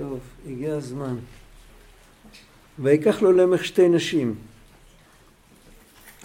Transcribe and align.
טוב, 0.00 0.18
הגיע 0.46 0.74
הזמן. 0.74 1.16
ויקח 2.78 3.22
לו 3.22 3.32
למך 3.32 3.64
שתי 3.64 3.88
נשים, 3.88 4.34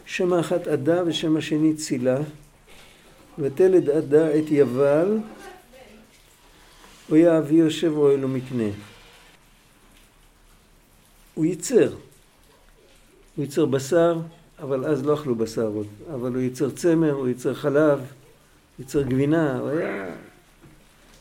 שם 0.06 0.34
האחת 0.34 0.68
עדה 0.68 1.04
ושם 1.06 1.38
השני 1.38 1.76
צילה, 1.76 2.18
ותלד 3.40 3.90
עדה 3.90 4.40
את 4.40 4.44
יבל, 4.50 5.18
היה 7.12 7.38
אבי 7.38 7.56
יושב 7.56 7.92
אוהל 7.98 8.26
ומקנה. 8.26 8.70
הוא 11.34 11.46
ייצר. 11.46 11.94
הוא 13.36 13.46
ייצר 13.46 13.66
בשר, 13.66 14.20
אבל 14.60 14.86
אז 14.86 15.06
לא 15.06 15.14
אכלו 15.14 15.36
בשר 15.36 15.68
עוד. 15.68 15.88
אבל 16.14 16.34
הוא 16.34 16.42
ייצר 16.42 16.70
צמר, 16.70 17.12
הוא 17.12 17.28
ייצר 17.28 17.54
חלב, 17.54 18.00
ייצר 18.80 19.02
גבינה, 19.02 19.58
הוא 19.60 19.70
היה... 19.70 20.16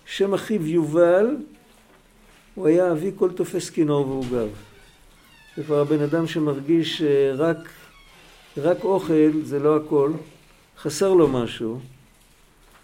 שם 0.07 0.35
אחיו 0.35 0.67
יובל, 0.67 1.37
הוא 2.55 2.67
היה 2.67 2.93
אבי 2.93 3.11
כל 3.17 3.33
תופס 3.33 3.71
כינור 3.71 4.09
ועוגב. 4.09 4.49
זה 5.57 5.63
כבר 5.65 5.81
הבן 5.81 6.01
אדם 6.01 6.27
שמרגיש 6.27 6.99
שרק 6.99 7.69
רק 8.57 8.85
אוכל 8.85 9.31
זה 9.43 9.59
לא 9.59 9.77
הכל, 9.77 10.13
חסר 10.79 11.15
לו 11.15 11.29
משהו, 11.29 11.81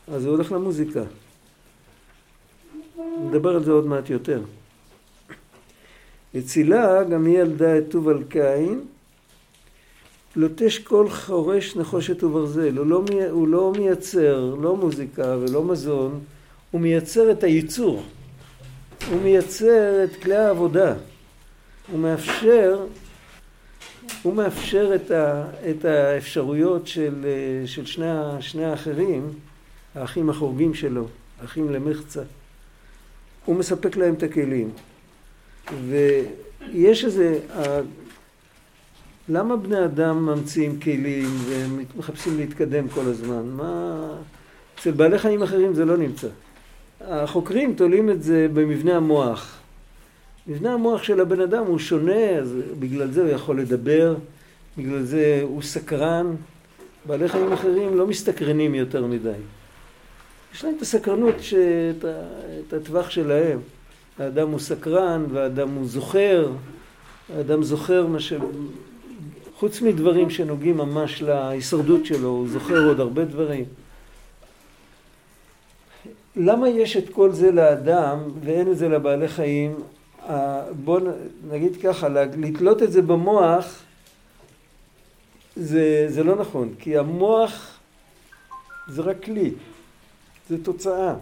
אז 0.08 0.24
הוא 0.24 0.34
הולך 0.34 0.52
למוזיקה. 0.52 1.02
נדבר 3.20 3.54
על 3.54 3.64
זה 3.64 3.70
עוד 3.70 3.86
מעט 3.86 4.10
יותר. 4.10 4.42
אצילה 6.38 7.04
גם 7.04 7.26
היא 7.26 7.38
ילדה 7.38 7.78
את 7.78 7.84
טוב 7.88 8.08
על 8.08 8.22
קין, 8.28 8.80
לוטש 10.36 10.78
כל 10.78 11.08
חורש 11.10 11.76
נחושת 11.76 12.22
וברזל. 12.22 12.78
הוא 12.78 12.86
לא, 12.86 13.02
הוא 13.30 13.48
לא 13.48 13.72
מייצר 13.78 14.54
לא 14.60 14.76
מוזיקה 14.76 15.36
ולא 15.40 15.64
מזון, 15.64 16.20
הוא 16.70 16.80
מייצר 16.80 17.30
את 17.30 17.44
הייצור. 17.44 18.02
הוא 19.08 19.22
מייצר 19.22 20.04
את 20.04 20.16
כלי 20.22 20.36
העבודה. 20.36 20.94
הוא 21.92 21.98
מאפשר, 21.98 22.86
הוא 24.22 24.34
מאפשר 24.34 24.94
את, 24.94 25.10
ה, 25.10 25.44
את 25.70 25.84
האפשרויות 25.84 26.86
של, 26.86 27.26
של 27.66 27.86
שני, 27.86 28.06
שני 28.40 28.64
האחרים, 28.64 29.30
האחים 29.94 30.30
החורגים 30.30 30.74
שלו, 30.74 31.06
האחים 31.42 31.72
למחצה. 31.72 32.22
הוא 33.44 33.56
מספק 33.56 33.96
להם 33.96 34.14
את 34.14 34.22
הכלים. 34.22 34.70
ויש 35.88 37.04
איזה... 37.04 37.38
למה 39.28 39.56
בני 39.56 39.84
אדם 39.84 40.26
ממציאים 40.26 40.80
כלים 40.80 41.28
ומחפשים 41.46 42.36
להתקדם 42.36 42.88
כל 42.88 43.00
הזמן? 43.00 43.42
מה... 43.46 44.14
אצל 44.78 44.90
בעלי 44.90 45.18
חיים 45.18 45.42
אחרים 45.42 45.74
זה 45.74 45.84
לא 45.84 45.96
נמצא. 45.96 46.28
החוקרים 47.00 47.74
תולים 47.74 48.10
את 48.10 48.22
זה 48.22 48.46
במבנה 48.54 48.96
המוח. 48.96 49.58
מבנה 50.46 50.72
המוח 50.72 51.02
של 51.02 51.20
הבן 51.20 51.40
אדם 51.40 51.66
הוא 51.66 51.78
שונה, 51.78 52.28
אז 52.28 52.54
בגלל 52.78 53.10
זה 53.10 53.22
הוא 53.22 53.30
יכול 53.30 53.60
לדבר, 53.60 54.14
בגלל 54.78 55.02
זה 55.02 55.40
הוא 55.42 55.62
סקרן. 55.62 56.34
בעלי 57.06 57.28
חיים 57.28 57.52
אחרים 57.52 57.96
לא 57.96 58.06
מסתקרנים 58.06 58.74
יותר 58.74 59.06
מדי. 59.06 59.30
יש 60.54 60.64
להם 60.64 60.74
את 60.76 60.82
הסקרנות, 60.82 61.34
שאת, 61.40 62.04
את 62.68 62.72
הטווח 62.72 63.10
שלהם. 63.10 63.58
האדם 64.18 64.50
הוא 64.50 64.58
סקרן 64.58 65.24
והאדם 65.32 65.68
הוא 65.70 65.86
זוכר, 65.86 66.50
האדם 67.36 67.62
זוכר 67.62 68.06
מה 68.06 68.20
ש... 68.20 68.32
חוץ 69.56 69.82
מדברים 69.82 70.30
שנוגעים 70.30 70.76
ממש 70.76 71.22
להישרדות 71.22 72.06
שלו, 72.06 72.28
הוא 72.28 72.48
זוכר 72.48 72.86
עוד 72.86 73.00
הרבה 73.00 73.24
דברים. 73.24 73.64
למה 76.36 76.68
יש 76.68 76.96
את 76.96 77.08
כל 77.08 77.32
זה 77.32 77.52
לאדם 77.52 78.18
ואין 78.44 78.70
את 78.70 78.78
זה 78.78 78.88
לבעלי 78.88 79.28
חיים? 79.28 79.74
בואו 80.84 81.04
נגיד 81.50 81.76
ככה, 81.82 82.08
לתלות 82.08 82.82
את 82.82 82.92
זה 82.92 83.02
במוח 83.02 83.82
זה, 85.56 86.06
זה 86.08 86.24
לא 86.24 86.36
נכון, 86.36 86.74
כי 86.78 86.98
המוח 86.98 87.78
זה 88.88 89.02
רק 89.02 89.24
כלי, 89.24 89.50
זה 90.48 90.64
תוצאה. 90.64 91.14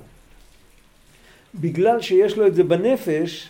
בגלל 1.55 2.01
שיש 2.01 2.37
לו 2.37 2.47
את 2.47 2.55
זה 2.55 2.65
בנפש, 2.65 3.49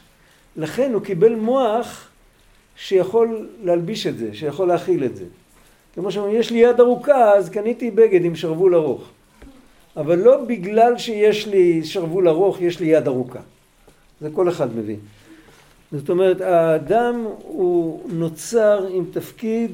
לכן 0.56 0.92
הוא 0.92 1.02
קיבל 1.02 1.34
מוח 1.34 2.08
שיכול 2.76 3.48
להלביש 3.62 4.06
את 4.06 4.18
זה, 4.18 4.34
שיכול 4.34 4.68
להכיל 4.68 5.04
את 5.04 5.16
זה. 5.16 5.24
כמו 5.94 6.12
שאומרים, 6.12 6.36
יש 6.36 6.50
לי 6.50 6.58
יד 6.58 6.80
ארוכה, 6.80 7.32
אז 7.32 7.48
קניתי 7.48 7.90
בגד 7.90 8.24
עם 8.24 8.36
שרוול 8.36 8.74
ארוך. 8.74 9.10
אבל 9.98 10.18
לא 10.18 10.44
בגלל 10.44 10.98
שיש 10.98 11.46
לי 11.46 11.84
שרוול 11.84 12.28
ארוך, 12.28 12.60
יש 12.60 12.80
לי 12.80 12.86
יד 12.86 13.06
ארוכה. 13.06 13.40
זה 14.20 14.28
כל 14.34 14.48
אחד 14.48 14.76
מבין. 14.76 15.00
זאת 15.92 16.10
אומרת, 16.10 16.40
האדם 16.40 17.24
הוא 17.42 18.10
נוצר 18.10 18.86
עם 18.90 19.04
תפקיד 19.12 19.70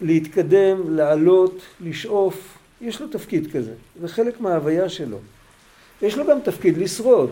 להתקדם, 0.00 0.96
לעלות, 0.96 1.60
לשאוף. 1.80 2.58
יש 2.80 3.00
לו 3.00 3.08
תפקיד 3.08 3.52
כזה, 3.52 3.72
זה 4.00 4.08
חלק 4.08 4.40
מההוויה 4.40 4.88
שלו. 4.88 5.18
יש 6.02 6.18
לו 6.18 6.26
גם 6.26 6.40
תפקיד 6.40 6.78
לשרוד, 6.78 7.30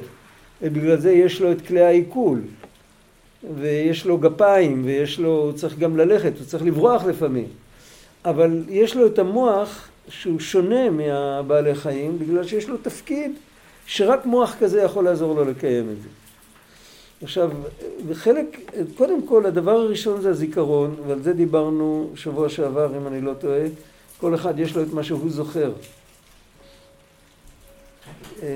ובגלל 0.62 0.96
זה 0.96 1.12
יש 1.12 1.40
לו 1.40 1.52
את 1.52 1.66
כלי 1.66 1.80
העיכול, 1.80 2.40
ויש 3.58 4.06
לו 4.06 4.18
גפיים, 4.18 4.82
ויש 4.84 5.18
לו, 5.18 5.28
הוא 5.28 5.52
צריך 5.52 5.78
גם 5.78 5.96
ללכת, 5.96 6.38
הוא 6.38 6.46
צריך 6.46 6.64
לברוח 6.64 7.04
לפעמים. 7.04 7.46
אבל 8.24 8.64
יש 8.68 8.96
לו 8.96 9.06
את 9.06 9.18
המוח 9.18 9.88
שהוא 10.08 10.40
שונה 10.40 10.90
מהבעלי 10.90 11.74
חיים, 11.74 12.18
בגלל 12.18 12.44
שיש 12.44 12.68
לו 12.68 12.76
תפקיד 12.76 13.32
שרק 13.86 14.26
מוח 14.26 14.54
כזה 14.60 14.82
יכול 14.82 15.04
לעזור 15.04 15.34
לו 15.34 15.44
לקיים 15.44 15.90
את 15.90 16.02
זה. 16.02 16.08
עכשיו, 17.22 17.50
וחלק, 18.08 18.60
קודם 18.96 19.26
כל, 19.26 19.46
הדבר 19.46 19.70
הראשון 19.70 20.20
זה 20.20 20.30
הזיכרון, 20.30 20.96
ועל 21.06 21.22
זה 21.22 21.32
דיברנו 21.32 22.10
שבוע 22.14 22.48
שעבר, 22.48 22.96
אם 22.96 23.06
אני 23.06 23.20
לא 23.20 23.34
טועה. 23.34 23.62
כל 24.20 24.34
אחד 24.34 24.58
יש 24.58 24.76
לו 24.76 24.82
את 24.82 24.92
מה 24.92 25.02
שהוא 25.02 25.30
זוכר. 25.30 25.72
אה, 28.42 28.48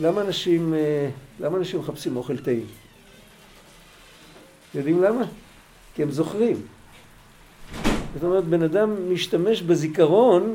למה 0.00 0.20
אנשים, 0.20 0.74
אה, 0.74 1.08
למה 1.40 1.58
אנשים 1.58 1.80
מחפשים 1.80 2.16
אוכל 2.16 2.38
טעים? 2.38 2.66
יודעים 4.74 5.02
למה? 5.02 5.24
כי 5.94 6.02
הם 6.02 6.10
זוכרים. 6.10 6.56
זאת 8.14 8.24
אומרת, 8.24 8.44
בן 8.44 8.62
אדם 8.62 9.12
משתמש 9.12 9.62
בזיכרון 9.62 10.54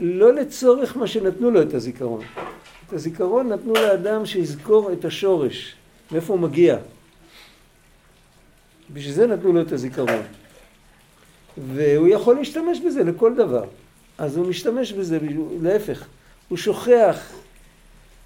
לא 0.00 0.34
לצורך 0.34 0.96
מה 0.96 1.06
שנתנו 1.06 1.50
לו 1.50 1.62
את 1.62 1.74
הזיכרון. 1.74 2.24
את 2.86 2.92
הזיכרון 2.92 3.48
נתנו 3.48 3.72
לאדם 3.72 4.26
שיזכור 4.26 4.92
את 4.92 5.04
השורש, 5.04 5.74
מאיפה 6.12 6.32
הוא 6.32 6.40
מגיע. 6.40 6.76
בשביל 8.92 9.14
זה 9.14 9.26
נתנו 9.26 9.52
לו 9.52 9.62
את 9.62 9.72
הזיכרון. 9.72 10.22
והוא 11.74 12.08
יכול 12.08 12.34
להשתמש 12.36 12.80
בזה 12.80 13.04
לכל 13.04 13.34
דבר. 13.34 13.64
אז 14.18 14.36
הוא 14.36 14.46
משתמש 14.46 14.92
בזה, 14.92 15.18
להפך, 15.62 16.06
הוא 16.48 16.58
שוכח 16.58 17.32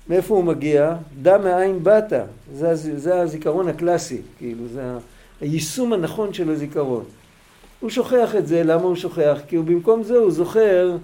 מאיפה 0.09 0.35
הוא 0.35 0.45
מגיע, 0.45 0.97
דע 1.23 1.39
מאין 1.39 1.85
באת, 1.85 2.13
זה, 2.55 2.75
זה 2.75 3.21
הזיכרון 3.21 3.69
הקלאסי, 3.69 4.21
כאילו, 4.39 4.69
זה 4.69 4.83
היישום 5.41 5.93
הנכון 5.93 6.35
של 6.35 6.51
הזיכרון. 6.51 7.05
הוא 7.81 7.91
שוכח 7.91 8.37
את 8.37 8.47
זה, 8.47 8.63
למה 8.63 8.83
הוא 8.83 8.97
שוכח? 8.97 9.39
כי 9.49 9.57
הוא 9.57 9.65
במקום 9.65 10.03
זה 10.03 10.17
הוא 10.17 10.31
זוכר 10.31 10.97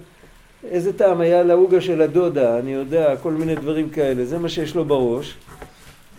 איזה 0.63 0.93
טעם 0.93 1.21
היה 1.21 1.43
לעוגה 1.43 1.81
של 1.81 2.01
הדודה, 2.01 2.59
אני 2.59 2.73
יודע, 2.73 3.15
כל 3.15 3.31
מיני 3.31 3.55
דברים 3.55 3.89
כאלה, 3.89 4.25
זה 4.25 4.37
מה 4.37 4.49
שיש 4.49 4.75
לו 4.75 4.85
בראש. 4.85 5.35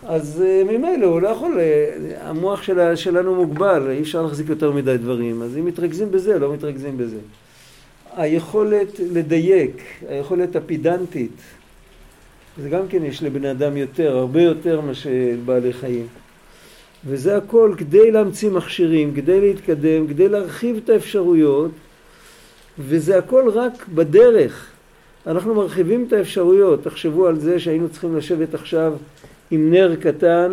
אז 0.07 0.43
uh, 0.43 0.71
ממילא 0.71 1.05
הוא 1.05 1.21
לא 1.21 1.27
יכול, 1.27 1.57
uh, 1.57 2.23
המוח 2.23 2.63
שלה, 2.63 2.97
שלנו 2.97 3.35
מוגבל, 3.35 3.87
אי 3.91 4.01
אפשר 4.01 4.21
להחזיק 4.21 4.49
יותר 4.49 4.71
מדי 4.71 4.97
דברים, 4.97 5.41
אז 5.41 5.57
אם 5.57 5.65
מתרכזים 5.65 6.11
בזה, 6.11 6.39
לא 6.39 6.53
מתרכזים 6.53 6.97
בזה. 6.97 7.17
היכולת 8.15 8.99
לדייק, 8.99 9.81
היכולת 10.09 10.55
הפידנטית, 10.55 11.41
זה 12.61 12.69
גם 12.69 12.87
כן 12.89 13.05
יש 13.05 13.23
לבני 13.23 13.51
אדם 13.51 13.77
יותר, 13.77 14.17
הרבה 14.17 14.41
יותר 14.41 14.81
מאשר 14.81 15.09
בעלי 15.45 15.73
חיים. 15.73 16.07
וזה 17.05 17.37
הכל 17.37 17.73
כדי 17.77 18.11
להמציא 18.11 18.49
מכשירים, 18.49 19.13
כדי 19.15 19.41
להתקדם, 19.41 20.07
כדי 20.07 20.29
להרחיב 20.29 20.79
את 20.83 20.89
האפשרויות, 20.89 21.71
וזה 22.79 23.17
הכל 23.17 23.49
רק 23.53 23.87
בדרך. 23.87 24.67
אנחנו 25.27 25.55
מרחיבים 25.55 26.05
את 26.07 26.13
האפשרויות. 26.13 26.83
תחשבו 26.83 27.27
על 27.27 27.39
זה 27.39 27.59
שהיינו 27.59 27.89
צריכים 27.89 28.17
לשבת 28.17 28.53
עכשיו 28.53 28.93
עם 29.51 29.71
נר 29.71 29.95
קטן, 29.95 30.51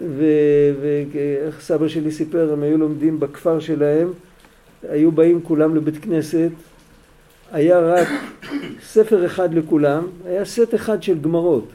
ואיך 0.00 1.60
סבא 1.60 1.88
שלי 1.88 2.12
סיפר, 2.12 2.52
הם 2.52 2.62
היו 2.62 2.78
לומדים 2.78 3.20
בכפר 3.20 3.60
שלהם, 3.60 4.12
היו 4.88 5.12
באים 5.12 5.40
כולם 5.42 5.76
לבית 5.76 6.04
כנסת, 6.04 6.50
היה 7.52 7.80
רק 7.80 8.08
ספר 8.86 9.26
אחד 9.26 9.54
לכולם, 9.54 10.06
היה 10.26 10.44
סט 10.44 10.74
אחד 10.74 11.02
של 11.02 11.18
גמרות, 11.20 11.68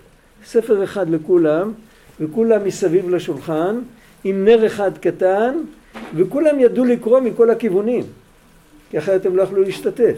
ספר 0.46 0.84
אחד 0.84 1.10
לכולם, 1.10 1.72
וכולם 2.24 2.64
מסביב 2.64 3.10
לשולחן, 3.10 3.80
עם 4.24 4.46
נר 4.46 4.68
אחד 4.68 4.98
קטן, 4.98 5.56
וכולם 6.16 6.60
ידעו 6.60 6.86
לקרוא 6.86 7.20
מכל 7.20 7.50
הכיוונים, 7.50 8.04
כי 8.90 8.98
אחרת 8.98 9.26
הם 9.26 9.36
לא 9.36 9.42
יכלו 9.42 9.64
להשתתף. 9.64 10.18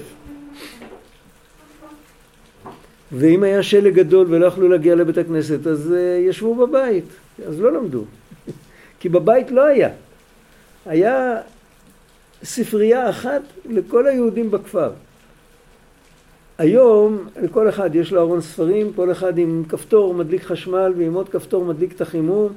ואם 3.12 3.44
היה 3.44 3.64
שלג 3.64 3.94
גדול 3.94 4.28
ולא 4.30 4.46
יכלו 4.46 4.70
להגיע 4.70 4.96
לבית 4.96 5.18
הכנסת, 5.18 5.68
אז 5.68 5.94
uh, 5.94 6.30
ישבו 6.30 6.56
בבית, 6.56 7.06
אז 7.48 7.62
לא 7.62 7.72
למדו. 7.72 8.04
כי 9.00 9.10
בבית 9.10 9.52
לא 9.52 9.66
היה. 9.66 9.90
היה 10.86 11.38
ספרייה 12.44 13.10
אחת 13.10 13.42
לכל 13.70 14.08
היהודים 14.08 14.52
בכפר. 14.52 14.92
היום 16.58 17.28
לכל 17.42 17.70
אחד 17.70 17.96
יש 17.96 18.12
לו 18.12 18.22
ארון 18.22 18.42
ספרים, 18.42 18.94
כל 18.94 19.12
אחד 19.12 19.38
עם 19.38 19.64
כפתור 19.70 20.14
מדליק 20.14 20.44
חשמל 20.44 20.94
ועם 20.98 21.14
עוד 21.14 21.30
כפתור 21.30 21.66
מדליק 21.66 21.92
את 21.92 22.02
החימום. 22.02 22.54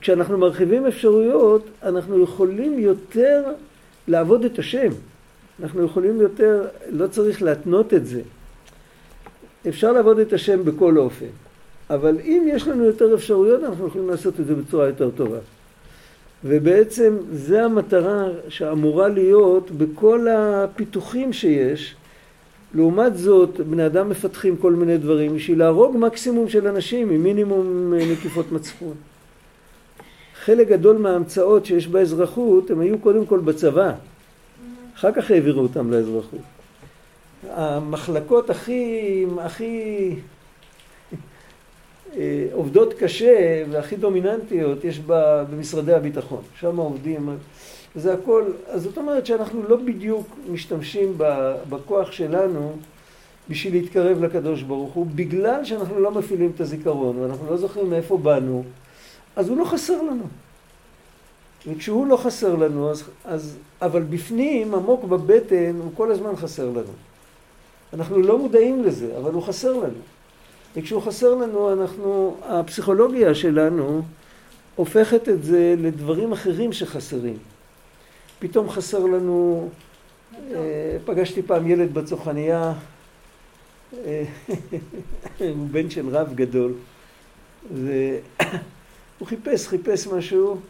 כשאנחנו 0.00 0.38
מרחיבים 0.38 0.86
אפשרויות, 0.86 1.66
אנחנו 1.82 2.22
יכולים 2.22 2.78
יותר 2.78 3.44
לעבוד 4.08 4.44
את 4.44 4.58
השם. 4.58 4.88
אנחנו 5.62 5.84
יכולים 5.84 6.20
יותר, 6.20 6.66
לא 6.90 7.06
צריך 7.06 7.42
להתנות 7.42 7.94
את 7.94 8.06
זה. 8.06 8.20
אפשר 9.68 9.92
לעבוד 9.92 10.18
את 10.18 10.32
השם 10.32 10.64
בכל 10.64 10.98
אופן. 10.98 11.26
אבל 11.90 12.16
אם 12.20 12.48
יש 12.50 12.68
לנו 12.68 12.84
יותר 12.84 13.14
אפשרויות, 13.14 13.64
אנחנו 13.64 13.86
יכולים 13.86 14.08
לעשות 14.10 14.40
את 14.40 14.46
זה 14.46 14.54
בצורה 14.54 14.86
יותר 14.86 15.10
טובה. 15.10 15.38
ובעצם 16.44 17.16
זה 17.32 17.64
המטרה 17.64 18.24
שאמורה 18.48 19.08
להיות 19.08 19.70
בכל 19.70 20.26
הפיתוחים 20.28 21.32
שיש. 21.32 21.96
לעומת 22.74 23.16
זאת, 23.16 23.60
בני 23.60 23.86
אדם 23.86 24.08
מפתחים 24.08 24.56
כל 24.56 24.72
מיני 24.72 24.98
דברים 24.98 25.36
בשביל 25.36 25.58
להרוג 25.58 25.96
מקסימום 25.96 26.48
של 26.48 26.68
אנשים 26.68 27.10
עם 27.10 27.22
מינימום 27.22 27.94
אה, 27.94 28.12
נקיפות 28.12 28.52
מצפון. 28.52 28.94
חלק 30.34 30.68
גדול 30.68 30.96
מההמצאות 30.96 31.66
שיש 31.66 31.88
באזרחות 31.88 32.70
הם 32.70 32.80
היו 32.80 32.98
קודם 32.98 33.26
כל 33.26 33.38
בצבא, 33.40 33.92
אחר 34.94 35.12
כך 35.12 35.30
העבירו 35.30 35.60
אותם 35.60 35.90
לאזרחות. 35.90 36.40
המחלקות 37.50 38.50
הכי, 38.50 39.24
הכי 39.40 40.14
אה, 42.16 42.46
עובדות 42.52 42.94
קשה 42.94 43.64
והכי 43.70 43.96
דומיננטיות 43.96 44.84
יש 44.84 45.00
במשרדי 45.06 45.92
הביטחון, 45.92 46.42
שם 46.60 46.76
עובדים, 46.76 47.28
זה 47.98 48.14
הכל, 48.14 48.44
אז 48.66 48.82
זאת 48.82 48.98
אומרת 48.98 49.26
שאנחנו 49.26 49.62
לא 49.68 49.76
בדיוק 49.76 50.26
משתמשים 50.50 51.18
בכוח 51.68 52.12
שלנו 52.12 52.76
בשביל 53.48 53.72
להתקרב 53.72 54.24
לקדוש 54.24 54.62
ברוך 54.62 54.92
הוא, 54.92 55.06
בגלל 55.14 55.64
שאנחנו 55.64 56.00
לא 56.00 56.10
מפעילים 56.10 56.52
את 56.54 56.60
הזיכרון 56.60 57.18
ואנחנו 57.18 57.50
לא 57.50 57.56
זוכרים 57.56 57.90
מאיפה 57.90 58.18
באנו, 58.18 58.64
אז 59.36 59.48
הוא 59.48 59.56
לא 59.56 59.64
חסר 59.64 60.02
לנו. 60.02 60.24
וכשהוא 61.66 62.06
לא 62.06 62.16
חסר 62.16 62.54
לנו, 62.54 62.90
אז, 62.90 63.04
אז, 63.24 63.56
אבל 63.82 64.02
בפנים, 64.02 64.74
עמוק 64.74 65.04
בבטן, 65.04 65.74
הוא 65.82 65.90
כל 65.94 66.10
הזמן 66.10 66.36
חסר 66.36 66.68
לנו. 66.68 66.92
אנחנו 67.92 68.18
לא 68.18 68.38
מודעים 68.38 68.84
לזה, 68.84 69.16
אבל 69.18 69.32
הוא 69.32 69.42
חסר 69.42 69.72
לנו. 69.72 70.00
וכשהוא 70.76 71.02
חסר 71.02 71.34
לנו, 71.34 71.72
אנחנו, 71.72 72.36
הפסיכולוגיה 72.42 73.34
שלנו 73.34 74.02
הופכת 74.76 75.28
את 75.28 75.44
זה 75.44 75.74
לדברים 75.78 76.32
אחרים 76.32 76.72
שחסרים. 76.72 77.36
פתאום 78.38 78.70
חסר 78.70 78.98
לנו, 78.98 79.68
אה, 80.34 80.96
פגשתי 81.04 81.42
פעם 81.42 81.66
ילד 81.66 81.94
בצוחניה, 81.94 82.72
אה, 84.04 84.24
הוא 85.38 85.68
בן 85.70 85.90
של 85.90 86.08
רב 86.08 86.34
גדול, 86.34 86.72
והוא 87.74 89.28
חיפש, 89.28 89.68
חיפש 89.68 90.06
משהו, 90.06 90.60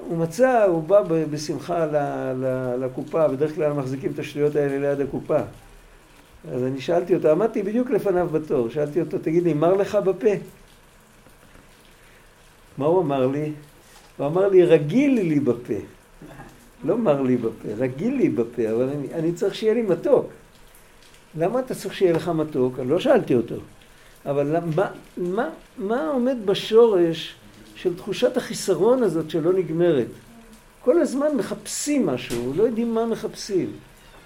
הוא 0.00 0.18
מצא, 0.18 0.64
הוא 0.64 0.82
בא 0.82 1.02
בשמחה 1.02 1.86
לקופה, 2.80 3.28
בדרך 3.28 3.54
כלל 3.54 3.72
מחזיקים 3.72 4.12
את 4.12 4.18
השטויות 4.18 4.56
האלה 4.56 4.78
ליד 4.78 5.00
הקופה. 5.00 5.38
אז 6.52 6.62
אני 6.62 6.80
שאלתי 6.80 7.14
אותו, 7.14 7.30
עמדתי 7.30 7.62
בדיוק 7.62 7.90
לפניו 7.90 8.28
בתור, 8.28 8.68
שאלתי 8.68 9.00
אותו, 9.00 9.18
תגיד 9.18 9.42
לי, 9.42 9.54
מר 9.54 9.74
לך 9.74 9.94
בפה? 9.94 10.30
מה 12.78 12.86
הוא 12.86 13.00
אמר 13.02 13.26
לי? 13.26 13.52
הוא 14.16 14.26
אמר 14.26 14.48
לי, 14.48 14.64
רגיל 14.64 15.14
לי 15.14 15.40
בפה. 15.40 15.97
לא 16.84 16.98
מר 16.98 17.22
לי 17.22 17.36
בפה, 17.36 17.68
רגיל 17.78 18.14
לי 18.14 18.28
בפה, 18.28 18.70
אבל 18.70 18.88
אני, 18.88 19.14
אני 19.14 19.32
צריך 19.32 19.54
שיהיה 19.54 19.74
לי 19.74 19.82
מתוק. 19.82 20.26
למה 21.38 21.60
אתה 21.60 21.74
צריך 21.74 21.94
שיהיה 21.94 22.12
לך 22.12 22.28
מתוק? 22.28 22.78
אני 22.78 22.90
לא 22.90 23.00
שאלתי 23.00 23.34
אותו. 23.34 23.54
אבל 24.26 24.56
מה, 24.76 24.86
מה, 25.16 25.48
מה 25.78 26.08
עומד 26.08 26.36
בשורש 26.44 27.34
של 27.74 27.96
תחושת 27.96 28.36
החיסרון 28.36 29.02
הזאת 29.02 29.30
שלא 29.30 29.52
נגמרת? 29.52 30.06
כל 30.84 31.00
הזמן 31.00 31.36
מחפשים 31.36 32.06
משהו, 32.06 32.52
לא 32.56 32.62
יודעים 32.62 32.94
מה 32.94 33.06
מחפשים. 33.06 33.72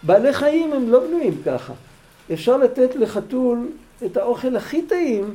בעלי 0.02 0.32
חיים 0.32 0.72
הם 0.72 0.90
לא 0.90 1.06
בנויים 1.06 1.42
ככה. 1.44 1.72
אפשר 2.32 2.56
לתת 2.56 2.94
לחתול 2.94 3.68
את 4.04 4.16
האוכל 4.16 4.56
הכי 4.56 4.82
טעים, 4.82 5.34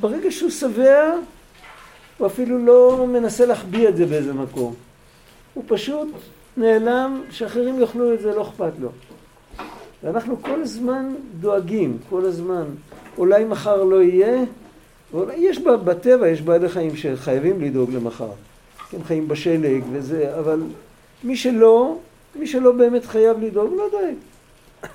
ברגע 0.00 0.30
שהוא 0.30 0.50
שבע, 0.50 1.12
הוא 2.18 2.26
אפילו 2.26 2.66
לא 2.66 3.06
מנסה 3.12 3.46
להחביא 3.46 3.88
את 3.88 3.96
זה 3.96 4.06
באיזה 4.06 4.32
מקום. 4.32 4.74
הוא 5.54 5.64
פשוט 5.66 6.08
נעלם, 6.56 7.22
שאחרים 7.30 7.80
יאכלו 7.80 8.14
את 8.14 8.20
זה, 8.20 8.34
לא 8.34 8.42
אכפת 8.42 8.72
לו. 8.80 8.88
ואנחנו 10.02 10.42
כל 10.42 10.62
הזמן 10.62 11.14
דואגים, 11.40 11.98
כל 12.08 12.24
הזמן. 12.24 12.64
אולי 13.18 13.44
מחר 13.44 13.84
לא 13.84 14.02
יהיה, 14.02 14.44
ואולי 15.12 15.34
יש 15.36 15.58
בטבע, 15.58 16.28
יש 16.28 16.42
בעלי 16.42 16.68
חיים 16.68 16.96
שחייבים 16.96 17.60
לדאוג 17.60 17.90
למחר. 17.90 18.30
הם 18.92 19.04
חיים 19.04 19.28
בשלג 19.28 19.82
וזה, 19.92 20.38
אבל 20.38 20.62
מי 21.24 21.36
שלא, 21.36 21.98
מי 22.36 22.46
שלא 22.46 22.72
באמת 22.72 23.04
חייב 23.04 23.40
לדאוג, 23.40 23.72
לא 23.76 23.88
דואג. 23.90 24.14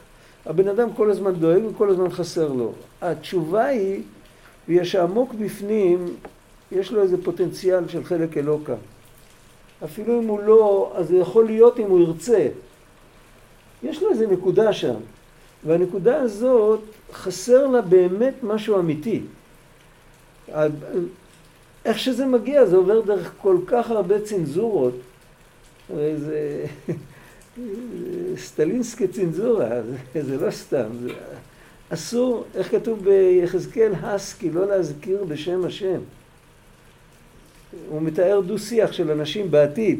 הבן 0.45 0.67
אדם 0.67 0.93
כל 0.93 1.11
הזמן 1.11 1.31
דואג 1.31 1.65
וכל 1.65 1.89
הזמן 1.89 2.09
חסר 2.09 2.47
לו. 2.47 2.73
התשובה 3.01 3.65
היא, 3.65 4.01
בגלל 4.69 4.83
שעמוק 4.83 5.33
בפנים, 5.33 6.05
יש 6.71 6.91
לו 6.91 7.01
איזה 7.01 7.23
פוטנציאל 7.23 7.87
של 7.87 8.03
חלק 8.03 8.37
אלוקה. 8.37 8.75
אפילו 9.85 10.21
אם 10.21 10.27
הוא 10.27 10.39
לא, 10.39 10.93
אז 10.95 11.07
זה 11.07 11.17
יכול 11.17 11.45
להיות 11.45 11.79
אם 11.79 11.85
הוא 11.85 11.99
ירצה. 11.99 12.47
יש 13.83 14.01
לו 14.01 14.09
איזה 14.09 14.27
נקודה 14.27 14.73
שם, 14.73 14.95
והנקודה 15.65 16.21
הזאת 16.21 16.79
חסר 17.13 17.67
לה 17.67 17.81
באמת 17.81 18.33
משהו 18.43 18.79
אמיתי. 18.79 19.21
איך 21.85 21.99
שזה 21.99 22.25
מגיע, 22.25 22.65
זה 22.65 22.75
עובר 22.75 23.01
דרך 23.01 23.31
כל 23.41 23.57
כך 23.67 23.91
הרבה 23.91 24.21
צנזורות. 24.21 24.93
הרי 25.93 26.17
זה 26.17 26.65
סטלינסקי 28.47 29.07
צנזורה, 29.07 29.69
זה, 30.13 30.23
זה 30.23 30.45
לא 30.45 30.51
סתם. 30.51 30.87
זה, 31.01 31.09
אסור, 31.89 32.43
איך 32.55 32.71
כתוב 32.71 33.03
ביחזקאל, 33.03 33.93
הסקי, 34.01 34.49
לא 34.49 34.67
להזכיר 34.67 35.23
בשם 35.23 35.65
השם. 35.65 35.99
הוא 37.89 38.01
מתאר 38.01 38.41
דו-שיח 38.41 38.91
של 38.91 39.11
אנשים 39.11 39.51
בעתיד, 39.51 39.99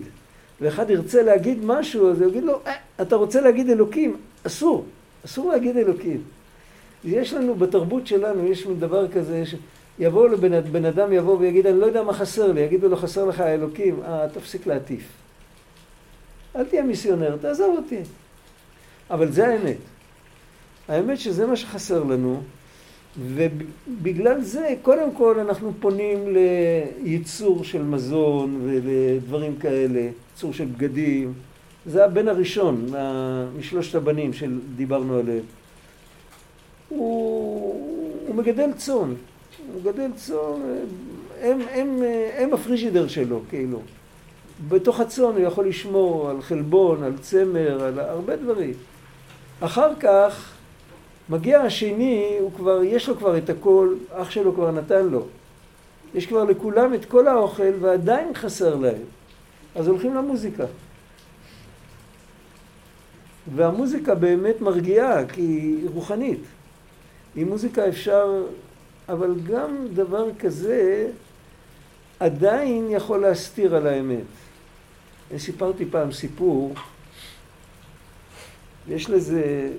ואחד 0.62 0.89
ירצה 0.89 1.22
להגיד 1.22 1.58
משהו, 1.63 2.12
אז 2.12 2.22
הוא 2.22 2.29
יגיד 2.29 2.44
לו, 2.44 2.60
אה, 2.67 2.74
אתה 3.01 3.15
רוצה 3.15 3.41
להגיד 3.41 3.70
אלוקים? 3.70 4.17
אסור, 4.44 4.86
אסור 5.25 5.51
להגיד 5.51 5.77
אלוקים. 5.77 6.22
יש 7.03 7.34
לנו, 7.34 7.55
בתרבות 7.55 8.08
שלנו, 8.08 8.48
יש 8.48 8.65
מין 8.65 8.79
דבר 8.79 9.08
כזה, 9.08 9.44
שיבוא 9.46 10.29
לבן 10.29 10.72
בן 10.72 10.86
אדם 10.86 11.13
יבוא 11.13 11.38
ויגיד, 11.38 11.67
אני 11.67 11.79
לא 11.79 11.86
יודע 11.86 12.03
מה 12.03 12.13
חסר 12.13 12.51
לי, 12.51 12.62
יגידו 12.62 12.89
לו, 12.89 12.98
חסר 12.98 13.25
לך 13.25 13.39
האלוקים, 13.39 14.00
אה, 14.03 14.27
תפסיק 14.34 14.67
להטיף. 14.67 15.08
אל 16.55 16.65
תהיה 16.65 16.84
מיסיונר, 16.84 17.38
תעזוב 17.41 17.77
אותי. 17.77 18.01
אבל 19.10 19.32
זה 19.32 19.48
האמת. 19.48 19.77
האמת 20.88 21.20
שזה 21.20 21.46
מה 21.46 21.55
שחסר 21.55 22.03
לנו, 22.03 22.41
ובגלל 23.20 24.42
זה, 24.42 24.76
קודם 24.82 25.12
כל 25.12 25.40
אנחנו 25.40 25.72
פונים 25.80 26.36
לייצור 27.04 27.64
של 27.64 27.84
מזון 27.84 28.62
ולדברים 28.64 29.56
כאלה, 29.56 30.10
ייצור 30.34 30.54
של 30.54 30.66
בגדים. 30.66 31.34
זה 31.86 32.06
הבן 32.06 32.28
הראשון 32.28 32.86
משלושת 33.60 33.96
הבנים 33.96 34.34
שדיברנו 34.34 35.18
עליהם. 35.18 35.44
הוא, 36.90 38.26
הוא 38.28 38.36
מגדל 38.36 38.74
צאן, 38.78 38.96
הוא 38.96 39.82
מגדל 39.82 40.12
צאן, 40.16 40.62
הם, 41.42 41.60
הם, 41.72 42.00
הם 42.38 42.54
הפריג'ידר 42.54 43.08
שלו, 43.08 43.42
כאילו. 43.50 43.82
בתוך 44.68 45.00
הצאן 45.00 45.24
הוא 45.24 45.40
יכול 45.40 45.68
לשמור 45.68 46.30
על 46.30 46.42
חלבון, 46.42 47.04
על 47.04 47.18
צמר, 47.18 47.84
על 47.84 48.00
הרבה 48.00 48.36
דברים. 48.36 48.74
אחר 49.60 49.96
כך 50.00 50.55
מגיע 51.29 51.62
השני, 51.62 52.38
הוא 52.39 52.51
כבר, 52.55 52.84
יש 52.84 53.10
לו 53.10 53.17
כבר 53.17 53.38
את 53.38 53.50
הכל, 53.50 53.96
אח 54.12 54.29
שלו 54.32 54.53
כבר 54.55 54.72
נתן 54.72 55.05
לו. 55.05 55.25
יש 56.15 56.25
כבר 56.25 56.44
לכולם 56.44 56.94
את 56.94 57.05
כל 57.05 57.27
האוכל 57.27 57.74
ועדיין 57.82 58.34
חסר 58.34 58.75
להם. 58.75 59.01
אז 59.75 59.88
הולכים 59.88 60.15
למוזיקה. 60.15 60.65
והמוזיקה 63.55 64.15
באמת 64.15 64.62
מרגיעה, 64.62 65.27
כי 65.27 65.41
היא 65.41 65.89
רוחנית. 65.94 66.39
עם 67.36 67.50
מוזיקה 67.50 67.88
אפשר, 67.88 68.44
אבל 69.10 69.36
גם 69.39 69.88
דבר 69.94 70.25
כזה 70.39 71.08
עדיין 72.20 72.88
יכול 72.89 73.22
להסתיר 73.22 73.75
על 73.75 73.88
האמת. 73.88 74.25
אני 75.32 75.39
סיפרתי 75.39 75.86
פעם 75.86 76.12
סיפור, 76.12 76.74
יש 78.89 79.10
לזה 79.10 79.72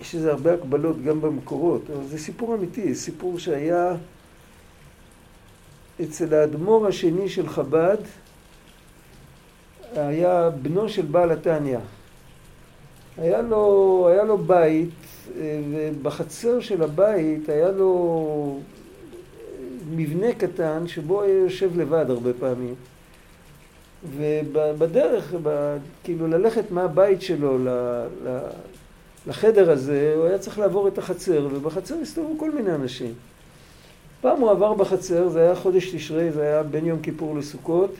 יש 0.00 0.14
לזה 0.14 0.30
הרבה 0.30 0.54
הקבלות 0.54 1.02
גם 1.02 1.20
במקורות, 1.20 1.82
אבל 1.90 2.06
זה 2.06 2.18
סיפור 2.18 2.54
אמיתי, 2.54 2.94
סיפור 2.94 3.38
שהיה 3.38 3.96
אצל 6.02 6.34
האדמו"ר 6.34 6.86
השני 6.86 7.28
של 7.28 7.48
חב"ד, 7.48 7.96
היה 9.96 10.50
בנו 10.50 10.88
של 10.88 11.06
בעל 11.06 11.30
התניא. 11.30 11.78
היה 13.18 13.38
היה 14.08 14.24
לו 14.24 14.38
בית, 14.46 14.88
ובחצר 15.38 16.60
של 16.60 16.82
הבית 16.82 17.48
היה 17.48 17.70
לו 17.70 18.58
מבנה 19.90 20.32
קטן 20.32 20.88
שבו 20.88 21.22
היה 21.22 21.34
יושב 21.38 21.80
לבד 21.80 22.06
הרבה 22.08 22.30
פעמים. 22.40 22.74
ובדרך, 24.16 25.34
כאילו 26.04 26.28
ללכת 26.28 26.70
מהבית 26.70 27.22
שלו 27.22 27.58
לחדר 29.26 29.70
הזה, 29.70 30.14
הוא 30.16 30.26
היה 30.26 30.38
צריך 30.38 30.58
לעבור 30.58 30.88
את 30.88 30.98
החצר, 30.98 31.48
ובחצר 31.52 31.94
הסתובבו 32.02 32.38
כל 32.38 32.50
מיני 32.50 32.74
אנשים. 32.74 33.14
פעם 34.20 34.40
הוא 34.40 34.50
עבר 34.50 34.74
בחצר, 34.74 35.28
זה 35.28 35.40
היה 35.40 35.54
חודש 35.54 35.94
תשרי, 35.94 36.32
זה 36.32 36.42
היה 36.42 36.62
בין 36.62 36.86
יום 36.86 37.00
כיפור 37.02 37.36
לסוכות, 37.36 37.94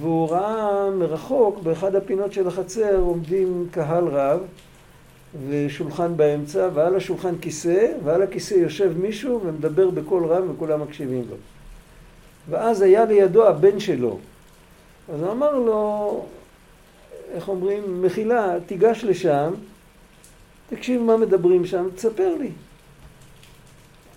והוא 0.00 0.28
ראה 0.28 0.90
מרחוק, 0.90 1.58
באחד 1.62 1.94
הפינות 1.94 2.32
של 2.32 2.48
החצר 2.48 2.96
עומדים 2.96 3.66
קהל 3.70 4.04
רב, 4.08 4.40
ושולחן 5.48 6.16
באמצע, 6.16 6.68
ועל 6.74 6.96
השולחן 6.96 7.38
כיסא, 7.40 7.86
ועל 8.04 8.22
הכיסא 8.22 8.54
יושב 8.54 8.92
מישהו 8.98 9.40
ומדבר 9.44 9.90
בקול 9.90 10.26
רם 10.26 10.50
וכולם 10.50 10.82
מקשיבים 10.82 11.24
לו. 11.30 11.36
ואז 12.50 12.82
היה 12.82 13.04
לידו 13.04 13.46
הבן 13.46 13.80
שלו. 13.80 14.18
אז 15.14 15.22
הוא 15.22 15.32
אמר 15.32 15.58
לו, 15.58 16.24
איך 17.32 17.48
אומרים, 17.48 18.02
מחילה, 18.02 18.56
תיגש 18.66 19.04
לשם, 19.04 19.54
תקשיב 20.68 21.02
מה 21.02 21.16
מדברים 21.16 21.66
שם, 21.66 21.86
תספר 21.94 22.34
לי. 22.40 22.50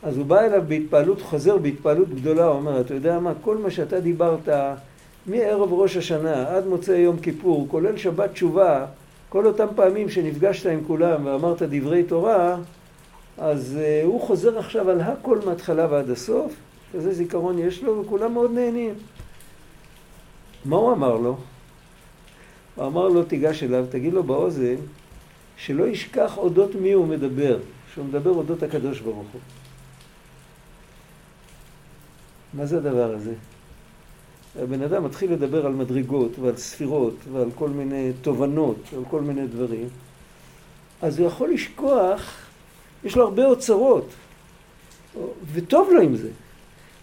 אז 0.03 0.17
הוא 0.17 0.25
בא 0.25 0.41
אליו 0.41 0.63
בהתפעלות, 0.67 1.22
חוזר 1.22 1.58
בהתפעלות 1.58 2.10
גדולה, 2.10 2.46
הוא 2.46 2.55
אומר, 2.55 2.81
אתה 2.81 2.93
יודע 2.93 3.20
מה, 3.20 3.34
כל 3.41 3.58
מה 3.58 3.72
שאתה 3.72 4.00
דיברת 4.00 4.50
מערב 5.25 5.74
ראש 5.74 5.98
השנה 5.98 6.48
עד 6.48 6.67
מוצאי 6.67 6.98
יום 6.98 7.20
כיפור, 7.20 7.67
כולל 7.70 7.98
שבת 7.98 8.31
תשובה, 8.31 8.86
כל 9.29 9.46
אותם 9.46 9.67
פעמים 9.75 10.10
שנפגשת 10.10 10.65
עם 10.65 10.79
כולם 10.88 11.25
ואמרת 11.25 11.62
דברי 11.62 12.03
תורה, 12.03 12.58
אז 13.38 13.77
uh, 13.79 14.05
הוא 14.05 14.22
חוזר 14.22 14.60
עכשיו 14.60 14.89
על 14.89 15.01
הכל 15.01 15.39
מההתחלה 15.46 15.88
ועד 15.89 16.10
הסוף, 16.10 16.53
כזה 16.93 17.13
זיכרון 17.13 17.60
יש 17.60 17.84
לו, 17.84 18.01
וכולם 18.01 18.34
מאוד 18.34 18.51
נהנים. 18.51 18.93
מה 20.65 20.75
הוא 20.75 20.91
אמר 20.91 21.15
לו? 21.15 21.38
הוא 22.75 22.86
אמר 22.86 23.08
לו, 23.08 23.24
תיגש 23.24 23.63
אליו, 23.63 23.86
תגיד 23.89 24.13
לו 24.13 24.24
באוזן, 24.24 24.75
שלא 25.65 25.88
ישכח 25.88 26.38
אודות 26.38 26.75
מי 26.75 26.91
הוא 26.91 27.08
מדבר, 27.08 27.60
שהוא 27.94 28.06
מדבר 28.06 28.30
אודות 28.30 28.63
הקדוש 28.63 29.00
ברוך 29.00 29.27
הוא. 29.34 29.41
מה 32.53 32.65
זה 32.65 32.77
הדבר 32.77 33.13
הזה? 33.15 33.34
הבן 34.60 34.82
אדם 34.82 35.03
מתחיל 35.03 35.32
לדבר 35.32 35.65
על 35.65 35.72
מדרגות 35.72 36.39
ועל 36.39 36.58
ספירות 36.58 37.13
ועל 37.32 37.50
כל 37.56 37.70
מיני 37.70 38.12
תובנות 38.22 38.75
ועל 38.94 39.03
כל 39.10 39.22
מיני 39.22 39.48
דברים, 39.48 39.89
אז 41.01 41.20
הוא 41.20 41.27
יכול 41.27 41.50
לשכוח, 41.50 42.36
יש 43.03 43.15
לו 43.15 43.24
הרבה 43.24 43.46
אוצרות, 43.46 44.10
וטוב 45.53 45.89
לו 45.94 46.01
עם 46.01 46.15
זה, 46.15 46.30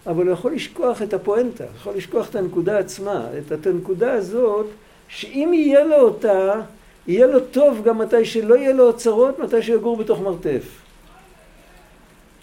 אבל 0.07 0.25
הוא 0.25 0.33
יכול 0.33 0.53
לשכוח 0.53 1.01
את 1.01 1.13
הפואנטה, 1.13 1.65
יכול 1.75 1.95
לשכוח 1.95 2.29
את 2.29 2.35
הנקודה 2.35 2.79
עצמה, 2.79 3.27
את 3.53 3.67
הנקודה 3.67 4.13
הזאת, 4.13 4.65
שאם 5.07 5.51
יהיה 5.53 5.83
לו 5.83 5.95
אותה, 5.95 6.61
יהיה 7.09 7.27
לו 7.27 7.39
טוב 7.39 7.81
גם 7.83 7.97
מתי 7.97 8.25
שלא 8.25 8.55
יהיה 8.55 8.73
לו 8.73 8.87
אוצרות, 8.87 9.39
מתי 9.39 9.61
שיגור 9.61 9.97
בתוך 9.97 10.19
מרתף. 10.19 10.63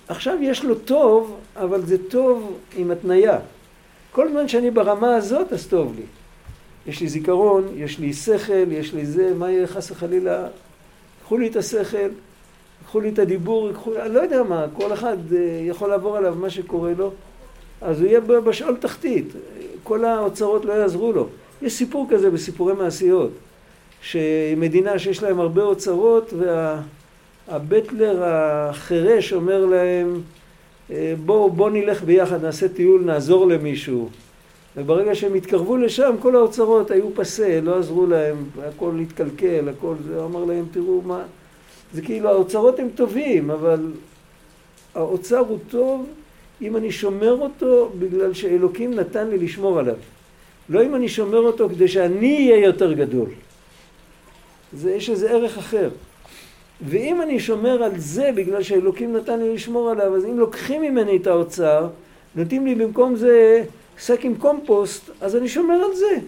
עכשיו 0.08 0.38
יש 0.42 0.64
לו 0.64 0.74
טוב, 0.74 1.36
אבל 1.56 1.86
זה 1.86 2.08
טוב 2.08 2.58
עם 2.76 2.90
התניה. 2.90 3.38
כל 4.12 4.28
זמן 4.30 4.48
שאני 4.48 4.70
ברמה 4.70 5.16
הזאת, 5.16 5.52
אז 5.52 5.66
טוב 5.66 5.94
לי. 5.96 6.02
יש 6.86 7.00
לי 7.00 7.08
זיכרון, 7.08 7.68
יש 7.76 7.98
לי 7.98 8.12
שכל, 8.12 8.72
יש 8.72 8.94
לי 8.94 9.06
זה, 9.06 9.34
מה 9.34 9.50
יהיה 9.50 9.66
חס 9.66 9.90
וחלילה? 9.90 10.46
קחו 11.22 11.38
לי 11.38 11.48
את 11.48 11.56
השכל, 11.56 12.08
קחו 12.86 13.00
לי 13.00 13.08
את 13.08 13.18
הדיבור, 13.18 13.72
קחו, 13.72 13.92
אני 13.96 14.14
לא 14.14 14.20
יודע 14.20 14.42
מה, 14.42 14.66
כל 14.72 14.92
אחד 14.92 15.16
אה, 15.32 15.60
יכול 15.62 15.90
לעבור 15.90 16.16
עליו 16.16 16.34
מה 16.34 16.50
שקורה 16.50 16.92
לו, 16.98 17.10
אז 17.80 18.00
הוא 18.00 18.08
יהיה 18.08 18.20
בשאול 18.20 18.76
תחתית, 18.76 19.26
כל 19.82 20.04
האוצרות 20.04 20.64
לא 20.64 20.72
יעזרו 20.72 21.12
לו. 21.12 21.28
יש 21.62 21.72
סיפור 21.72 22.06
כזה 22.10 22.30
בסיפורי 22.30 22.74
מעשיות, 22.74 23.30
שמדינה 24.02 24.98
שיש 24.98 25.22
להם 25.22 25.40
הרבה 25.40 25.62
אוצרות 25.62 26.32
והבטלר 27.48 28.22
החירש 28.24 29.32
אומר 29.32 29.66
להם 29.66 30.20
אה, 30.90 31.14
בואו 31.24 31.50
בוא 31.50 31.70
נלך 31.70 32.02
ביחד, 32.02 32.44
נעשה 32.44 32.68
טיול, 32.68 33.02
נעזור 33.04 33.46
למישהו. 33.46 34.08
וברגע 34.76 35.14
שהם 35.14 35.34
התקרבו 35.34 35.76
לשם, 35.76 36.14
כל 36.20 36.36
האוצרות 36.36 36.90
היו 36.90 37.14
פסה, 37.14 37.60
לא 37.62 37.78
עזרו 37.78 38.06
להם, 38.06 38.36
הכל 38.68 38.98
התקלקל, 39.02 39.68
הכל 39.68 39.94
זה, 40.06 40.24
אמר 40.24 40.44
להם, 40.44 40.64
תראו 40.72 41.02
מה... 41.02 41.22
זה 41.92 42.02
כאילו, 42.02 42.28
האוצרות 42.28 42.78
הם 42.78 42.88
טובים, 42.94 43.50
אבל 43.50 43.92
האוצר 44.94 45.38
הוא 45.38 45.58
טוב 45.70 46.06
אם 46.62 46.76
אני 46.76 46.92
שומר 46.92 47.32
אותו 47.32 47.90
בגלל 47.98 48.34
שאלוקים 48.34 48.94
נתן 48.94 49.28
לי 49.28 49.38
לשמור 49.38 49.78
עליו. 49.78 49.96
לא 50.68 50.82
אם 50.82 50.94
אני 50.94 51.08
שומר 51.08 51.38
אותו 51.38 51.68
כדי 51.68 51.88
שאני 51.88 52.50
אהיה 52.50 52.64
יותר 52.64 52.92
גדול. 52.92 53.28
זה, 54.76 54.92
יש 54.92 55.10
איזה 55.10 55.30
ערך 55.30 55.58
אחר. 55.58 55.90
ואם 56.88 57.22
אני 57.22 57.40
שומר 57.40 57.82
על 57.82 57.98
זה 57.98 58.30
בגלל 58.34 58.62
שאלוקים 58.62 59.16
נתן 59.16 59.40
לי 59.40 59.54
לשמור 59.54 59.90
עליו, 59.90 60.16
אז 60.16 60.24
אם 60.24 60.38
לוקחים 60.38 60.82
ממני 60.82 61.16
את 61.16 61.26
האוצר, 61.26 61.88
נותנים 62.34 62.66
לי 62.66 62.74
במקום 62.74 63.16
זה 63.16 63.64
שק 63.98 64.20
עם 64.22 64.34
קומפוסט, 64.34 65.10
אז 65.20 65.36
אני 65.36 65.48
שומר 65.48 65.74
על 65.74 65.94
זה. 65.94 66.18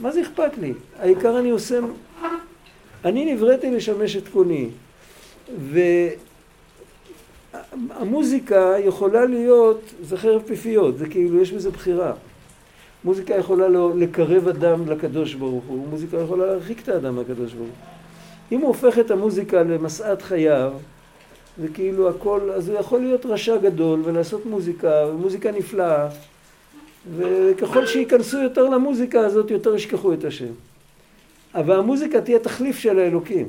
מה 0.00 0.10
זה 0.10 0.22
אכפת 0.22 0.58
לי? 0.58 0.72
העיקר 0.98 1.38
אני 1.38 1.50
עושה... 1.50 1.78
אני 3.04 3.34
נבראתי 3.34 3.70
לשמש 3.70 4.16
את 4.16 4.28
קוני. 4.28 4.68
והמוזיקה 7.98 8.74
יכולה 8.84 9.24
להיות, 9.24 9.80
זה 10.02 10.16
חרב 10.16 10.42
פיפיות, 10.46 10.98
זה 10.98 11.08
כאילו, 11.08 11.42
יש 11.42 11.52
בזה 11.52 11.70
בחירה. 11.70 12.12
מוזיקה 13.04 13.34
יכולה 13.34 13.68
לא 13.68 13.92
לקרב 13.96 14.48
אדם 14.48 14.90
לקדוש 14.90 15.34
ברוך 15.34 15.64
הוא, 15.64 15.88
מוזיקה 15.88 16.16
יכולה 16.16 16.46
להרחיק 16.46 16.82
את 16.82 16.88
האדם 16.88 17.20
לקדוש 17.20 17.52
ברוך 17.52 17.68
הוא. 17.68 17.76
אם 18.52 18.60
הוא 18.60 18.68
הופך 18.68 18.98
את 18.98 19.10
המוזיקה 19.10 19.62
למשאת 19.62 20.22
חייו, 20.22 20.72
וכאילו 21.58 22.08
הכל, 22.08 22.50
אז 22.50 22.68
הוא 22.68 22.78
יכול 22.78 23.00
להיות 23.00 23.26
רשע 23.26 23.56
גדול 23.56 24.00
ולעשות 24.04 24.46
מוזיקה, 24.46 25.06
ומוזיקה 25.10 25.50
נפלאה, 25.50 26.08
וככל 27.16 27.86
שייכנסו 27.86 28.42
יותר 28.42 28.68
למוזיקה 28.68 29.20
הזאת, 29.20 29.50
יותר 29.50 29.74
ישכחו 29.74 30.12
את 30.12 30.24
השם. 30.24 30.52
אבל 31.54 31.78
המוזיקה 31.78 32.20
תהיה 32.20 32.38
תחליף 32.38 32.78
של 32.78 32.98
האלוקים. 32.98 33.48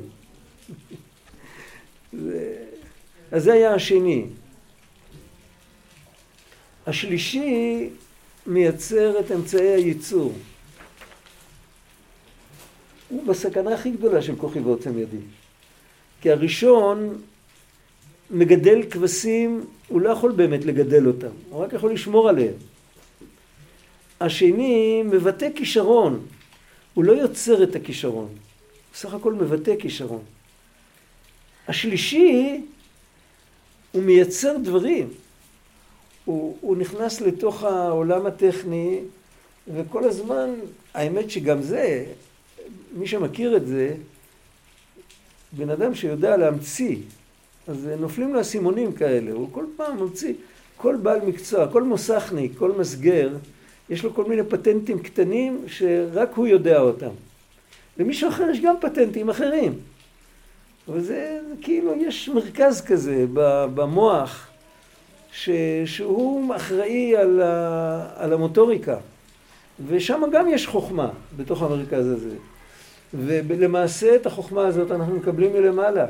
אז 3.32 3.44
זה 3.44 3.54
היה 3.54 3.74
השני. 3.74 4.26
השלישי 6.88 7.90
מייצר 8.48 9.20
את 9.20 9.32
אמצעי 9.32 9.68
הייצור. 9.68 10.34
הוא 13.10 13.28
בסכנה 13.28 13.74
הכי 13.74 13.92
גדולה 13.92 14.22
של 14.22 14.36
כוחי 14.36 14.60
ועוצם 14.60 15.00
ידי. 15.00 15.18
כי 16.22 16.32
הראשון 16.32 17.22
מגדל 18.32 18.84
כבשים, 18.90 19.66
הוא 19.88 20.02
לא 20.02 20.10
יכול 20.10 20.32
באמת 20.32 20.66
לגדל 20.66 21.08
אותם, 21.08 21.28
הוא 21.50 21.64
רק 21.64 21.74
יכול 21.74 21.94
לשמור 21.94 22.30
עליהם. 22.30 22.54
השני 24.22 25.04
מבטא 25.06 25.48
כישרון, 25.56 26.26
הוא 26.94 27.04
לא 27.04 27.12
יוצר 27.12 27.64
את 27.64 27.76
הכישרון, 27.76 28.28
הוא 28.28 28.96
סך 28.96 29.14
הכל 29.14 29.34
מבטא 29.34 29.76
כישרון. 29.80 30.24
השלישי, 31.68 32.62
הוא 33.92 34.04
מייצר 34.04 34.58
דברים. 34.64 35.10
הוא, 36.26 36.58
הוא 36.62 36.78
נכנס 36.78 37.22
לתוך 37.22 37.64
העולם 37.64 38.26
הטכני, 38.26 39.00
וכל 39.76 40.04
הזמן, 40.04 40.50
האמת 40.94 41.30
שגם 41.30 41.62
זה, 41.62 42.06
מי 42.94 43.08
שמכיר 43.08 43.58
את 43.58 43.68
זה, 43.68 43.94
בן 45.52 45.70
אדם 45.70 45.96
שיודע 45.96 46.38
להמציא, 46.38 46.98
אז 47.68 47.90
נופלים 48.00 48.34
לו 48.34 48.42
אסימונים 48.42 48.94
כאלה, 48.94 49.32
הוא 49.32 49.48
כל 49.52 49.66
פעם 49.78 50.00
ממציא, 50.00 50.34
כל 50.78 50.96
בעל 50.96 51.22
מקצוע, 51.26 51.72
כל 51.72 51.84
מוסכניק, 51.84 52.52
כל 52.58 52.72
מסגר, 52.72 53.30
יש 53.90 54.04
לו 54.04 54.14
כל 54.14 54.26
מיני 54.26 54.44
פטנטים 54.44 55.00
קטנים 55.00 55.64
שרק 55.68 56.30
הוא 56.36 56.48
יודע 56.48 56.80
אותם. 56.80 57.12
למישהו 57.98 58.30
אחר 58.30 58.50
יש 58.50 58.60
גם 58.60 58.76
פטנטים 58.82 59.30
אחרים. 59.30 59.74
אבל 60.88 61.02
זה 61.02 61.40
כאילו, 61.62 61.96
יש 61.96 62.30
מרכז 62.30 62.82
כזה 62.82 63.26
במוח, 63.76 64.51
ש, 65.32 65.50
שהוא 65.86 66.56
אחראי 66.56 67.18
על, 67.18 67.42
ה, 67.42 68.08
על 68.16 68.34
המוטוריקה. 68.34 68.98
ושם 69.88 70.22
גם 70.32 70.48
יש 70.50 70.68
חוכמה 70.68 71.10
בתוך 71.38 71.62
המרכז 71.62 72.08
הזה. 72.08 72.36
ולמעשה 73.14 74.16
את 74.16 74.26
החוכמה 74.26 74.68
הזאת 74.68 74.92
אנחנו 74.92 75.16
מקבלים 75.16 75.54
מלמעלה. 75.54 76.06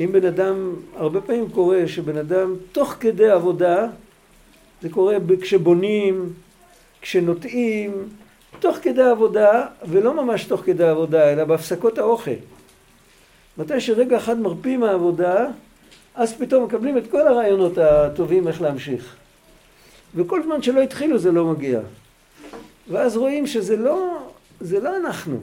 אם 0.00 0.12
בן 0.12 0.26
אדם, 0.26 0.74
הרבה 0.96 1.20
פעמים 1.20 1.50
קורה 1.50 1.82
שבן 1.86 2.16
אדם 2.16 2.54
תוך 2.72 2.96
כדי 3.00 3.30
עבודה, 3.30 3.86
זה 4.82 4.88
קורה 4.88 5.16
כשבונים, 5.40 6.32
כשנוטעים, 7.00 8.08
תוך 8.60 8.76
כדי 8.82 9.02
עבודה, 9.02 9.66
ולא 9.88 10.24
ממש 10.24 10.44
תוך 10.44 10.60
כדי 10.60 10.84
עבודה, 10.84 11.32
אלא 11.32 11.44
בהפסקות 11.44 11.98
האוכל. 11.98 12.30
מתי 13.58 13.80
שרגע 13.80 14.16
אחד 14.16 14.40
מרפים 14.40 14.80
מהעבודה, 14.80 15.46
אז 16.14 16.34
פתאום 16.34 16.64
מקבלים 16.64 16.98
את 16.98 17.10
כל 17.10 17.28
הרעיונות 17.28 17.78
הטובים 17.78 18.48
איך 18.48 18.62
להמשיך. 18.62 19.16
וכל 20.14 20.42
זמן 20.42 20.62
שלא 20.62 20.80
התחילו 20.80 21.18
זה 21.18 21.32
לא 21.32 21.44
מגיע. 21.44 21.80
ואז 22.88 23.16
רואים 23.16 23.46
שזה 23.46 23.76
לא, 23.76 24.18
זה 24.60 24.80
לא 24.80 24.96
אנחנו. 24.96 25.38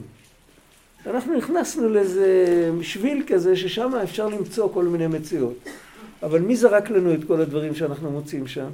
אנחנו 1.06 1.36
נכנסנו 1.36 1.88
לאיזה 1.88 2.70
שביל 2.82 3.22
כזה 3.26 3.56
ששם 3.56 3.94
אפשר 3.94 4.28
למצוא 4.28 4.68
כל 4.72 4.84
מיני 4.84 5.06
מציאות. 5.06 5.54
אבל 6.22 6.40
מי 6.40 6.56
זרק 6.56 6.90
לנו 6.90 7.14
את 7.14 7.24
כל 7.26 7.40
הדברים 7.40 7.74
שאנחנו 7.74 8.10
מוצאים 8.10 8.46
שם? 8.46 8.68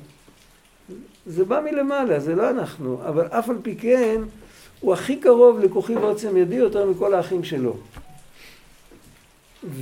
זה 1.26 1.44
בא 1.44 1.60
מלמעלה, 1.60 2.20
זה 2.20 2.34
לא 2.34 2.50
אנחנו. 2.50 3.00
אבל 3.08 3.26
אף 3.26 3.50
על 3.50 3.56
פי 3.62 3.76
כן, 3.76 4.20
הוא 4.80 4.92
הכי 4.92 5.16
קרוב 5.16 5.60
לכוחי 5.60 5.96
ועוצם 5.96 6.36
ידי 6.36 6.54
יותר 6.54 6.90
מכל 6.90 7.14
האחים 7.14 7.44
שלו. 7.44 7.76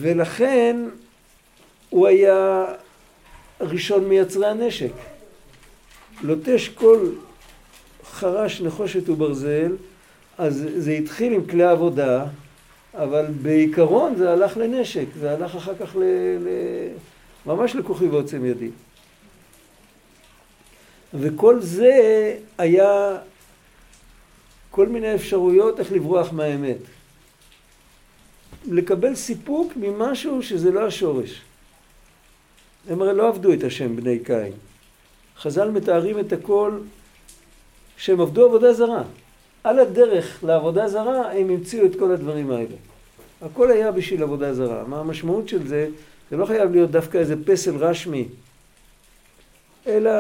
ולכן 0.01 0.77
הוא 1.95 2.07
היה 2.07 2.65
ראשון 3.61 4.09
מייצרי 4.09 4.47
הנשק. 4.47 4.93
לוטש 6.23 6.69
כל 6.69 7.09
חרש 8.05 8.61
נחושת 8.61 9.09
וברזל, 9.09 9.77
אז 10.39 10.69
זה 10.77 10.93
התחיל 10.93 11.33
עם 11.33 11.47
כלי 11.47 11.65
עבודה, 11.65 12.27
אבל 12.95 13.27
בעיקרון 13.43 14.17
זה 14.17 14.33
הלך 14.33 14.57
לנשק, 14.57 15.07
זה 15.21 15.33
הלך 15.33 15.57
אחר 15.57 15.73
כך 15.81 15.97
ל... 15.97 16.03
ל... 16.41 16.49
ממש 17.47 17.77
לכוחי 17.77 18.07
ועוצם 18.07 18.45
ידי. 18.45 18.71
וכל 21.15 21.61
זה 21.61 21.93
היה 22.59 23.19
כל 24.71 24.89
מיני 24.89 25.15
אפשרויות 25.15 25.81
איך 25.81 25.93
לברוח 25.93 26.33
מהאמת. 26.33 26.79
לקבל 28.67 29.15
סיפוק 29.15 29.73
ממשהו 29.77 30.43
שזה 30.43 30.71
לא 30.71 30.87
השורש. 30.87 31.43
הם 32.89 33.03
הרי 33.03 33.15
לא 33.15 33.29
עבדו 33.29 33.53
את 33.53 33.65
השם 33.65 33.97
בני 33.97 34.19
קין. 34.19 34.53
חז"ל 35.39 35.71
מתארים 35.71 36.19
את 36.19 36.33
הכל 36.33 36.79
שהם 37.97 38.21
עבדו 38.21 38.45
עבודה 38.45 38.73
זרה. 38.73 39.03
על 39.65 39.79
הדרך 39.79 40.45
לעבודה 40.45 40.89
זרה 40.89 41.33
הם 41.33 41.51
המציאו 41.51 41.87
את 41.87 41.99
כל 41.99 42.13
הדברים 42.13 42.51
האלה. 42.51 42.77
הכל 43.43 43.71
היה 43.71 43.93
בשביל 43.93 44.23
עבודה 44.23 44.55
זרה. 44.55 44.85
מה 44.85 45.01
המשמעות 45.01 45.49
של 45.49 45.69
זה? 45.69 45.89
זה 46.31 46.37
לא 46.37 46.47
חייב 46.47 46.71
להיות 46.71 46.91
דווקא 46.91 47.19
איזה 47.19 47.35
פסל 47.45 47.77
רשמי, 47.77 48.29
אלא 49.87 50.11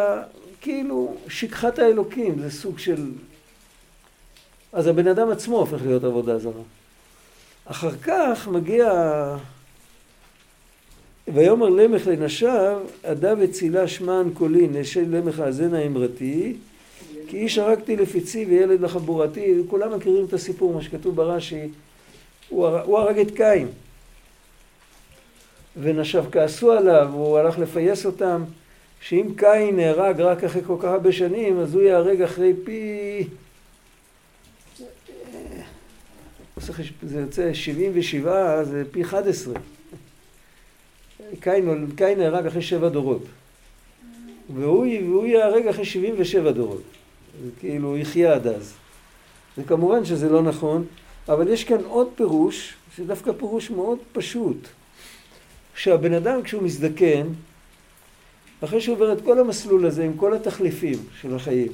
כאילו 0.60 1.16
שכחת 1.28 1.78
האלוקים, 1.78 2.40
זה 2.40 2.50
סוג 2.50 2.78
של... 2.78 3.10
אז 4.72 4.86
הבן 4.86 5.08
אדם 5.08 5.30
עצמו 5.30 5.58
הופך 5.58 5.82
להיות 5.86 6.04
עבודה 6.04 6.38
זרה. 6.38 6.62
אחר 7.64 7.90
כך 8.02 8.48
מגיע 8.48 8.92
ויאמר 11.28 11.68
למך 11.68 12.06
לנשיו, 12.06 12.80
עדה 13.02 13.34
וצילה 13.38 13.88
שמן 13.88 14.28
קולי, 14.34 14.66
נשי 14.66 15.04
למך 15.04 15.40
האזנה 15.40 15.86
אמרתי, 15.86 16.56
כי 17.28 17.36
איש 17.36 17.58
הרגתי 17.58 17.96
לפיצי 17.96 18.44
וילד 18.44 18.80
לחבורתי, 18.80 19.54
כולם 19.66 19.96
מכירים 19.96 20.24
את 20.24 20.32
הסיפור, 20.32 20.74
מה 20.74 20.82
שכתוב 20.82 21.16
ברש"י, 21.16 21.68
הוא, 22.48 22.68
הוא 22.68 22.98
הרג 22.98 23.18
את 23.18 23.30
קין. 23.30 23.68
ונשיו 25.76 26.24
כעסו 26.32 26.72
עליו, 26.72 27.08
הוא 27.12 27.38
הלך 27.38 27.58
לפייס 27.58 28.06
אותם, 28.06 28.44
שאם 29.00 29.28
קין 29.36 29.76
נהרג 29.76 30.20
רק 30.20 30.44
אחרי 30.44 30.62
כל 30.66 30.76
כך 30.78 30.84
הרבה 30.84 31.12
שנים, 31.12 31.60
אז 31.60 31.74
הוא 31.74 31.82
ייהרג 31.82 32.22
אחרי 32.22 32.52
פי... 32.64 33.24
זה 37.02 37.20
יוצא 37.20 37.54
77, 37.54 38.64
זה 38.64 38.82
פי 38.90 39.02
11. 39.02 39.54
קין, 41.40 41.86
קין 41.96 42.18
נהרג 42.18 42.46
אחרי 42.46 42.62
שבע 42.62 42.88
דורות. 42.88 43.22
והוא, 44.54 44.86
והוא 44.86 45.26
ייהרג 45.26 45.66
אחרי 45.66 45.84
77 45.84 46.52
דורות. 46.52 46.82
כאילו, 47.60 47.88
הוא 47.88 47.98
יחיה 47.98 48.34
עד 48.34 48.46
אז. 48.46 48.74
וכמובן 49.58 50.04
שזה 50.04 50.28
לא 50.28 50.42
נכון, 50.42 50.84
אבל 51.28 51.48
יש 51.48 51.64
כאן 51.64 51.84
עוד 51.84 52.08
פירוש, 52.14 52.74
שדווקא 52.96 53.32
פירוש 53.32 53.70
מאוד 53.70 53.98
פשוט. 54.12 54.56
שהבן 55.76 56.12
אדם 56.12 56.42
כשהוא 56.42 56.62
מזדקן, 56.62 57.26
אחרי 58.60 58.80
שהוא 58.80 58.94
עובר 58.94 59.12
את 59.12 59.18
כל 59.24 59.38
המסלול 59.38 59.86
הזה 59.86 60.04
עם 60.04 60.16
כל 60.16 60.34
התחליפים 60.34 60.98
של 61.20 61.34
החיים, 61.34 61.72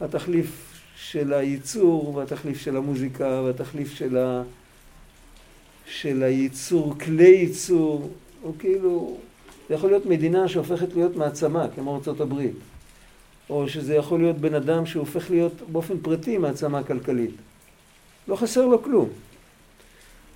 התחליף 0.00 0.72
של 0.96 1.32
הייצור, 1.32 2.16
והתחליף 2.16 2.60
של 2.60 2.76
המוזיקה, 2.76 3.42
והתחליף 3.44 3.94
של 3.94 4.16
ה... 4.16 4.42
של 5.86 6.22
הייצור, 6.22 6.94
כלי 6.98 7.28
ייצור, 7.28 8.10
הוא 8.42 8.54
כאילו, 8.58 9.16
זה 9.68 9.74
יכול 9.74 9.90
להיות 9.90 10.06
מדינה 10.06 10.48
שהופכת 10.48 10.94
להיות 10.94 11.16
מעצמה, 11.16 11.66
כמו 11.74 12.00
ארה"ב, 12.06 12.34
או 13.50 13.68
שזה 13.68 13.94
יכול 13.94 14.20
להיות 14.20 14.36
בן 14.36 14.54
אדם 14.54 14.86
שהופך 14.86 15.30
להיות 15.30 15.52
באופן 15.72 15.98
פרטי 15.98 16.38
מעצמה 16.38 16.82
כלכלית. 16.82 17.30
לא 18.28 18.36
חסר 18.36 18.66
לו 18.66 18.82
כלום. 18.82 19.08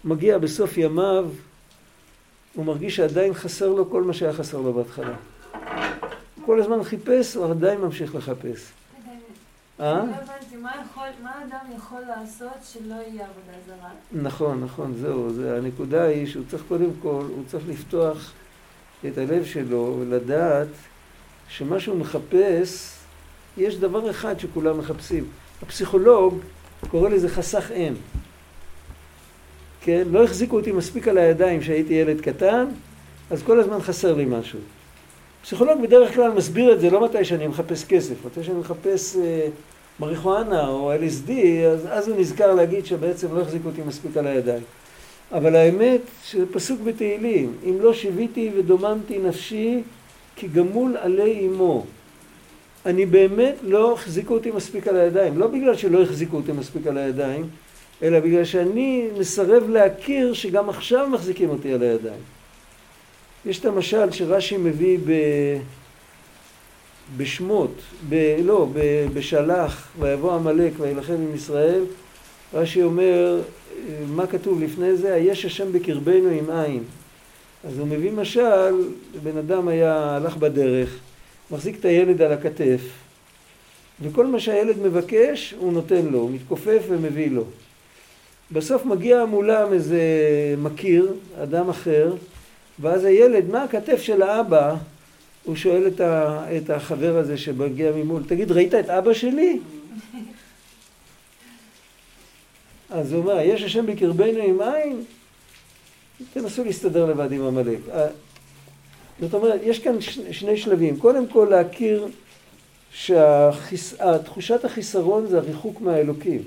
מגיע 0.04 0.38
בסוף 0.38 0.78
ימיו, 0.78 1.28
הוא 2.54 2.64
מרגיש 2.64 2.96
שעדיין 2.96 3.34
חסר 3.34 3.68
לו 3.68 3.90
כל 3.90 4.02
מה 4.02 4.12
שהיה 4.12 4.32
חסר 4.32 4.60
לו 4.60 4.72
בהתחלה. 4.72 5.14
הוא 6.36 6.46
כל 6.46 6.60
הזמן 6.60 6.82
חיפש, 6.82 7.36
הוא 7.36 7.50
עדיין 7.50 7.80
ממשיך 7.80 8.14
לחפש. 8.14 8.79
אה? 9.80 9.94
לא 9.94 10.00
הבנתי, 10.00 10.56
מה 11.22 11.32
אדם 11.48 11.76
יכול 11.76 12.00
לעשות 12.00 12.58
שלא 12.64 12.94
יהיה 12.94 13.26
עבודה 13.26 13.58
זרה? 13.66 13.90
נכון, 14.12 14.64
נכון, 14.64 14.94
זהו. 15.00 15.30
זה, 15.30 15.56
הנקודה 15.56 16.02
היא 16.02 16.26
שהוא 16.26 16.44
צריך 16.48 16.62
קודם 16.68 16.90
כל, 17.02 17.24
הוא 17.28 17.44
צריך 17.46 17.64
לפתוח 17.68 18.32
את 19.06 19.18
הלב 19.18 19.44
שלו 19.44 19.96
ולדעת 20.00 20.68
שמה 21.48 21.80
שהוא 21.80 21.96
מחפש, 21.96 22.96
יש 23.56 23.76
דבר 23.76 24.10
אחד 24.10 24.40
שכולם 24.40 24.78
מחפשים. 24.78 25.24
הפסיכולוג 25.62 26.38
קורא 26.90 27.08
לזה 27.08 27.28
חסך 27.28 27.70
אם. 27.70 27.94
כן? 29.80 30.02
לא 30.10 30.24
החזיקו 30.24 30.56
אותי 30.56 30.72
מספיק 30.72 31.08
על 31.08 31.18
הידיים 31.18 31.60
כשהייתי 31.60 31.94
ילד 31.94 32.20
קטן, 32.20 32.64
אז 33.30 33.42
כל 33.42 33.60
הזמן 33.60 33.80
חסר 33.80 34.14
לי 34.14 34.24
משהו. 34.24 34.58
פסיכולוג 35.42 35.82
בדרך 35.82 36.14
כלל 36.14 36.32
מסביר 36.32 36.72
את 36.72 36.80
זה 36.80 36.90
לא 36.90 37.04
מתי 37.04 37.24
שאני 37.24 37.46
מחפש 37.46 37.84
כסף, 37.84 38.14
מתי 38.26 38.44
שאני 38.44 38.58
מחפש 38.58 39.16
אה, 39.16 39.48
מריחואנה 40.00 40.68
או 40.68 40.92
LSD, 40.94 41.30
אז, 41.72 41.86
אז 41.90 42.08
הוא 42.08 42.20
נזכר 42.20 42.54
להגיד 42.54 42.86
שבעצם 42.86 43.34
לא 43.34 43.40
החזיק 43.40 43.62
אותי 43.66 43.82
מספיק 43.86 44.16
על 44.16 44.26
הידיים. 44.26 44.62
אבל 45.32 45.56
האמת 45.56 46.00
שזה 46.24 46.46
פסוק 46.52 46.80
בתהילים, 46.80 47.52
אם 47.64 47.76
לא 47.80 47.94
שיוויתי 47.94 48.50
ודוממתי 48.56 49.18
נפשי 49.18 49.82
כי 50.36 50.48
גמול 50.48 50.96
עלי 50.96 51.46
אמו. 51.46 51.84
אני 52.86 53.06
באמת 53.06 53.54
לא 53.62 53.92
החזיקו 53.92 54.34
אותי 54.34 54.50
מספיק 54.50 54.88
על 54.88 54.96
הידיים, 54.96 55.38
לא 55.38 55.46
בגלל 55.46 55.76
שלא 55.76 56.02
החזיקו 56.02 56.36
אותי 56.36 56.52
מספיק 56.52 56.86
על 56.86 56.98
הידיים, 56.98 57.48
אלא 58.02 58.20
בגלל 58.20 58.44
שאני 58.44 59.08
מסרב 59.18 59.70
להכיר 59.70 60.32
שגם 60.32 60.68
עכשיו 60.68 61.08
מחזיקים 61.08 61.50
אותי 61.50 61.72
על 61.72 61.82
הידיים. 61.82 62.20
יש 63.46 63.58
את 63.58 63.64
המשל 63.64 64.10
שרש"י 64.10 64.56
מביא 64.56 64.98
ב... 65.06 65.12
בשמות, 67.16 67.74
ב... 68.08 68.36
לא, 68.44 68.68
ב... 68.72 69.06
בשלח, 69.14 69.88
ויבוא 69.98 70.32
עמלק 70.32 70.72
וילחם 70.78 71.12
עם 71.12 71.34
ישראל, 71.34 71.84
רש"י 72.54 72.82
אומר, 72.82 73.40
מה 74.06 74.26
כתוב 74.26 74.62
לפני 74.62 74.96
זה? 74.96 75.14
היש 75.14 75.44
השם 75.44 75.72
בקרבנו 75.72 76.28
עם 76.28 76.50
עין. 76.50 76.82
אז 77.64 77.78
הוא 77.78 77.86
מביא 77.86 78.12
משל, 78.12 78.74
בן 79.22 79.36
אדם 79.36 79.68
היה, 79.68 80.16
הלך 80.16 80.36
בדרך, 80.36 80.98
מחזיק 81.50 81.80
את 81.80 81.84
הילד 81.84 82.22
על 82.22 82.32
הכתף, 82.32 82.80
וכל 84.02 84.26
מה 84.26 84.40
שהילד 84.40 84.78
מבקש 84.78 85.54
הוא 85.58 85.72
נותן 85.72 86.06
לו, 86.06 86.18
הוא 86.18 86.30
מתכופף 86.30 86.82
ומביא 86.88 87.30
לו. 87.30 87.44
בסוף 88.52 88.84
מגיע 88.84 89.24
מולם 89.24 89.72
איזה 89.72 90.00
מכיר, 90.58 91.12
אדם 91.42 91.68
אחר, 91.68 92.14
ואז 92.80 93.04
הילד, 93.04 93.50
מה 93.50 93.64
הכתף 93.64 94.02
של 94.02 94.22
האבא? 94.22 94.76
הוא 95.44 95.56
שואל 95.56 95.86
את, 95.86 96.00
ה, 96.00 96.46
את 96.56 96.70
החבר 96.70 97.16
הזה 97.16 97.38
שמגיע 97.38 97.92
ממול, 97.92 98.22
תגיד, 98.26 98.52
ראית 98.52 98.74
את 98.74 98.90
אבא 98.90 99.12
שלי? 99.12 99.58
אז 102.90 103.12
הוא 103.12 103.20
אומר, 103.20 103.40
יש 103.40 103.62
השם 103.62 103.86
בקרבנו 103.86 104.42
עם 104.42 104.60
עין? 104.60 105.04
תנסו 106.32 106.64
להסתדר 106.64 107.06
לבד 107.06 107.32
עם 107.32 107.46
עמלק. 107.46 107.78
אה, 107.92 108.06
זאת 109.20 109.34
אומרת, 109.34 109.60
יש 109.64 109.78
כאן 109.78 110.00
שני 110.30 110.56
שלבים. 110.56 110.98
קודם 110.98 111.26
כל 111.26 111.46
להכיר 111.50 112.08
שתחושת 112.92 114.64
החיסרון 114.64 115.26
זה 115.26 115.38
הריחוק 115.38 115.80
מהאלוקים. 115.80 116.42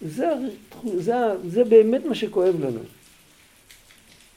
זה, 0.00 0.28
זה, 0.98 1.14
זה 1.48 1.64
באמת 1.64 2.04
מה 2.04 2.14
שכואב 2.14 2.54
לנו. 2.60 2.80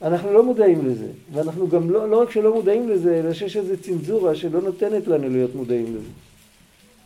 אנחנו 0.01 0.34
לא 0.34 0.43
מודעים 0.43 0.88
לזה, 0.88 1.08
ואנחנו 1.34 1.67
גם 1.67 1.89
לא, 1.89 2.10
לא 2.10 2.21
רק 2.21 2.31
שלא 2.31 2.53
מודעים 2.53 2.89
לזה, 2.89 3.19
אלא 3.19 3.34
שיש 3.34 3.58
איזו 3.58 3.73
צנזורה 3.81 4.36
שלא 4.36 4.62
נותנת 4.62 5.08
לנו 5.08 5.29
להיות 5.29 5.55
מודעים 5.55 5.95
לזה. 5.95 6.10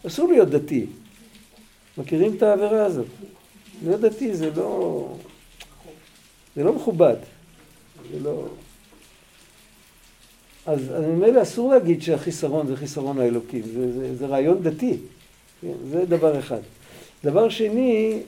אסור 0.07 0.27
להיות 0.27 0.49
דתי. 0.49 0.85
מכירים 1.97 2.35
את 2.37 2.43
העבירה 2.43 2.85
הזאת? 2.85 3.05
להיות 3.83 4.01
דתי 4.01 4.35
זה 4.35 4.49
לא... 4.55 5.07
זה 6.55 6.63
לא 6.63 6.73
מכובד. 6.73 7.15
זה 8.11 8.19
לא... 8.19 8.47
אז 10.65 10.89
ממילא 10.89 11.41
אסור 11.41 11.73
להגיד 11.73 12.01
שהחיסרון 12.01 12.67
זה 12.67 12.75
חיסרון 12.75 13.19
האלוקים, 13.19 13.61
זה, 13.73 13.91
זה, 13.91 14.15
זה 14.15 14.25
רעיון 14.25 14.63
דתי, 14.63 14.97
כן? 15.61 15.73
זה 15.91 16.05
דבר 16.05 16.39
אחד. 16.39 16.59
דבר 17.23 17.49
שני, 17.49 18.21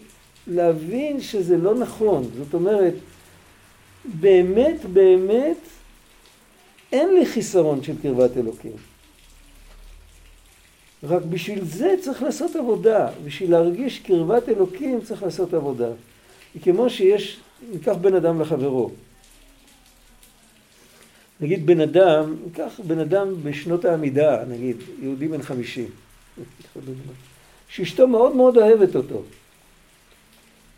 להבין 0.48 1.22
שזה 1.22 1.58
לא 1.58 1.76
נכון, 1.76 2.24
זאת 2.38 2.54
אומרת, 2.54 2.94
באמת 4.06 4.86
באמת 4.94 5.58
אין 6.92 7.14
לי 7.14 7.26
חיסרון 7.26 7.84
של 7.84 7.94
קרבת 8.02 8.38
אלוקים. 8.38 8.72
רק 11.04 11.22
בשביל 11.24 11.66
זה 11.66 11.96
צריך 12.02 12.24
לעשות 12.24 12.56
עבודה, 12.56 13.10
בשביל 13.26 13.52
להרגיש 13.52 14.00
קרבת 14.00 14.50
אלוקים 14.50 15.02
צריך 15.02 15.24
לעשות 15.24 15.54
עבודה. 15.54 15.90
כמו 16.64 16.90
שיש, 16.90 17.40
ניקח 17.72 17.94
בן 18.02 18.16
אדם 18.16 18.42
לחברו. 18.42 18.92
נגיד 21.42 21.66
בן 21.66 21.82
אדם, 21.82 22.36
ניקח 22.46 22.80
בן 22.88 23.00
אדם 23.00 23.44
בשנות 23.44 23.86
העמידה, 23.86 24.46
נגיד, 24.46 24.78
יהודי 25.02 25.28
בן 25.28 25.42
חמישים, 25.42 25.90
שאשתו 27.74 28.08
מאוד 28.08 28.36
מאוד 28.36 28.58
אוהבת 28.58 28.96
אותו, 28.96 29.24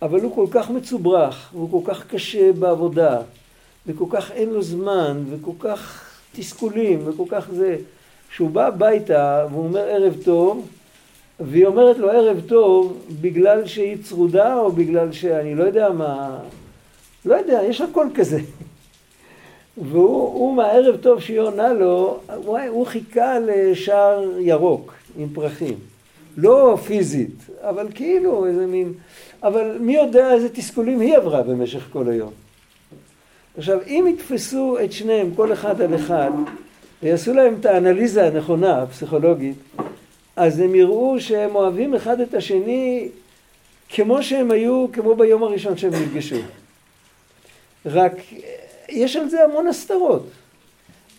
אבל 0.03 0.21
הוא 0.21 0.35
כל 0.35 0.45
כך 0.51 0.69
מצוברח, 0.69 1.49
והוא 1.53 1.83
כל 1.83 1.93
כך 1.93 2.07
קשה 2.07 2.51
בעבודה, 2.51 3.21
וכל 3.87 4.05
כך 4.09 4.31
אין 4.31 4.49
לו 4.49 4.61
זמן, 4.61 5.23
וכל 5.29 5.51
כך 5.59 6.09
תסכולים, 6.35 6.99
וכל 7.05 7.23
כך 7.29 7.47
זה, 7.51 7.77
שהוא 8.29 8.49
בא 8.49 8.67
הביתה 8.67 9.47
והוא 9.51 9.63
אומר 9.63 9.79
ערב 9.79 10.15
טוב, 10.23 10.67
והיא 11.39 11.65
אומרת 11.65 11.97
לו 11.97 12.09
ערב 12.09 12.41
טוב 12.47 13.05
בגלל 13.21 13.67
שהיא 13.67 13.97
צרודה 14.03 14.55
או 14.55 14.71
בגלל 14.71 15.11
שאני 15.11 15.55
לא 15.55 15.63
יודע 15.63 15.89
מה, 15.89 16.39
לא 17.25 17.35
יודע, 17.35 17.61
יש 17.63 17.81
קול 17.91 18.09
כזה. 18.15 18.39
והוא 19.89 20.55
מהערב 20.55 20.95
טוב 20.97 21.19
שהיא 21.19 21.39
עונה 21.39 21.73
לו, 21.73 22.19
הוא, 22.35 22.59
הוא 22.59 22.85
חיכה 22.85 23.39
לשער 23.39 24.39
ירוק 24.39 24.93
עם 25.17 25.27
פרחים. 25.33 25.75
לא 26.37 26.77
פיזית, 26.87 27.49
אבל 27.61 27.87
כאילו 27.95 28.45
איזה 28.45 28.67
מין... 28.67 28.93
אבל 29.43 29.77
מי 29.79 29.95
יודע 29.95 30.33
איזה 30.33 30.49
תסכולים 30.49 30.99
היא 30.99 31.17
עברה 31.17 31.43
במשך 31.43 31.87
כל 31.93 32.09
היום. 32.09 32.31
עכשיו, 33.57 33.79
אם 33.87 34.05
יתפסו 34.09 34.77
את 34.83 34.91
שניהם, 34.91 35.35
כל 35.35 35.53
אחד 35.53 35.81
על 35.81 35.95
אחד, 35.95 36.31
ויעשו 37.03 37.33
להם 37.33 37.55
את 37.59 37.65
האנליזה 37.65 38.27
הנכונה, 38.27 38.81
הפסיכולוגית, 38.81 39.57
אז 40.35 40.59
הם 40.59 40.75
יראו 40.75 41.19
שהם 41.19 41.55
אוהבים 41.55 41.95
אחד 41.95 42.19
את 42.19 42.33
השני 42.33 43.09
כמו 43.89 44.23
שהם 44.23 44.51
היו, 44.51 44.85
כמו 44.93 45.15
ביום 45.15 45.43
הראשון 45.43 45.77
שהם 45.77 45.93
נפגשו. 45.93 46.35
רק 47.85 48.13
יש 48.89 49.15
על 49.15 49.29
זה 49.29 49.43
המון 49.43 49.67
הסתרות. 49.67 50.27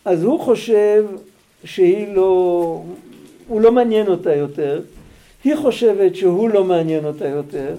אז 0.05 0.23
הוא 0.23 0.41
חושב 0.41 1.05
שהיא 1.65 2.15
לא, 2.15 2.83
הוא 3.49 3.61
לא 3.61 3.73
מעניין 3.73 4.07
אותה 4.07 4.35
יותר, 4.35 4.83
היא 5.45 5.57
חושבת 5.57 6.17
שהוא 6.17 6.49
לא 6.49 6.65
מעניין 6.65 7.05
אותה 7.05 7.29
יותר, 7.29 7.75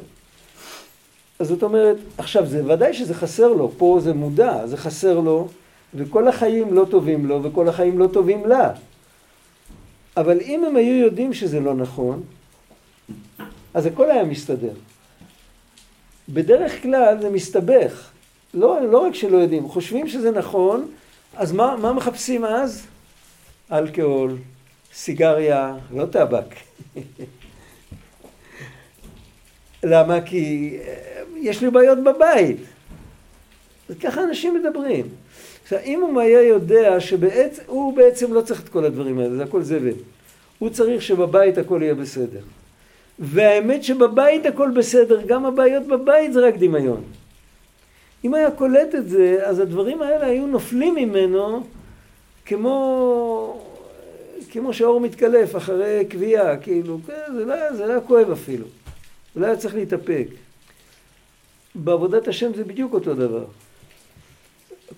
אז 1.40 1.48
זאת 1.48 1.64
אומרת, 1.64 1.98
עכשיו 2.18 2.46
זה 2.46 2.74
ודאי 2.74 2.94
שזה 2.94 3.14
חסר 3.14 3.48
לו, 3.48 3.72
פה 3.78 4.00
זה 4.04 4.14
מודע, 4.14 4.68
זה 4.68 4.78
חסר 4.78 5.20
לו, 5.20 5.48
וכל 5.94 6.28
החיים 6.28 6.74
לא 6.74 6.86
טובים 6.90 7.26
לו, 7.26 7.44
וכל 7.44 7.70
החיים 7.70 8.00
לא 8.00 8.08
טובים 8.08 8.46
לה. 8.46 8.72
אבל 10.18 10.40
אם 10.42 10.66
הם 10.66 10.76
היו 10.76 10.96
יודעים 10.96 11.34
שזה 11.34 11.60
לא 11.60 11.74
נכון, 11.74 12.24
אז 13.74 13.86
הכל 13.86 14.12
היה 14.12 14.24
מסתדר. 14.24 14.74
בדרך 16.30 16.82
כלל 16.82 17.22
זה 17.22 17.30
מסתבך. 17.30 18.10
לא, 18.54 18.88
לא 18.92 18.98
רק 18.98 19.16
שלא 19.16 19.38
יודעים, 19.38 19.70
חושבים 19.70 20.08
שזה 20.08 20.32
נכון, 20.32 20.92
אז 21.36 21.52
מה, 21.52 21.76
מה 21.82 21.94
מחפשים 21.94 22.46
אז? 22.46 22.86
אלכוהול, 23.72 24.38
סיגריה, 24.94 25.76
לא 25.92 26.06
טבק. 26.06 26.46
למה? 29.86 30.22
כי 30.22 30.78
אה, 30.88 31.22
יש 31.38 31.62
לי 31.62 31.70
בעיות 31.70 31.98
בבית. 32.04 32.58
ככה 34.00 34.24
אנשים 34.24 34.54
מדברים. 34.54 35.06
עכשיו, 35.64 35.80
אם 35.86 36.02
הוא 36.02 36.22
היה 36.22 36.42
יודע 36.42 37.00
שהוא 37.00 37.94
בעצם 37.98 38.34
לא 38.34 38.42
צריך 38.42 38.64
את 38.64 38.70
כל 38.70 38.86
הדברים 38.86 39.20
האלה, 39.20 39.36
זה 39.36 39.44
הכל 39.44 39.62
זבל. 39.62 39.94
הוא 40.60 40.70
צריך 40.70 41.02
שבבית 41.02 41.58
הכל 41.58 41.80
יהיה 41.82 41.94
בסדר. 41.94 42.40
והאמת 43.20 43.84
שבבית 43.84 44.46
הכל 44.46 44.72
בסדר, 44.76 45.22
גם 45.26 45.46
הבעיות 45.46 45.88
בבית 45.88 46.34
זה 46.34 46.48
רק 46.48 46.54
דמיון. 46.58 47.04
אם 48.24 48.34
היה 48.34 48.52
קולט 48.52 48.96
את 48.96 49.10
זה, 49.10 49.40
אז 49.44 49.60
הדברים 49.60 50.02
האלה 50.02 50.26
היו 50.26 50.48
נופלים 50.48 50.96
ממנו 50.96 51.64
כמו, 52.46 53.62
כמו 54.52 54.74
שהאור 54.74 55.00
מתקלף 55.00 55.56
אחרי 55.56 56.06
קביעה, 56.10 56.58
כאילו, 56.58 57.00
כן, 57.08 57.34
לא, 57.34 57.74
זה 57.74 57.86
לא 57.86 57.92
היה 57.92 58.02
כואב 58.02 58.32
אפילו. 58.32 58.66
הוא 59.36 59.42
לא 59.42 59.48
היה 59.48 59.58
צריך 59.58 59.76
להתאפק. 59.76 60.28
בעבודת 61.76 62.28
השם 62.28 62.54
זה 62.54 62.64
בדיוק 62.64 62.94
אותו 62.94 63.14
דבר. 63.14 63.46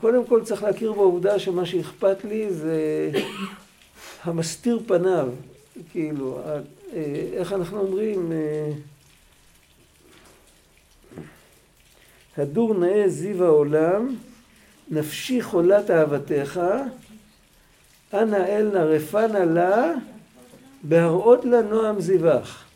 קודם 0.01 0.25
כל 0.25 0.43
צריך 0.43 0.63
להכיר 0.63 0.93
בעובדה 0.93 1.39
שמה 1.39 1.65
שאכפת 1.65 2.23
לי 2.23 2.53
זה 2.53 3.11
המסתיר 4.23 4.79
פניו, 4.87 5.29
כאילו, 5.91 6.39
אה, 6.45 6.59
איך 7.33 7.53
אנחנו 7.53 7.79
אומרים? 7.79 8.31
אה, 8.31 8.71
הדור 12.37 12.73
נאה 12.73 13.03
זיו 13.07 13.43
העולם, 13.43 14.15
נפשי 14.91 15.41
חולת 15.41 15.91
אהבתך, 15.91 16.61
אנא 18.13 18.35
אל 18.35 18.69
נא 18.73 18.77
רפנה 18.77 19.45
לה, 19.45 19.93
בהראות 20.83 21.45
לה 21.45 21.61
נועם 21.61 22.01
זיווך. 22.01 22.66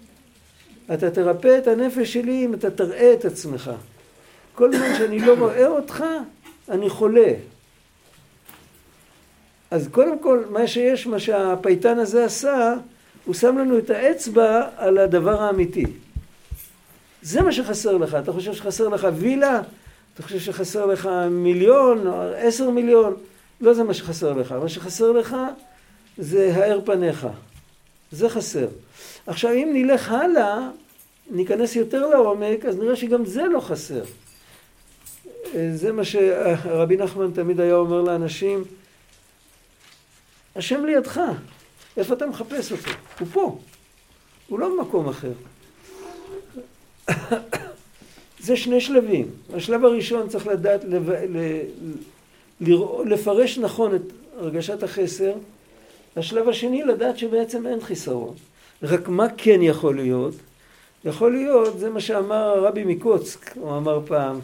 אתה 0.94 1.12
תרפא 1.12 1.58
את 1.58 1.68
הנפש 1.68 2.14
שלי 2.14 2.46
אם 2.46 2.54
אתה 2.54 2.72
תראה 2.72 3.14
את 3.14 3.26
עצמך. 3.26 3.72
כל 4.56 4.76
זמן 4.76 4.96
שאני 4.98 5.20
לא 5.20 5.34
רואה 5.34 5.68
אותך, 5.68 6.04
אני 6.70 6.90
חולה. 6.90 7.34
אז 9.72 9.88
קודם 9.92 10.20
כל, 10.20 10.44
מה 10.50 10.68
שיש, 10.68 11.08
מה 11.08 11.20
שהפייטן 11.20 12.00
הזה 12.00 12.26
עשה, 12.26 12.74
הוא 13.26 13.36
שם 13.36 13.58
לנו 13.58 13.78
את 13.78 13.90
האצבע 13.90 14.68
על 14.78 14.98
הדבר 14.98 15.42
האמיתי. 15.42 15.86
זה 17.22 17.42
מה 17.42 17.52
שחסר 17.52 17.98
לך. 17.98 18.18
אתה 18.24 18.32
חושב 18.32 18.54
שחסר 18.54 18.88
לך 18.88 19.08
וילה? 19.16 19.62
אתה 20.14 20.24
חושב 20.24 20.40
שחסר 20.40 20.86
לך 20.86 21.10
מיליון, 21.32 22.08
או 22.08 22.22
עשר 22.22 22.70
מיליון? 22.70 23.16
לא 23.62 23.74
זה 23.74 23.84
מה 23.84 23.94
שחסר 23.94 24.34
לך. 24.34 24.52
מה 24.52 24.70
שחסר 24.70 25.12
לך 25.12 25.36
זה 26.18 26.52
האר 26.56 26.80
פניך. 26.86 27.28
זה 28.12 28.30
חסר. 28.30 28.68
עכשיו, 29.28 29.52
אם 29.52 29.70
נלך 29.74 30.12
הלאה, 30.12 30.70
ניכנס 31.30 31.76
יותר 31.76 32.08
לעומק, 32.08 32.66
אז 32.66 32.78
נראה 32.78 32.96
שגם 32.96 33.26
זה 33.26 33.44
לא 33.44 33.60
חסר. 33.60 34.04
זה 35.74 35.92
מה 35.92 36.04
שרבי 36.04 36.98
נחמן 36.98 37.32
תמיד 37.32 37.60
היה 37.60 37.76
אומר 37.76 38.02
לאנשים, 38.02 38.64
השם 40.56 40.86
לידך, 40.86 41.22
איפה 41.98 42.14
אתה 42.14 42.26
מחפש 42.26 42.72
אותו? 42.72 42.92
הוא 43.20 43.28
פה, 43.34 43.60
הוא 44.48 44.60
לא 44.60 44.70
במקום 44.70 45.10
אחר. 45.10 45.32
זה 48.46 48.58
שני 48.58 48.82
שלבים. 48.82 49.28
השלב 49.54 49.86
הראשון 49.86 50.30
צריך 50.30 50.48
לדעת 50.48 50.84
לב... 50.84 51.10
ל... 51.10 51.38
לפרש 53.06 53.58
נכון 53.58 53.96
את 53.96 54.02
הרגשת 54.38 54.84
החסר. 54.84 55.34
השלב 56.16 56.50
השני 56.50 56.84
לדעת 56.84 57.18
שבעצם 57.18 57.68
אין 57.68 57.82
חיסרון. 57.82 58.36
רק 58.84 59.08
מה 59.08 59.28
כן 59.38 59.60
יכול 59.62 59.96
להיות? 59.96 60.34
יכול 61.06 61.32
להיות, 61.32 61.80
זה 61.80 61.90
מה 61.90 62.00
שאמר 62.00 62.36
הרבי 62.36 62.84
מקוצק, 62.84 63.58
הוא 63.58 63.78
אמר 63.78 64.00
פעם, 64.06 64.40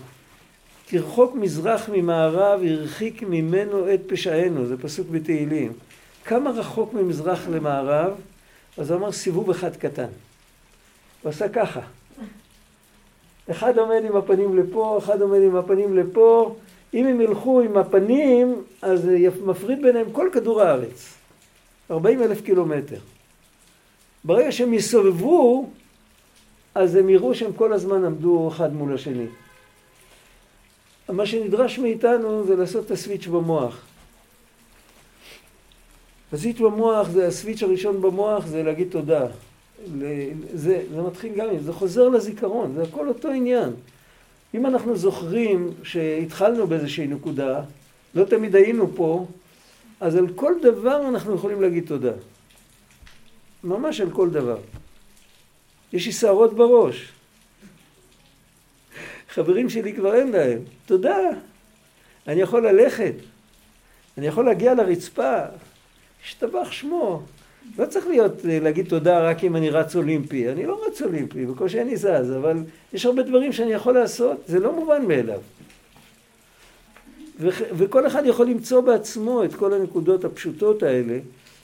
כרחוק 0.87 1.35
מזרח 1.35 1.89
ממערב 1.89 2.61
הרחיק 2.63 3.23
ממנו 3.23 3.93
את 3.93 3.99
פשענו, 4.07 4.65
זה 4.65 4.77
פסוק 4.77 5.07
בתהילים. 5.11 5.73
כמה 6.25 6.49
רחוק 6.49 6.93
ממזרח 6.93 7.47
למערב? 7.47 8.11
אז 8.77 8.91
הוא 8.91 8.99
אמר 8.99 9.11
סיבוב 9.11 9.49
אחד 9.49 9.75
קטן. 9.75 10.07
הוא 11.21 11.29
עשה 11.29 11.49
ככה. 11.49 11.81
אחד 13.51 13.77
עומד 13.77 14.01
עם 14.05 14.15
הפנים 14.15 14.57
לפה, 14.57 14.97
אחד 14.97 15.21
עומד 15.21 15.41
עם 15.41 15.55
הפנים 15.55 15.97
לפה. 15.97 16.55
אם 16.93 17.07
הם 17.07 17.21
ילכו 17.21 17.61
עם 17.61 17.77
הפנים, 17.77 18.63
אז 18.81 19.09
מפריד 19.45 19.81
ביניהם 19.81 20.11
כל 20.11 20.29
כדור 20.33 20.61
הארץ. 20.61 21.13
40 21.91 22.23
אלף 22.23 22.41
קילומטר. 22.41 22.99
ברגע 24.27 24.51
שהם 24.51 24.73
יסובבו, 24.73 25.69
אז 26.75 26.95
הם 26.95 27.09
יראו 27.09 27.35
שהם 27.35 27.53
כל 27.53 27.73
הזמן 27.73 28.05
עמדו 28.05 28.47
אחד 28.47 28.73
מול 28.73 28.93
השני. 28.93 29.25
מה 31.09 31.25
שנדרש 31.25 31.79
מאיתנו 31.79 32.43
זה 32.47 32.55
לעשות 32.55 32.85
את 32.85 32.91
הסוויץ' 32.91 33.27
במוח. 33.27 33.81
הסוויץ' 36.33 36.59
במוח 36.59 37.09
זה 37.09 37.27
הסוויץ' 37.27 37.63
הראשון 37.63 38.01
במוח 38.01 38.45
זה 38.45 38.63
להגיד 38.63 38.87
תודה. 38.91 39.25
זה, 40.53 40.83
זה 40.93 41.01
מתחיל 41.01 41.33
גם, 41.35 41.47
זה 41.59 41.73
חוזר 41.73 42.09
לזיכרון, 42.09 42.73
זה 42.75 42.83
הכל 42.83 43.07
אותו 43.07 43.29
עניין. 43.29 43.69
אם 44.53 44.65
אנחנו 44.65 44.97
זוכרים 44.97 45.71
שהתחלנו 45.83 46.67
באיזושהי 46.67 47.07
נקודה, 47.07 47.61
לא 48.15 48.23
תמיד 48.23 48.55
היינו 48.55 48.87
פה, 48.95 49.25
אז 49.99 50.15
על 50.15 50.27
כל 50.35 50.53
דבר 50.61 51.07
אנחנו 51.07 51.35
יכולים 51.35 51.61
להגיד 51.61 51.87
תודה. 51.87 52.11
ממש 53.67 54.01
על 54.01 54.09
כל 54.11 54.29
דבר. 54.29 54.57
יש 55.93 56.05
לי 56.05 56.11
שערות 56.11 56.53
בראש. 56.53 57.11
חברים 59.29 59.69
שלי 59.69 59.93
כבר 59.93 60.15
אין 60.15 60.31
להם. 60.31 60.59
תודה. 60.85 61.17
אני 62.27 62.41
יכול 62.41 62.67
ללכת. 62.67 63.13
אני 64.17 64.27
יכול 64.27 64.45
להגיע 64.45 64.73
לרצפה. 64.73 65.39
השתבח 66.23 66.71
שמו. 66.71 67.21
לא 67.77 67.85
צריך 67.85 68.07
להיות, 68.07 68.31
להגיד 68.43 68.89
תודה 68.89 69.29
רק 69.29 69.43
אם 69.43 69.55
אני 69.55 69.69
רץ 69.69 69.95
אולימפי. 69.95 70.51
אני 70.51 70.65
לא 70.65 70.85
רץ 70.87 71.01
אולימפי, 71.01 71.45
בקושי 71.45 71.81
אני 71.81 71.97
זז, 71.97 72.33
אבל 72.37 72.57
יש 72.93 73.05
הרבה 73.05 73.23
דברים 73.23 73.53
שאני 73.53 73.73
יכול 73.73 73.93
לעשות, 73.93 74.37
זה 74.47 74.59
לא 74.59 74.73
מובן 74.73 75.05
מאליו. 75.05 75.39
ו- 77.39 77.49
וכל 77.77 78.07
אחד 78.07 78.23
יכול 78.25 78.47
למצוא 78.47 78.81
בעצמו 78.81 79.43
את 79.43 79.55
כל 79.55 79.73
הנקודות 79.73 80.25
הפשוטות 80.25 80.83
האלה, 80.83 81.19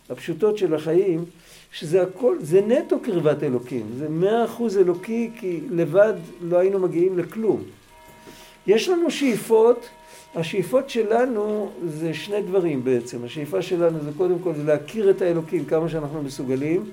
הפשוטות 0.10 0.58
של 0.58 0.76
החיים, 0.76 1.26
שזה 1.74 2.04
הכל, 2.04 2.38
זה 2.40 2.62
נטו 2.62 3.00
קרבת 3.00 3.44
אלוקים, 3.44 3.86
זה 3.98 4.10
מאה 4.10 4.46
אחוז 4.46 4.78
אלוקי, 4.78 5.32
כי 5.40 5.60
לבד 5.70 6.14
לא 6.42 6.58
היינו 6.58 6.80
מגיעים 6.80 7.20
לכלום. 7.20 7.64
יש 8.68 8.90
לנו 8.90 9.12
שאיפות, 9.12 9.90
השאיפות 10.36 10.90
שלנו 10.90 11.72
זה 11.86 12.14
שני 12.14 12.42
דברים 12.42 12.84
בעצם, 12.84 13.24
השאיפה 13.24 13.62
שלנו 13.62 14.00
זה 14.04 14.12
קודם 14.18 14.40
כל 14.40 14.54
זה 14.54 14.64
להכיר 14.64 15.10
את 15.10 15.22
האלוקים 15.22 15.66
כמה 15.66 15.90
שאנחנו 15.90 16.24
מסוגלים, 16.24 16.92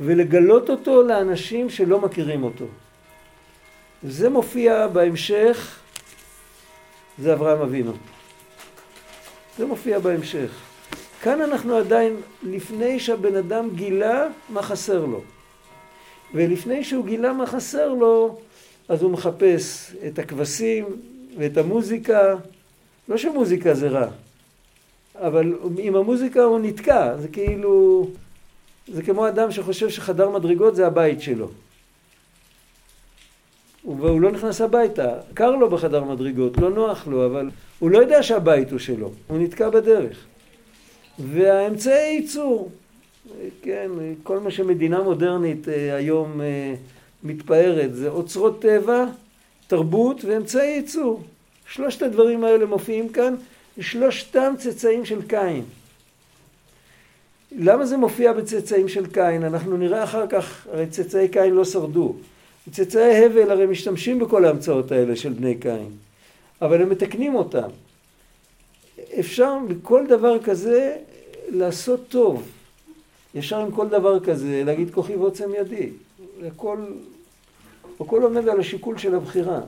ולגלות 0.00 0.70
אותו 0.70 1.02
לאנשים 1.02 1.70
שלא 1.70 2.00
מכירים 2.00 2.42
אותו. 2.42 2.64
זה 4.02 4.28
מופיע 4.28 4.86
בהמשך, 4.86 5.78
זה 7.18 7.32
אברהם 7.32 7.60
אבינו. 7.60 7.92
זה 9.58 9.66
מופיע 9.66 9.98
בהמשך. 9.98 10.50
כאן 11.26 11.40
אנחנו 11.40 11.76
עדיין 11.76 12.16
לפני 12.42 13.00
שהבן 13.00 13.36
אדם 13.36 13.68
גילה 13.74 14.26
מה 14.48 14.62
חסר 14.62 15.04
לו. 15.04 15.22
ולפני 16.34 16.84
שהוא 16.84 17.04
גילה 17.04 17.32
מה 17.32 17.46
חסר 17.46 17.88
לו, 17.88 18.38
אז 18.88 19.02
הוא 19.02 19.10
מחפש 19.10 19.92
את 20.06 20.18
הכבשים 20.18 20.84
ואת 21.38 21.56
המוזיקה. 21.56 22.34
לא 23.08 23.16
שמוזיקה 23.16 23.74
זה 23.74 23.88
רע, 23.88 24.06
אבל 25.14 25.54
עם 25.78 25.96
המוזיקה 25.96 26.42
הוא 26.42 26.58
נתקע, 26.58 27.16
זה 27.16 27.28
כאילו... 27.28 28.06
זה 28.88 29.02
כמו 29.02 29.28
אדם 29.28 29.50
שחושב 29.52 29.88
שחדר 29.88 30.30
מדרגות 30.30 30.76
זה 30.76 30.86
הבית 30.86 31.20
שלו. 31.20 31.50
והוא 33.84 34.20
לא 34.20 34.30
נכנס 34.30 34.60
הביתה, 34.60 35.14
קר 35.34 35.50
לו 35.50 35.70
בחדר 35.70 36.04
מדרגות, 36.04 36.56
לא 36.56 36.70
נוח 36.70 37.06
לו, 37.06 37.26
אבל 37.26 37.50
הוא 37.78 37.90
לא 37.90 37.98
יודע 37.98 38.22
שהבית 38.22 38.70
הוא 38.70 38.78
שלו, 38.78 39.12
הוא 39.26 39.38
נתקע 39.38 39.70
בדרך. 39.70 40.26
והאמצעי 41.18 42.14
ייצור, 42.14 42.70
כן, 43.62 43.90
כל 44.22 44.40
מה 44.40 44.50
שמדינה 44.50 45.02
מודרנית 45.02 45.68
אה, 45.68 45.96
היום 45.96 46.40
אה, 46.40 46.74
מתפארת 47.22 47.94
זה 47.94 48.08
אוצרות 48.08 48.62
טבע, 48.62 49.04
תרבות 49.66 50.24
ואמצעי 50.24 50.76
ייצור. 50.76 51.22
שלושת 51.68 52.02
הדברים 52.02 52.44
האלה 52.44 52.66
מופיעים 52.66 53.08
כאן, 53.08 53.34
שלושתם 53.80 54.54
צאצאים 54.58 55.04
של 55.04 55.22
קין. 55.28 55.62
למה 57.58 57.86
זה 57.86 57.96
מופיע 57.96 58.32
בצאצאים 58.32 58.88
של 58.88 59.06
קין? 59.06 59.44
אנחנו 59.44 59.76
נראה 59.76 60.04
אחר 60.04 60.26
כך, 60.26 60.66
הרי 60.72 60.86
צאצאי 60.86 61.28
קין 61.28 61.54
לא 61.54 61.64
שרדו. 61.64 62.14
צאצאי 62.70 63.24
הבל 63.24 63.50
הרי 63.50 63.66
משתמשים 63.66 64.18
בכל 64.18 64.44
ההמצאות 64.44 64.92
האלה 64.92 65.16
של 65.16 65.32
בני 65.32 65.54
קין, 65.54 65.90
אבל 66.62 66.82
הם 66.82 66.88
מתקנים 66.88 67.34
אותם. 67.34 67.68
אפשר 69.20 69.58
בכל 69.68 70.06
דבר 70.08 70.42
כזה 70.42 70.96
לעשות 71.48 72.00
טוב. 72.08 72.48
ישר 73.34 73.60
עם 73.60 73.70
כל 73.70 73.88
דבר 73.88 74.20
כזה, 74.20 74.62
להגיד 74.64 74.90
כוחי 74.90 75.16
ועוצם 75.16 75.50
ידי. 75.54 75.90
הכל, 76.46 76.78
הכל 78.00 78.22
עומד 78.22 78.48
על 78.48 78.60
השיקול 78.60 78.98
של 78.98 79.14
הבחירה. 79.14 79.60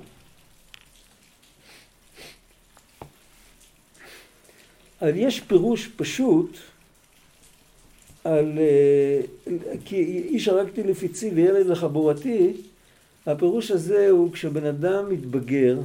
אבל 5.02 5.16
יש 5.16 5.40
פירוש 5.40 5.88
פשוט 5.96 6.56
על 8.24 8.58
אה, 8.58 9.20
כי 9.84 9.96
איש 10.28 10.48
הרגתי 10.48 10.82
לפיצי 10.82 11.30
וילד 11.30 11.66
לחבורתי, 11.66 12.52
הפירוש 13.26 13.70
הזה 13.70 14.10
הוא 14.10 14.32
כשבן 14.32 14.64
אדם 14.64 15.08
מתבגר, 15.08 15.76
הוא 15.76 15.84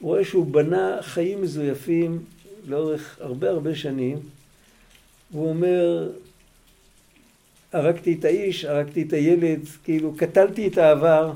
רואה 0.00 0.24
שהוא 0.24 0.46
בנה 0.46 0.98
חיים 1.00 1.42
מזויפים 1.42 2.24
לאורך 2.68 3.18
הרבה 3.20 3.50
הרבה 3.50 3.74
שנים, 3.74 4.18
והוא 5.30 5.48
אומר, 5.48 6.10
הרגתי 7.72 8.16
את 8.18 8.24
האיש, 8.24 8.64
הרגתי 8.64 9.02
את 9.02 9.12
הילד, 9.12 9.60
כאילו 9.84 10.14
קטלתי 10.16 10.68
את 10.68 10.78
העבר. 10.78 11.32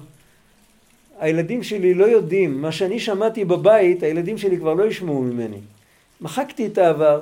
הילדים 1.19 1.63
שלי 1.63 1.95
לא 1.95 2.05
יודעים, 2.05 2.63
מה 2.63 2.73
שאני 2.73 3.01
שמעתי 3.01 3.45
בבית, 3.45 4.03
הילדים 4.03 4.39
שלי 4.39 4.59
כבר 4.59 4.75
לא 4.75 4.85
ישמעו 4.85 5.23
ממני. 5.23 5.61
מחקתי 6.21 6.67
את 6.67 6.79
העבר, 6.79 7.21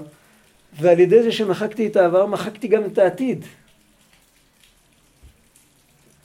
ועל 0.81 1.01
ידי 1.01 1.23
זה 1.23 1.33
שמחקתי 1.33 1.87
את 1.87 1.97
העבר, 1.97 2.27
מחקתי 2.27 2.69
גם 2.69 2.85
את 2.85 2.99
העתיד. 2.99 3.45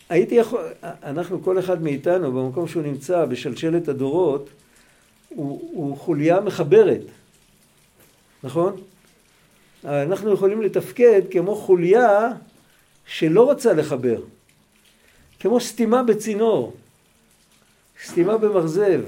הייתי 0.09 0.35
יכול, 0.35 0.61
אנחנו, 0.83 1.43
כל 1.43 1.59
אחד 1.59 1.81
מאיתנו, 1.81 2.31
במקום 2.31 2.67
שהוא 2.67 2.83
נמצא, 2.83 3.25
בשלשלת 3.25 3.87
הדורות, 3.87 4.49
הוא, 5.29 5.69
הוא 5.73 5.97
חוליה 5.97 6.39
מחברת, 6.39 7.01
נכון? 8.43 8.75
אנחנו 9.85 10.33
יכולים 10.33 10.61
לתפקד 10.61 11.21
כמו 11.31 11.55
חוליה 11.55 12.29
שלא 13.05 13.43
רוצה 13.43 13.73
לחבר, 13.73 14.21
כמו 15.39 15.59
סתימה 15.59 16.03
בצינור, 16.03 16.73
סתימה 18.05 18.37
במרזב. 18.37 19.01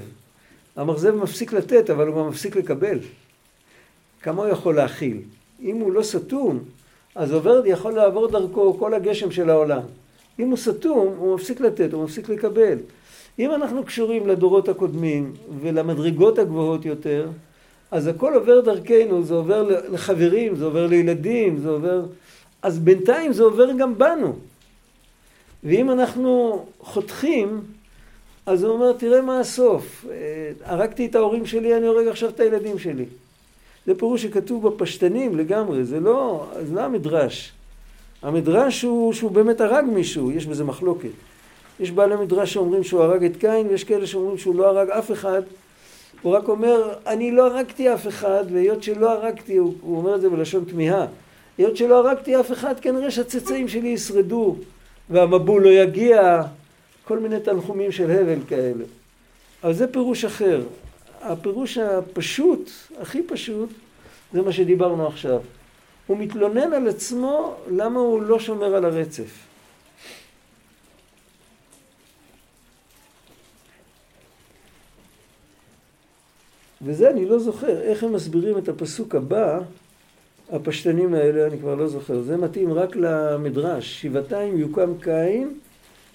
המרזב 0.76 1.14
מפסיק 1.14 1.52
לתת, 1.52 1.90
אבל 1.90 2.08
הוא 2.08 2.16
גם 2.16 2.28
מפסיק 2.28 2.56
לקבל. 2.56 2.98
כמה 4.22 4.42
הוא 4.42 4.52
יכול 4.52 4.76
להכיל? 4.76 5.20
אם 5.62 5.76
הוא 5.76 5.92
לא 5.92 6.02
סתום, 6.02 6.58
אז 7.14 7.32
עובר, 7.32 7.62
יכול 7.66 7.92
לעבור 7.92 8.26
דרכו 8.26 8.78
כל 8.78 8.94
הגשם 8.94 9.30
של 9.30 9.50
העולם. 9.50 9.82
אם 10.38 10.48
הוא 10.48 10.56
סתום, 10.56 11.14
הוא 11.18 11.34
מפסיק 11.34 11.60
לתת, 11.60 11.92
הוא 11.92 12.04
מפסיק 12.04 12.28
לקבל. 12.28 12.78
אם 13.38 13.50
אנחנו 13.54 13.84
קשורים 13.84 14.26
לדורות 14.26 14.68
הקודמים 14.68 15.32
ולמדרגות 15.60 16.38
הגבוהות 16.38 16.84
יותר, 16.84 17.28
אז 17.90 18.06
הכל 18.06 18.34
עובר 18.34 18.60
דרכנו, 18.60 19.22
זה 19.22 19.34
עובר 19.34 19.62
לחברים, 19.92 20.56
זה 20.56 20.64
עובר 20.64 20.86
לילדים, 20.86 21.58
זה 21.58 21.68
עובר... 21.68 22.02
אז 22.62 22.78
בינתיים 22.78 23.32
זה 23.32 23.42
עובר 23.42 23.72
גם 23.72 23.98
בנו. 23.98 24.36
ואם 25.64 25.90
אנחנו 25.90 26.64
חותכים, 26.80 27.60
אז 28.46 28.64
הוא 28.64 28.72
אומר, 28.72 28.92
תראה 28.92 29.20
מה 29.20 29.40
הסוף. 29.40 30.06
אה, 30.10 30.50
הרגתי 30.64 31.06
את 31.06 31.14
ההורים 31.14 31.46
שלי, 31.46 31.76
אני 31.76 31.86
הורג 31.86 32.06
עכשיו 32.06 32.28
את 32.28 32.40
הילדים 32.40 32.78
שלי. 32.78 33.04
זה 33.86 33.94
פירוש 33.94 34.22
שכתוב 34.22 34.68
בפשטנים 34.68 35.38
לגמרי, 35.38 35.84
זה 35.84 36.00
לא, 36.00 36.46
זה 36.64 36.74
לא 36.74 36.80
המדרש. 36.80 37.52
המדרש 38.22 38.82
הוא 38.82 39.12
שהוא 39.12 39.30
באמת 39.30 39.60
הרג 39.60 39.84
מישהו, 39.84 40.30
יש 40.30 40.46
בזה 40.46 40.64
מחלוקת. 40.64 41.08
יש 41.80 41.90
בעלי 41.90 42.16
מדרש 42.16 42.52
שאומרים 42.52 42.84
שהוא 42.84 43.02
הרג 43.02 43.24
את 43.24 43.36
קין, 43.36 43.66
ויש 43.66 43.84
כאלה 43.84 44.06
שאומרים 44.06 44.38
שהוא 44.38 44.54
לא 44.54 44.68
הרג 44.68 44.90
אף 44.90 45.12
אחד. 45.12 45.42
הוא 46.24 46.32
רק 46.32 46.48
אומר, 46.48 46.92
אני 47.06 47.30
לא 47.30 47.46
הרגתי 47.46 47.94
אף 47.94 48.08
אחד, 48.08 48.44
והיות 48.52 48.82
שלא 48.82 49.10
הרגתי, 49.10 49.56
הוא, 49.56 49.74
הוא 49.80 49.98
אומר 49.98 50.14
את 50.14 50.20
זה 50.20 50.28
בלשון 50.28 50.64
תמיהה, 50.64 51.06
היות 51.58 51.76
שלא 51.76 51.98
הרגתי 51.98 52.40
אף 52.40 52.52
אחד, 52.52 52.80
כנראה 52.80 53.10
שהצאצאים 53.10 53.68
שלי 53.68 53.88
ישרדו, 53.88 54.56
והמבול 55.10 55.64
לא 55.64 55.68
יגיע, 55.68 56.42
כל 57.04 57.18
מיני 57.18 57.40
תנחומים 57.40 57.92
של 57.92 58.10
הבל 58.10 58.38
כאלה. 58.48 58.84
אבל 59.64 59.72
זה 59.72 59.86
פירוש 59.86 60.24
אחר. 60.24 60.62
הפירוש 61.20 61.78
הפשוט, 61.78 62.70
הכי 63.00 63.22
פשוט, 63.22 63.68
זה 64.32 64.42
מה 64.42 64.52
שדיברנו 64.52 65.06
עכשיו. 65.06 65.40
הוא 66.06 66.18
מתלונן 66.18 66.72
על 66.72 66.88
עצמו 66.88 67.54
למה 67.70 68.00
הוא 68.00 68.22
לא 68.22 68.38
שומר 68.38 68.74
על 68.74 68.84
הרצף. 68.84 69.30
וזה 76.84 77.10
אני 77.10 77.26
לא 77.26 77.38
זוכר, 77.38 77.80
איך 77.80 78.02
הם 78.02 78.12
מסבירים 78.12 78.58
את 78.58 78.68
הפסוק 78.68 79.14
הבא, 79.14 79.60
הפשטנים 80.52 81.14
האלה, 81.14 81.46
אני 81.46 81.58
כבר 81.58 81.74
לא 81.74 81.88
זוכר. 81.88 82.22
זה 82.22 82.36
מתאים 82.36 82.72
רק 82.72 82.96
למדרש, 82.96 84.02
שבעתיים 84.02 84.58
יוקם 84.58 84.92
קין 85.00 85.54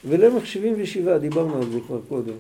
ולמח 0.06 0.46
שבעים 0.46 0.76
ושבעה, 0.78 1.18
דיברנו 1.18 1.58
על 1.58 1.72
זה 1.72 1.80
כבר 1.88 2.00
קודם. 2.10 2.34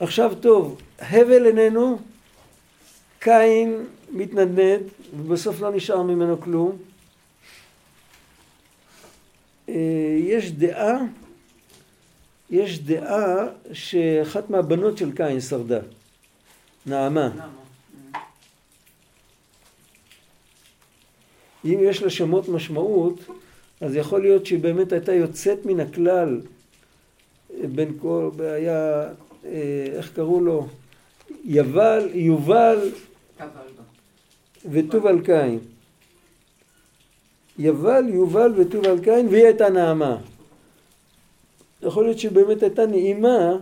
עכשיו 0.00 0.32
טוב, 0.40 0.80
הבל 0.98 1.46
איננו, 1.46 1.98
קין 3.18 3.84
מתנדנד, 4.12 4.82
ובסוף 5.16 5.60
לא 5.60 5.72
נשאר 5.72 6.02
ממנו 6.02 6.40
כלום. 6.40 6.76
אה, 9.68 9.74
יש 10.18 10.52
דעה, 10.52 10.98
יש 12.50 12.78
דעה 12.78 13.46
שאחת 13.72 14.50
מהבנות 14.50 14.98
של 14.98 15.12
קין 15.12 15.40
שרדה, 15.40 15.80
נעמה. 16.86 17.30
אם 21.64 21.78
יש 21.82 22.02
לה 22.02 22.10
שמות 22.10 22.48
משמעות, 22.48 23.20
אז 23.80 23.96
יכול 23.96 24.20
להיות 24.20 24.46
שהיא 24.46 24.58
באמת 24.58 24.92
הייתה 24.92 25.12
יוצאת 25.12 25.66
מן 25.66 25.80
הכלל 25.80 26.40
בין 27.74 27.98
כל, 28.00 28.30
היה, 28.38 29.08
אה, 29.44 29.86
איך 29.92 30.12
קראו 30.14 30.40
לו? 30.40 30.68
יבל, 31.44 32.08
יובל 32.14 32.90
וטובל 34.70 35.24
קין. 35.24 35.58
יבל, 37.58 38.04
יובל 38.08 38.52
וטובל 38.56 39.04
קין, 39.04 39.28
והיא 39.28 39.44
הייתה 39.44 39.68
נעמה. 39.68 40.16
יכול 41.82 42.04
להיות 42.04 42.18
שבאמת 42.18 42.62
הייתה 42.62 42.86
נעימה 42.86 43.56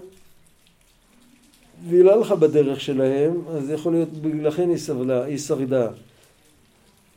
והיא 1.87 2.05
לא 2.05 2.15
הלכה 2.15 2.37
בדרך 2.37 2.81
שלהם, 2.81 3.41
אז 3.49 3.71
יכול 3.71 3.93
להיות 3.93 4.13
בגללכן 4.13 4.69
היא 4.69 4.77
סבלה, 4.77 5.25
היא 5.25 5.39
שרדה. 5.39 5.89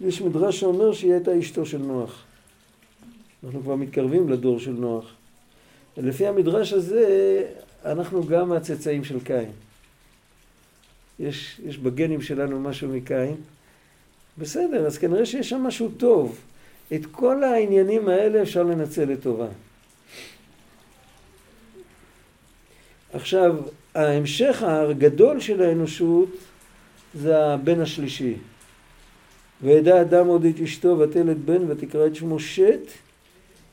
יש 0.01 0.21
מדרש 0.21 0.59
שאומר 0.59 0.93
שהיא 0.93 1.13
הייתה 1.13 1.39
אשתו 1.39 1.65
של 1.65 1.77
נוח. 1.77 2.23
אנחנו 3.43 3.61
כבר 3.61 3.75
מתקרבים 3.75 4.29
לדור 4.29 4.59
של 4.59 4.71
נוח. 4.71 5.05
לפי 5.97 6.27
המדרש 6.27 6.73
הזה, 6.73 7.43
אנחנו 7.85 8.27
גם 8.27 8.51
הצאצאים 8.51 9.03
של 9.03 9.19
קין. 9.23 9.49
יש, 11.19 11.61
יש 11.65 11.77
בגנים 11.77 12.21
שלנו 12.21 12.59
משהו 12.59 12.89
מקין. 12.89 13.35
בסדר, 14.37 14.85
אז 14.87 14.97
כנראה 14.97 15.25
שיש 15.25 15.49
שם 15.49 15.61
משהו 15.63 15.89
טוב. 15.97 16.37
את 16.93 17.05
כל 17.11 17.43
העניינים 17.43 18.09
האלה 18.09 18.41
אפשר 18.41 18.63
לנצל 18.63 19.05
לטובה. 19.05 19.47
עכשיו, 23.13 23.55
ההמשך 23.95 24.63
הגדול 24.63 25.39
של 25.39 25.61
האנושות 25.61 26.29
זה 27.13 27.45
הבן 27.45 27.79
השלישי. 27.79 28.33
וידע 29.63 30.01
אדם 30.01 30.27
עוד 30.27 30.45
את 30.45 30.61
אשתו 30.63 30.99
ותלת 30.99 31.37
בן 31.37 31.71
ותקרא 31.71 32.07
את 32.07 32.15
שמו 32.15 32.39
שת 32.39 32.91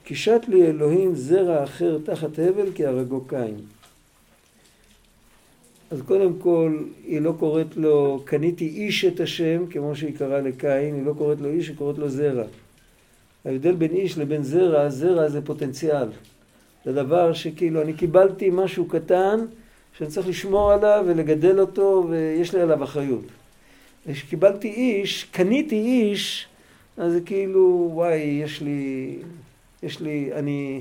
כי 0.05 0.15
שת 0.15 0.43
לי 0.49 0.67
אלוהים 0.67 1.15
זרע 1.15 1.65
אחר 1.65 1.99
תחת 2.05 2.39
הבל 2.39 2.73
כי 2.75 2.87
הרגו 2.87 3.25
קין. 3.25 3.57
אז 5.91 6.03
קודם 6.03 6.39
כל 6.39 6.83
היא 7.05 7.21
לא 7.21 7.35
קוראת 7.39 7.77
לו 7.77 8.23
קניתי 8.25 8.69
איש 8.69 9.05
את 9.05 9.21
השם 9.21 9.67
כמו 9.71 9.97
שהיא 9.97 10.17
קראה 10.17 10.41
לקין, 10.41 10.95
היא 10.95 11.05
לא 11.05 11.13
קוראת 11.19 11.41
לו 11.41 11.49
איש, 11.49 11.69
היא 11.69 11.77
קוראת 11.77 11.99
לו 11.99 12.09
זרע. 12.09 12.45
ההבדל 13.45 13.75
בין 13.75 13.91
איש 13.91 14.19
לבין 14.19 14.43
זרע, 14.43 14.89
זרע 14.89 15.29
זה 15.29 15.41
פוטנציאל. 15.41 16.09
זה 16.85 16.93
דבר 16.93 17.33
שכאילו 17.33 17.83
אני 17.83 17.93
קיבלתי 17.93 18.51
משהו 18.53 18.85
קטן 18.89 19.41
שאני 19.99 20.11
צריך 20.11 20.29
לשמור 20.29 20.73
עליו 20.73 21.05
ולגדל 21.09 21.61
אותו 21.61 22.07
ויש 22.11 22.55
לי 22.55 22.61
עליו 22.61 22.85
אחריות. 22.85 23.25
כשקיבלתי 24.13 24.69
איש, 24.69 25.25
קניתי 25.25 25.77
איש, 25.77 26.47
אז 26.97 27.13
זה 27.13 27.21
כאילו 27.21 27.91
וואי 27.93 28.17
יש 28.17 28.61
לי, 28.61 29.17
יש 29.83 30.01
לי, 30.01 30.31
אני, 30.35 30.81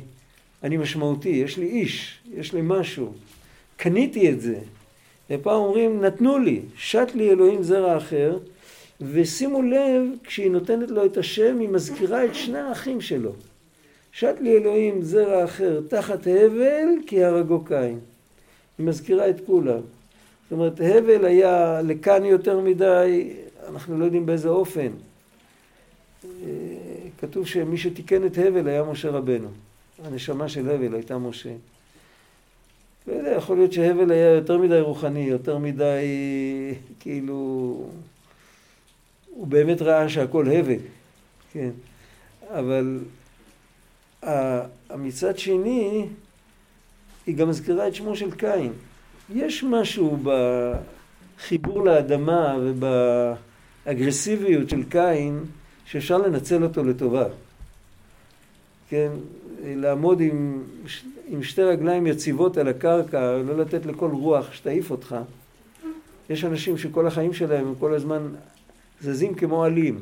אני 0.63 0.77
משמעותי, 0.77 1.29
יש 1.29 1.57
לי 1.57 1.65
איש, 1.65 2.19
יש 2.33 2.53
לי 2.53 2.61
משהו. 2.63 3.13
קניתי 3.77 4.31
את 4.31 4.41
זה. 4.41 4.59
ופעם 5.29 5.55
אומרים 5.55 6.01
נתנו 6.01 6.39
לי, 6.39 6.61
שת 6.75 7.11
לי 7.15 7.29
אלוהים 7.29 7.63
זרע 7.63 7.97
אחר 7.97 8.37
ושימו 9.01 9.61
לב 9.61 10.03
כשהיא 10.23 10.51
נותנת 10.51 10.91
לו 10.91 11.05
את 11.05 11.17
השם 11.17 11.59
היא 11.59 11.69
מזכירה 11.69 12.25
את 12.25 12.35
שני 12.35 12.59
האחים 12.59 13.01
שלו 13.01 13.31
שת 14.11 14.35
לי 14.41 14.57
אלוהים 14.57 15.01
זרע 15.01 15.45
אחר 15.45 15.81
תחת 15.89 16.27
הבל 16.27 16.87
כי 17.07 17.23
הרגו 17.23 17.65
קין. 17.65 17.99
היא 18.77 18.85
מזכירה 18.87 19.29
את 19.29 19.35
כולם. 19.45 19.81
זאת 20.43 20.51
אומרת, 20.51 20.81
הבל 20.81 21.25
היה 21.25 21.81
לכאן 21.81 22.25
יותר 22.25 22.59
מדי, 22.59 23.33
אנחנו 23.69 23.99
לא 23.99 24.05
יודעים 24.05 24.25
באיזה 24.25 24.49
אופן. 24.49 24.91
אה, 26.25 26.49
כתוב 27.19 27.47
שמי 27.47 27.77
שתיקן 27.77 28.25
את 28.25 28.37
הבל 28.37 28.67
היה 28.67 28.83
משה 28.83 29.09
רבנו. 29.09 29.49
הנשמה 30.03 30.49
של 30.49 30.69
הבל 30.69 30.93
הייתה 30.93 31.17
משה. 31.17 31.53
לא 33.07 33.13
יודע, 33.13 33.31
יכול 33.31 33.57
להיות 33.57 33.73
שהבל 33.73 34.11
היה 34.11 34.29
יותר 34.35 34.57
מדי 34.57 34.79
רוחני, 34.79 35.19
יותר 35.19 35.57
מדי, 35.57 36.05
כאילו, 36.99 37.33
הוא 39.29 39.47
באמת 39.47 39.81
ראה 39.81 40.09
שהכל 40.09 40.47
הבל, 40.51 40.79
כן. 41.53 41.69
אבל 42.49 42.99
מצד 44.97 45.37
שני, 45.37 46.05
היא 47.27 47.35
גם 47.35 47.49
מזכירה 47.49 47.87
את 47.87 47.95
שמו 47.95 48.15
של 48.15 48.31
קין. 48.31 48.73
יש 49.35 49.63
משהו 49.63 50.17
בחיבור 51.37 51.85
לאדמה 51.85 52.57
ובאגרסיביות 53.85 54.69
של 54.69 54.83
קין 54.89 55.39
שאפשר 55.85 56.17
לנצל 56.17 56.63
אותו 56.63 56.83
לטובה. 56.83 57.25
כן, 58.89 59.11
לעמוד 59.63 60.21
עם, 60.21 60.63
עם 61.27 61.43
שתי 61.43 61.61
רגליים 61.63 62.07
יציבות 62.07 62.57
על 62.57 62.67
הקרקע, 62.67 63.37
לא 63.37 63.57
לתת 63.57 63.85
לכל 63.85 64.09
רוח 64.11 64.53
שתעיף 64.53 64.91
אותך. 64.91 65.15
יש 66.29 66.45
אנשים 66.45 66.77
שכל 66.77 67.07
החיים 67.07 67.33
שלהם 67.33 67.67
הם 67.67 67.73
כל 67.79 67.93
הזמן 67.93 68.27
זזים 69.01 69.35
כמו 69.35 69.63
עלים. 69.63 69.99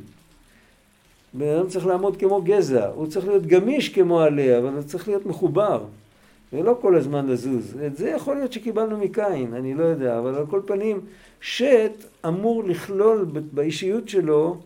בן 1.33 1.47
אדם 1.47 1.67
צריך 1.67 1.85
לעמוד 1.85 2.17
כמו 2.17 2.41
גזע, 2.41 2.87
הוא 2.87 3.07
צריך 3.07 3.27
להיות 3.27 3.45
גמיש 3.45 3.89
כמו 3.89 4.21
עלה, 4.21 4.57
אבל 4.57 4.73
הוא 4.73 4.83
צריך 4.83 5.07
להיות 5.07 5.25
מחובר. 5.25 5.83
ולא 6.55 6.77
כל 6.81 6.95
הזמן 6.95 7.27
לזוז. 7.27 7.77
את 7.87 7.97
זה 7.97 8.09
יכול 8.09 8.35
להיות 8.35 8.53
שקיבלנו 8.53 8.97
מקין, 8.97 9.53
אני 9.53 9.73
לא 9.73 9.83
יודע, 9.83 10.19
אבל 10.19 10.35
על 10.35 10.45
כל 10.45 10.61
פנים, 10.65 10.99
שת 11.41 12.05
אמור 12.27 12.63
לכלול 12.63 13.25
באישיות 13.51 14.09
שלו 14.09 14.57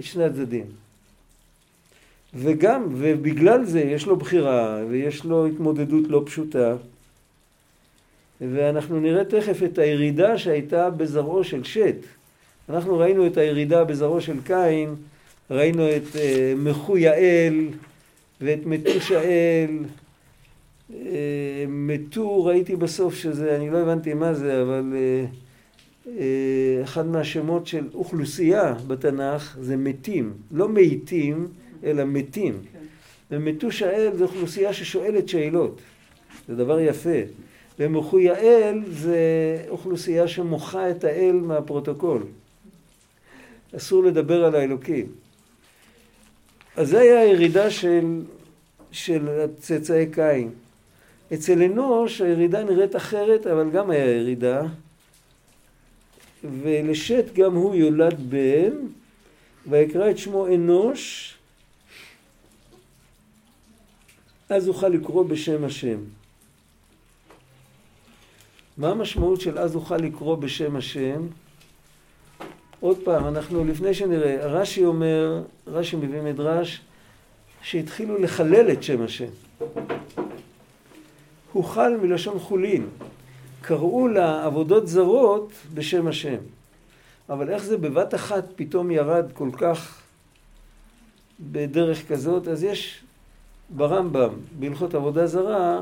את 0.00 0.04
שני 0.04 0.24
הצדדים. 0.24 0.66
וגם, 2.34 2.86
ובגלל 2.90 3.64
זה 3.64 3.80
יש 3.80 4.06
לו 4.06 4.16
בחירה 4.16 4.80
ויש 4.88 5.24
לו 5.24 5.46
התמודדות 5.46 6.04
לא 6.08 6.22
פשוטה. 6.26 6.76
ואנחנו 8.40 9.00
נראה 9.00 9.24
תכף 9.24 9.62
את 9.62 9.78
הירידה 9.78 10.38
שהייתה 10.38 10.90
בזרעו 10.90 11.44
של 11.44 11.64
שת. 11.64 11.96
אנחנו 12.68 12.98
ראינו 12.98 13.26
את 13.26 13.36
הירידה 13.36 13.84
בזרעו 13.84 14.20
של 14.20 14.36
קין, 14.44 14.94
ראינו 15.50 15.88
את 15.96 16.02
uh, 16.12 16.18
מחויאל 16.56 17.68
ואת 18.40 18.66
מתושאל 18.66 19.16
אה, 19.24 19.66
מתו, 21.68 22.44
ראיתי 22.44 22.76
בסוף 22.76 23.14
שזה, 23.14 23.56
אני 23.56 23.70
לא 23.70 23.78
הבנתי 23.78 24.14
מה 24.14 24.34
זה, 24.34 24.62
אבל 24.62 24.94
אה, 24.94 25.24
אה, 26.18 26.82
אחד 26.82 27.06
מהשמות 27.06 27.66
של 27.66 27.88
אוכלוסייה 27.94 28.74
בתנ"ך 28.86 29.56
זה 29.60 29.76
מתים, 29.76 30.32
לא 30.52 30.68
מאיטים, 30.68 31.48
אלא 31.84 32.04
מתים. 32.04 32.54
כן. 32.72 32.78
ומתו 33.30 33.72
שאל 33.72 34.16
זה 34.16 34.24
אוכלוסייה 34.24 34.72
ששואלת 34.72 35.28
שאלות, 35.28 35.80
זה 36.48 36.56
דבר 36.56 36.80
יפה. 36.80 37.18
ומחויאל 37.78 38.82
זה 38.90 39.18
אוכלוסייה 39.68 40.28
שמוחה 40.28 40.90
את 40.90 41.04
האל 41.04 41.36
מהפרוטוקול. 41.42 42.22
אסור 43.76 44.04
לדבר 44.04 44.44
על 44.44 44.54
האלוקים. 44.54 45.06
אז 46.76 46.88
זה 46.88 47.00
היה 47.00 47.20
הירידה 47.20 47.70
של, 47.70 48.22
של 48.92 49.46
צאצאי 49.60 50.06
קין. 50.12 50.50
אצל 51.34 51.62
אנוש 51.62 52.20
הירידה 52.20 52.64
נראית 52.64 52.96
אחרת, 52.96 53.46
אבל 53.46 53.70
גם 53.70 53.90
היה 53.90 54.04
ירידה. 54.04 54.62
ולשת 56.44 57.24
גם 57.34 57.54
הוא 57.54 57.74
יולד 57.74 58.30
בן, 58.30 58.72
ויקרא 59.66 60.10
את 60.10 60.18
שמו 60.18 60.46
אנוש, 60.46 61.34
אז 64.48 64.68
אוכל 64.68 64.88
לקרוא 64.88 65.24
בשם 65.24 65.64
השם. 65.64 65.98
מה 68.78 68.88
המשמעות 68.88 69.40
של 69.40 69.58
אז 69.58 69.76
אוכל 69.76 69.96
לקרוא 69.96 70.36
בשם 70.36 70.76
השם? 70.76 71.26
עוד 72.80 72.98
פעם, 73.04 73.26
אנחנו 73.26 73.64
לפני 73.64 73.94
שנראה, 73.94 74.46
רש"י 74.46 74.84
אומר, 74.84 75.42
רש"י 75.66 75.96
מביא 75.96 76.20
מדרש, 76.20 76.80
שהתחילו 77.62 78.18
לחלל 78.18 78.72
את 78.72 78.82
שם 78.82 79.02
השם. 79.02 79.30
הוחל 81.52 81.96
מלשון 82.02 82.38
חולין. 82.38 82.86
קראו 83.60 84.08
לה 84.08 84.44
עבודות 84.44 84.88
זרות 84.88 85.52
בשם 85.74 86.06
השם. 86.06 86.36
אבל 87.28 87.50
איך 87.50 87.64
זה 87.64 87.78
בבת 87.78 88.14
אחת 88.14 88.44
פתאום 88.56 88.90
ירד 88.90 89.24
כל 89.32 89.48
כך 89.52 90.02
בדרך 91.40 92.08
כזאת? 92.08 92.48
אז 92.48 92.64
יש 92.64 93.04
ברמב"ם, 93.70 94.30
בהלכות 94.58 94.94
עבודה 94.94 95.26
זרה, 95.26 95.80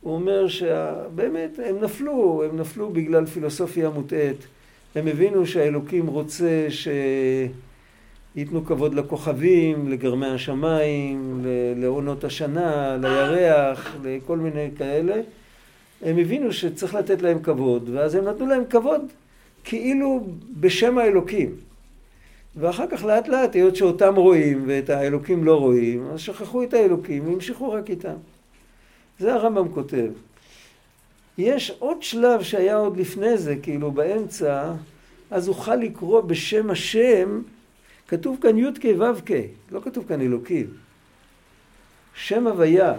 הוא 0.00 0.14
אומר 0.14 0.48
שבאמת 0.48 1.58
הם 1.64 1.80
נפלו, 1.80 2.42
הם 2.44 2.60
נפלו 2.60 2.90
בגלל 2.90 3.26
פילוסופיה 3.26 3.90
מוטעית. 3.90 4.46
הם 4.94 5.06
הבינו 5.06 5.46
שהאלוקים 5.46 6.06
רוצה 6.06 6.66
שייתנו 8.34 8.64
כבוד 8.64 8.94
לכוכבים, 8.94 9.88
לגרמי 9.88 10.26
השמיים, 10.26 11.44
לעונות 11.76 12.24
השנה, 12.24 12.96
לירח, 13.00 13.96
לכל 14.04 14.38
מיני 14.38 14.68
כאלה. 14.78 15.20
הם 16.02 16.18
הבינו 16.18 16.52
שצריך 16.52 16.94
לתת 16.94 17.22
להם 17.22 17.42
כבוד, 17.42 17.90
ואז 17.92 18.14
הם 18.14 18.24
נתנו 18.24 18.46
להם 18.46 18.64
כבוד 18.70 19.00
כאילו 19.64 20.26
בשם 20.60 20.98
האלוקים. 20.98 21.54
ואחר 22.56 22.86
כך 22.86 23.04
לאט 23.04 23.28
לאט, 23.28 23.54
היות 23.54 23.76
שאותם 23.76 24.14
רואים 24.14 24.64
ואת 24.66 24.90
האלוקים 24.90 25.44
לא 25.44 25.60
רואים, 25.60 26.06
אז 26.12 26.20
שכחו 26.20 26.62
את 26.62 26.74
האלוקים 26.74 27.28
והמשיכו 27.28 27.72
רק 27.72 27.90
איתם. 27.90 28.16
זה 29.18 29.34
הרמב"ם 29.34 29.68
כותב. 29.68 30.10
יש 31.38 31.72
עוד 31.78 32.02
שלב 32.02 32.42
שהיה 32.42 32.76
עוד 32.76 32.96
לפני 32.96 33.38
זה, 33.38 33.56
כאילו 33.62 33.90
באמצע, 33.90 34.72
אז 35.30 35.48
אוכל 35.48 35.76
לקרוא 35.76 36.20
בשם 36.20 36.70
השם, 36.70 37.42
כתוב 38.12 38.38
כאן 38.40 38.58
י"ק 38.58 38.84
ו"ק, 38.98 39.30
לא 39.70 39.80
כתוב 39.80 40.04
כאן 40.08 40.20
אלוקים. 40.20 40.66
שם 42.14 42.46
הוויה. 42.46 42.94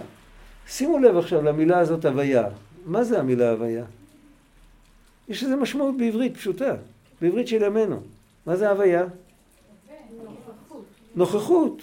שימו 0.66 0.98
לב 0.98 1.16
עכשיו 1.16 1.42
למילה 1.42 1.78
הזאת 1.78 2.04
הוויה. 2.04 2.48
מה 2.84 3.04
זה 3.04 3.18
המילה 3.18 3.50
הוויה? 3.50 3.84
יש 5.28 5.42
לזה 5.42 5.56
משמעות 5.56 5.96
בעברית 5.96 6.36
פשוטה, 6.36 6.74
בעברית 7.20 7.48
של 7.48 7.62
ימינו. 7.62 8.00
מה 8.46 8.56
זה 8.56 8.70
הוויה? 8.70 9.06
נוכחות. 11.14 11.82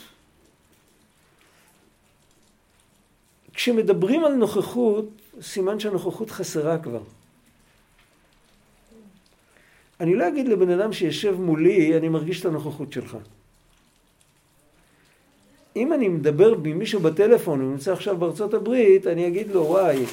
כשמדברים 3.54 4.26
על 4.26 4.34
נוכחות, 4.34 5.10
סימן 5.42 5.80
שהנוכחות 5.80 6.32
חסרה 6.32 6.78
כבר. 6.78 7.04
אני 10.02 10.16
לא 10.16 10.28
אגיד 10.28 10.48
לבן 10.48 10.70
אדם 10.70 10.94
שישב 10.94 11.42
מולי, 11.42 11.98
אני 11.98 12.10
מרגיש 12.10 12.40
את 12.40 12.46
הנוכחות 12.46 12.94
שלך. 12.94 13.18
אם 15.76 15.94
אני 15.94 16.08
מדבר 16.08 16.56
עם 16.66 16.80
מישהו 16.80 17.00
בטלפון, 17.00 17.62
הוא 17.62 17.72
נמצא 17.72 17.94
עכשיו 17.94 18.18
בארצות 18.18 18.54
הברית, 18.54 19.08
אני 19.08 19.28
אגיד 19.28 19.52
לו, 19.52 19.62
וואי, 19.62 20.06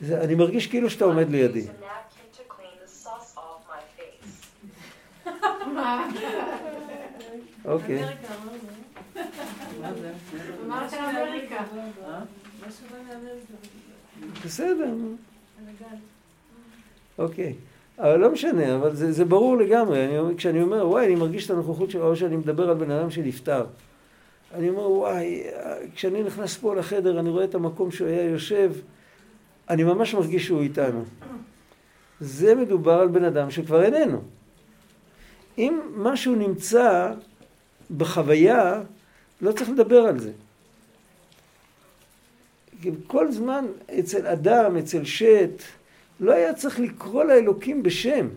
זה, 0.00 0.20
אני 0.20 0.34
מרגיש 0.34 0.66
כאילו 0.66 0.90
שאתה 0.90 1.04
עומד 1.04 1.30
לידי. 1.30 1.66
אוקיי. 7.64 8.04
בסדר. 14.44 14.94
אוקיי. 17.18 17.54
אבל 17.98 18.16
לא 18.16 18.32
משנה, 18.32 18.76
אבל 18.76 18.94
זה, 18.94 19.12
זה 19.12 19.24
ברור 19.24 19.56
לגמרי. 19.56 20.04
אני, 20.04 20.36
כשאני 20.36 20.62
אומר, 20.62 20.88
וואי, 20.88 21.06
אני 21.06 21.14
מרגיש 21.14 21.46
את 21.46 21.50
הנוכחות 21.50 21.90
שלו, 21.90 22.06
או 22.08 22.16
שאני 22.16 22.36
מדבר 22.36 22.70
על 22.70 22.76
בן 22.76 22.90
אדם 22.90 23.10
שנפטר. 23.10 23.64
אני 24.54 24.68
אומר, 24.68 24.90
וואי, 24.90 25.42
כשאני 25.94 26.22
נכנס 26.22 26.56
פה 26.56 26.74
לחדר, 26.74 27.20
אני 27.20 27.30
רואה 27.30 27.44
את 27.44 27.54
המקום 27.54 27.90
שהוא 27.90 28.08
היה 28.08 28.22
יושב, 28.22 28.72
אני 29.70 29.84
ממש 29.84 30.14
מרגיש 30.14 30.46
שהוא 30.46 30.62
איתנו. 30.62 31.04
זה 32.20 32.54
מדובר 32.54 33.00
על 33.00 33.08
בן 33.08 33.24
אדם 33.24 33.50
שכבר 33.50 33.82
איננו. 33.82 34.22
אם 35.58 35.80
משהו 35.96 36.34
נמצא 36.34 37.12
בחוויה, 37.96 38.82
לא 39.40 39.52
צריך 39.52 39.70
לדבר 39.70 40.00
על 40.00 40.18
זה. 40.18 40.32
כל 43.06 43.32
זמן 43.32 43.64
אצל 43.98 44.26
אדם, 44.26 44.76
אצל 44.76 45.04
שט, 45.04 45.62
לא 46.22 46.32
היה 46.32 46.54
צריך 46.54 46.80
לקרוא 46.80 47.24
לאלוקים 47.24 47.82
בשם. 47.82 48.28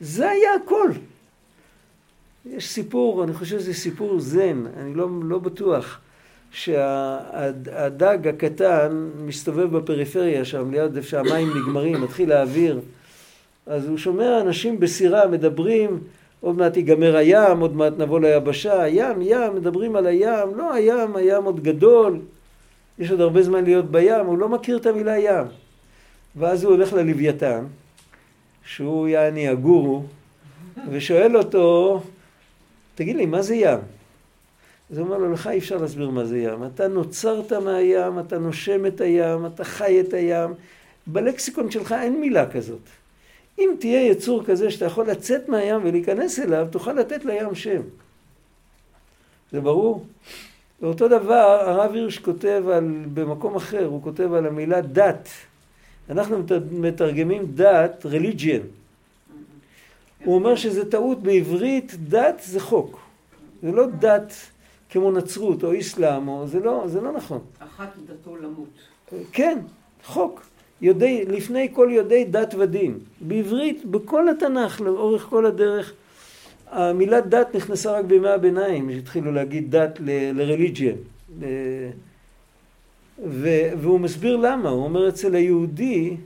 זה 0.00 0.30
היה 0.30 0.54
הכל. 0.64 0.90
יש 2.46 2.68
סיפור, 2.68 3.24
אני 3.24 3.32
חושב 3.32 3.58
שזה 3.58 3.74
סיפור 3.74 4.20
זן, 4.20 4.64
אני 4.76 4.94
לא, 4.94 5.08
לא 5.22 5.38
בטוח, 5.38 6.00
שהדג 6.50 8.28
הקטן 8.28 9.10
מסתובב 9.26 9.76
בפריפריה 9.76 10.44
שם, 10.44 10.70
ליד 10.70 10.96
איפה 10.96 11.08
שהמים 11.08 11.48
נגמרים, 11.56 12.02
מתחיל 12.02 12.28
להעביר, 12.28 12.80
אז 13.66 13.88
הוא 13.88 13.98
שומע 13.98 14.40
אנשים 14.40 14.80
בסירה 14.80 15.26
מדברים, 15.26 15.98
עוד 16.40 16.56
מעט 16.56 16.76
ייגמר 16.76 17.16
הים, 17.16 17.60
עוד 17.60 17.76
מעט 17.76 17.92
נבוא 17.98 18.20
ליבשה, 18.20 18.88
ים, 18.88 19.22
ים, 19.22 19.54
מדברים 19.54 19.96
על 19.96 20.06
הים, 20.06 20.48
לא 20.56 20.74
הים, 20.74 21.16
הים 21.16 21.44
עוד 21.44 21.62
גדול, 21.62 22.18
יש 22.98 23.10
עוד 23.10 23.20
הרבה 23.20 23.42
זמן 23.42 23.64
להיות 23.64 23.90
בים, 23.90 24.26
הוא 24.26 24.38
לא 24.38 24.48
מכיר 24.48 24.76
את 24.76 24.86
המילה 24.86 25.18
ים. 25.18 25.44
ואז 26.36 26.64
הוא 26.64 26.72
הולך 26.72 26.92
ללוויתן, 26.92 27.64
שהוא 28.64 29.08
יעני 29.08 29.48
הגורו, 29.48 30.02
ושואל 30.90 31.36
אותו, 31.36 32.02
תגיד 32.94 33.16
לי, 33.16 33.26
מה 33.26 33.42
זה 33.42 33.54
ים? 33.54 33.78
אז 34.90 34.98
הוא 34.98 35.06
אומר 35.06 35.18
לו, 35.18 35.32
לך 35.32 35.46
אי 35.46 35.58
אפשר 35.58 35.76
להסביר 35.76 36.10
מה 36.10 36.24
זה 36.24 36.38
ים. 36.38 36.64
אתה 36.64 36.88
נוצרת 36.88 37.52
מהים, 37.52 38.18
אתה 38.18 38.38
נושם 38.38 38.86
את 38.86 39.00
הים, 39.00 39.46
אתה 39.46 39.64
חי 39.64 40.00
את 40.00 40.14
הים. 40.14 40.50
בלקסיקון 41.06 41.70
שלך 41.70 41.92
אין 41.92 42.20
מילה 42.20 42.50
כזאת. 42.50 42.80
אם 43.58 43.70
תהיה 43.78 44.10
יצור 44.10 44.44
כזה 44.44 44.70
שאתה 44.70 44.84
יכול 44.84 45.10
לצאת 45.10 45.48
מהים 45.48 45.80
ולהיכנס 45.84 46.38
אליו, 46.38 46.66
תוכל 46.70 46.92
לתת 46.92 47.24
לים 47.24 47.54
שם. 47.54 47.80
זה 49.52 49.60
ברור? 49.60 50.06
ואותו 50.80 51.08
דבר 51.08 51.34
הרב 51.66 51.92
הירש 51.94 52.18
כותב 52.18 52.64
על, 52.72 53.04
במקום 53.14 53.56
אחר, 53.56 53.84
הוא 53.84 54.02
כותב 54.02 54.32
על 54.32 54.46
המילה 54.46 54.80
דת. 54.80 55.28
אנחנו 56.10 56.42
מתרגמים 56.70 57.46
דת, 57.54 58.06
religion. 58.06 58.62
הוא 60.24 60.34
אומר 60.34 60.56
שזה 60.56 60.90
טעות 60.90 61.22
בעברית, 61.22 61.94
דת 62.08 62.42
זה 62.44 62.60
חוק. 62.60 63.00
זה 63.62 63.72
לא 63.72 63.86
דת 63.86 64.32
כמו 64.90 65.10
נצרות 65.12 65.64
או 65.64 65.78
אסלאם, 65.78 66.28
או, 66.28 66.46
זה, 66.46 66.60
לא, 66.60 66.82
זה 66.86 67.00
לא 67.00 67.12
נכון. 67.12 67.40
אחת 67.58 67.88
דתו 68.06 68.36
למות. 68.36 68.68
כן, 69.32 69.58
חוק. 70.04 70.46
יודעי, 70.80 71.24
לפני 71.24 71.68
כל 71.72 71.88
יודעי 71.92 72.24
דת 72.24 72.54
ודין. 72.58 72.98
בעברית, 73.20 73.84
בכל 73.84 74.28
התנ"ך, 74.28 74.80
לאורך 74.80 75.22
כל 75.22 75.46
הדרך, 75.46 75.92
המילה 76.70 77.20
דת 77.20 77.54
נכנסה 77.56 77.92
רק 77.92 78.04
בימי 78.04 78.28
הביניים, 78.28 78.92
שהתחילו 78.92 79.32
להגיד 79.32 79.76
דת 79.76 80.00
ל-religion. 80.00 80.96
והוא 83.24 84.00
מסביר 84.00 84.36
למה, 84.36 84.68
הוא 84.68 84.84
אומר 84.84 85.08
אצל 85.08 85.34
היהודי, 85.34 86.16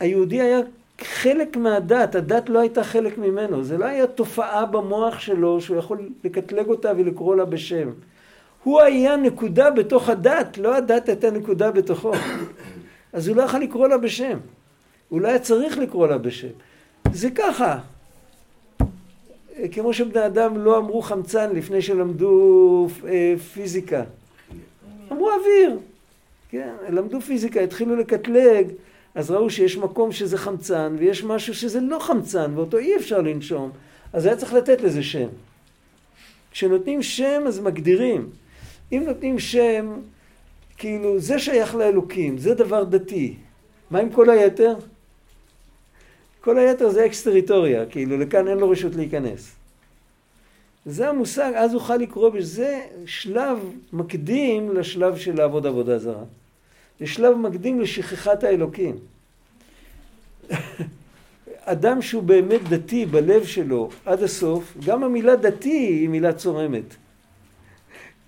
היהודי 0.00 0.40
היה 0.40 0.60
חלק 1.00 1.56
מהדת, 1.56 2.14
הדת 2.14 2.48
לא 2.48 2.58
הייתה 2.58 2.84
חלק 2.84 3.18
ממנו, 3.18 3.64
זה 3.64 3.78
לא 3.78 3.84
היה 3.84 4.06
תופעה 4.06 4.66
במוח 4.66 5.18
שלו 5.18 5.60
שהוא 5.60 5.76
יכול 5.76 6.08
לקטלג 6.24 6.68
אותה 6.68 6.92
ולקרוא 6.96 7.36
לה 7.36 7.44
בשם. 7.44 7.90
הוא 8.62 8.80
היה 8.80 9.16
נקודה 9.16 9.70
בתוך 9.70 10.08
הדת, 10.08 10.58
לא 10.58 10.76
הדת 10.76 11.08
הייתה 11.08 11.30
נקודה 11.30 11.70
בתוכו. 11.70 12.12
אז 13.12 13.28
הוא 13.28 13.36
לא 13.36 13.42
יכול 13.42 13.60
לקרוא 13.60 13.88
לה 13.88 13.98
בשם. 13.98 14.38
הוא 15.08 15.20
לא 15.20 15.28
היה 15.28 15.38
צריך 15.38 15.78
לקרוא 15.78 16.06
לה 16.06 16.18
בשם. 16.18 16.48
זה 17.12 17.30
ככה. 17.30 17.78
כמו 19.72 19.92
שבני 19.92 20.26
אדם 20.26 20.58
לא 20.58 20.78
אמרו 20.78 21.02
חמצן 21.02 21.50
לפני 21.54 21.82
שלמדו 21.82 22.88
אה, 23.08 23.34
פיזיקה. 23.54 24.02
אמרו 25.12 25.30
אוויר. 25.30 25.78
כן, 26.48 26.72
למדו 26.88 27.20
פיזיקה, 27.20 27.60
התחילו 27.60 27.96
לקטלג, 27.96 28.66
אז 29.14 29.30
ראו 29.30 29.50
שיש 29.50 29.76
מקום 29.76 30.12
שזה 30.12 30.38
חמצן, 30.38 30.96
ויש 30.98 31.24
משהו 31.24 31.54
שזה 31.54 31.80
לא 31.80 31.98
חמצן, 31.98 32.52
ואותו 32.54 32.78
אי 32.78 32.96
אפשר 32.96 33.20
לנשום. 33.20 33.70
אז 34.12 34.26
היה 34.26 34.36
צריך 34.36 34.54
לתת 34.54 34.80
לזה 34.80 35.02
שם. 35.02 35.28
כשנותנים 36.50 37.02
שם 37.02 37.42
אז 37.46 37.60
מגדירים. 37.60 38.28
אם 38.92 39.02
נותנים 39.06 39.38
שם, 39.38 40.00
כאילו 40.76 41.20
זה 41.20 41.38
שייך 41.38 41.74
לאלוקים, 41.74 42.38
זה 42.38 42.54
דבר 42.54 42.84
דתי. 42.84 43.34
מה 43.90 43.98
עם 43.98 44.10
כל 44.10 44.30
היתר? 44.30 44.74
כל 46.40 46.58
היתר 46.58 46.90
זה 46.90 47.06
אקס 47.06 47.22
טריטוריה, 47.22 47.86
כאילו 47.86 48.18
לכאן 48.18 48.48
אין 48.48 48.58
לו 48.58 48.70
רשות 48.70 48.94
להיכנס. 48.94 49.52
זה 50.86 51.08
המושג, 51.08 51.52
אז 51.56 51.74
אוכל 51.74 51.96
לקרוא 51.96 52.30
בזה 52.30 52.80
שלב 53.06 53.58
מקדים 53.92 54.76
לשלב 54.76 55.16
של 55.16 55.36
לעבוד 55.36 55.66
עבודה 55.66 55.98
זרה. 55.98 56.24
זה 57.00 57.06
שלב 57.06 57.36
מקדים 57.36 57.80
לשכחת 57.80 58.44
האלוקים. 58.44 58.96
אדם 61.64 62.02
שהוא 62.02 62.22
באמת 62.22 62.68
דתי 62.68 63.06
בלב 63.06 63.44
שלו 63.44 63.90
עד 64.04 64.22
הסוף, 64.22 64.76
גם 64.86 65.04
המילה 65.04 65.36
דתי 65.36 65.68
היא 65.68 66.08
מילה 66.08 66.32
צורמת. 66.32 66.94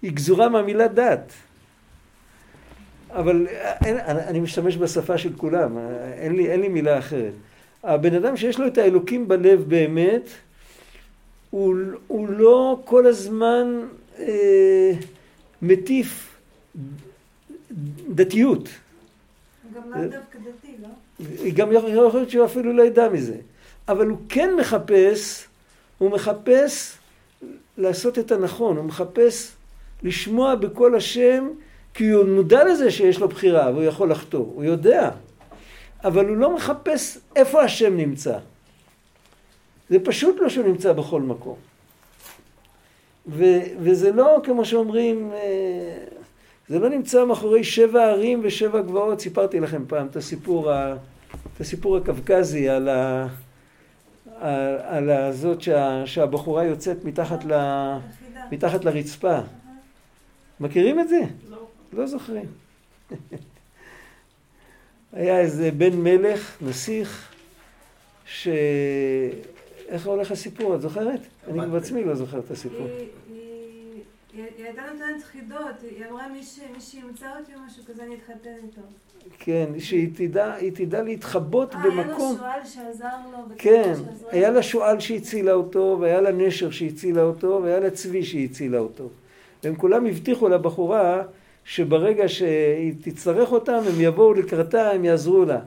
היא 0.02 0.12
גזורה 0.12 0.48
מהמילה 0.48 0.88
דת. 0.88 1.32
אבל 3.10 3.46
אין, 3.84 3.96
אני 4.06 4.40
משתמש 4.40 4.76
בשפה 4.76 5.18
של 5.18 5.32
כולם, 5.36 5.78
אין 6.12 6.36
לי, 6.36 6.50
אין 6.50 6.60
לי 6.60 6.68
מילה 6.68 6.98
אחרת. 6.98 7.32
הבן 7.84 8.14
אדם 8.14 8.36
שיש 8.36 8.58
לו 8.58 8.66
את 8.66 8.78
האלוקים 8.78 9.28
בלב 9.28 9.64
באמת, 9.68 10.28
הוא, 11.54 11.74
הוא 12.06 12.28
לא 12.28 12.80
כל 12.84 13.06
הזמן 13.06 13.80
אה, 14.18 14.92
מטיף 15.62 16.36
דתיות. 18.08 18.68
גם 19.74 19.82
לאו 19.90 20.08
דווקא 20.08 20.38
דתי, 20.38 20.74
לא? 20.82 21.50
גם 21.50 21.72
יכול 21.72 21.90
להיות 21.90 22.30
שהוא 22.30 22.44
אפילו 22.44 22.72
לא 22.72 22.82
ידע 22.82 23.08
מזה. 23.08 23.36
אבל 23.88 24.06
הוא 24.06 24.18
כן 24.28 24.50
מחפש, 24.60 25.46
הוא 25.98 26.10
מחפש 26.10 26.98
לעשות 27.78 28.18
את 28.18 28.32
הנכון, 28.32 28.76
הוא 28.76 28.84
מחפש 28.84 29.52
לשמוע 30.02 30.54
בקול 30.54 30.96
השם, 30.96 31.48
כי 31.94 32.10
הוא 32.10 32.24
מודע 32.24 32.64
לזה 32.64 32.90
שיש 32.90 33.18
לו 33.18 33.28
בחירה 33.28 33.70
והוא 33.70 33.82
יכול 33.82 34.10
לחטוא, 34.10 34.46
הוא 34.54 34.64
יודע. 34.64 35.10
אבל 36.04 36.28
הוא 36.28 36.36
לא 36.36 36.54
מחפש 36.54 37.18
איפה 37.36 37.62
השם 37.62 37.96
נמצא. 37.96 38.38
זה 39.88 39.98
פשוט 40.04 40.36
לא 40.40 40.48
שהוא 40.48 40.66
נמצא 40.66 40.92
בכל 40.92 41.20
מקום. 41.20 41.56
ו, 43.26 43.44
וזה 43.78 44.12
לא 44.12 44.40
כמו 44.44 44.64
שאומרים, 44.64 45.32
אה, 45.32 46.04
זה 46.68 46.78
לא 46.78 46.88
נמצא 46.88 47.24
מאחורי 47.24 47.64
שבע 47.64 48.04
ערים 48.04 48.40
ושבע 48.44 48.80
גבעות. 48.80 49.20
סיפרתי 49.20 49.60
לכם 49.60 49.84
פעם 49.88 50.06
את 50.06 50.16
הסיפור, 50.16 50.70
ה, 50.70 50.96
את 51.54 51.60
הסיפור 51.60 51.96
הקווקזי 51.96 52.68
על, 52.68 52.88
ה, 52.88 53.26
על, 54.40 54.78
על 54.80 55.10
הזאת 55.10 55.60
שה, 55.60 56.02
שהבחורה 56.06 56.64
יוצאת 56.64 57.04
מתחת, 57.04 57.44
ל, 57.44 57.52
מתחת 58.50 58.84
לרצפה. 58.84 59.38
מכירים 60.60 61.00
את 61.00 61.08
זה? 61.08 61.20
לא. 61.50 61.66
לא 61.92 62.06
זוכרים. 62.06 62.46
היה 65.12 65.40
איזה 65.40 65.70
בן 65.70 65.96
מלך, 65.96 66.56
נסיך, 66.60 67.32
ש... 68.26 68.48
איך 69.88 70.06
הולך 70.06 70.30
הסיפור? 70.30 70.74
את 70.74 70.80
זוכרת? 70.80 71.20
אני 71.48 71.66
בעצמי 71.66 72.04
לא 72.04 72.14
זוכר 72.14 72.38
את 72.38 72.50
הסיפור. 72.50 72.86
היא 74.36 74.64
הייתה 74.64 74.82
נותנת 74.92 75.22
חידות, 75.22 75.82
היא 75.82 76.04
אמרה 76.10 76.28
מי 76.28 76.42
שימצא 76.80 77.26
אותי 77.40 77.54
או 77.54 77.60
משהו 77.66 77.82
כזה 77.88 78.02
אני 78.02 78.14
אתחתן 78.14 78.50
איתו. 78.62 78.80
כן, 79.38 79.66
שהיא 79.78 80.08
תדע, 80.14 80.56
תדע 80.74 81.02
להתחבות 81.02 81.74
אה, 81.74 81.80
במקום. 81.80 82.36
היה 82.40 82.56
לה 82.58 82.66
שועל 82.66 82.86
שעזר 82.86 83.16
לו. 83.32 83.38
כן, 83.58 83.94
היה 84.30 84.50
לה 84.50 84.62
שועל 84.62 85.00
שהצילה 85.00 85.52
אותו, 85.52 85.96
והיה 86.00 86.20
לה 86.20 86.32
נשר 86.32 86.70
שהצילה 86.70 87.22
אותו, 87.22 87.60
והיה 87.62 87.80
לה 87.80 87.90
צבי 87.90 88.24
שהצילה 88.24 88.78
אותו. 88.78 89.08
והם 89.64 89.74
כולם 89.74 90.06
הבטיחו 90.06 90.48
לבחורה 90.48 91.22
שברגע 91.64 92.28
שהיא 92.28 92.94
תצטרך 93.00 93.52
אותם, 93.52 93.80
הם 93.86 94.00
יבואו 94.00 94.34
לקראתה, 94.34 94.90
הם 94.90 95.04
יעזרו 95.04 95.44
לה. 95.44 95.60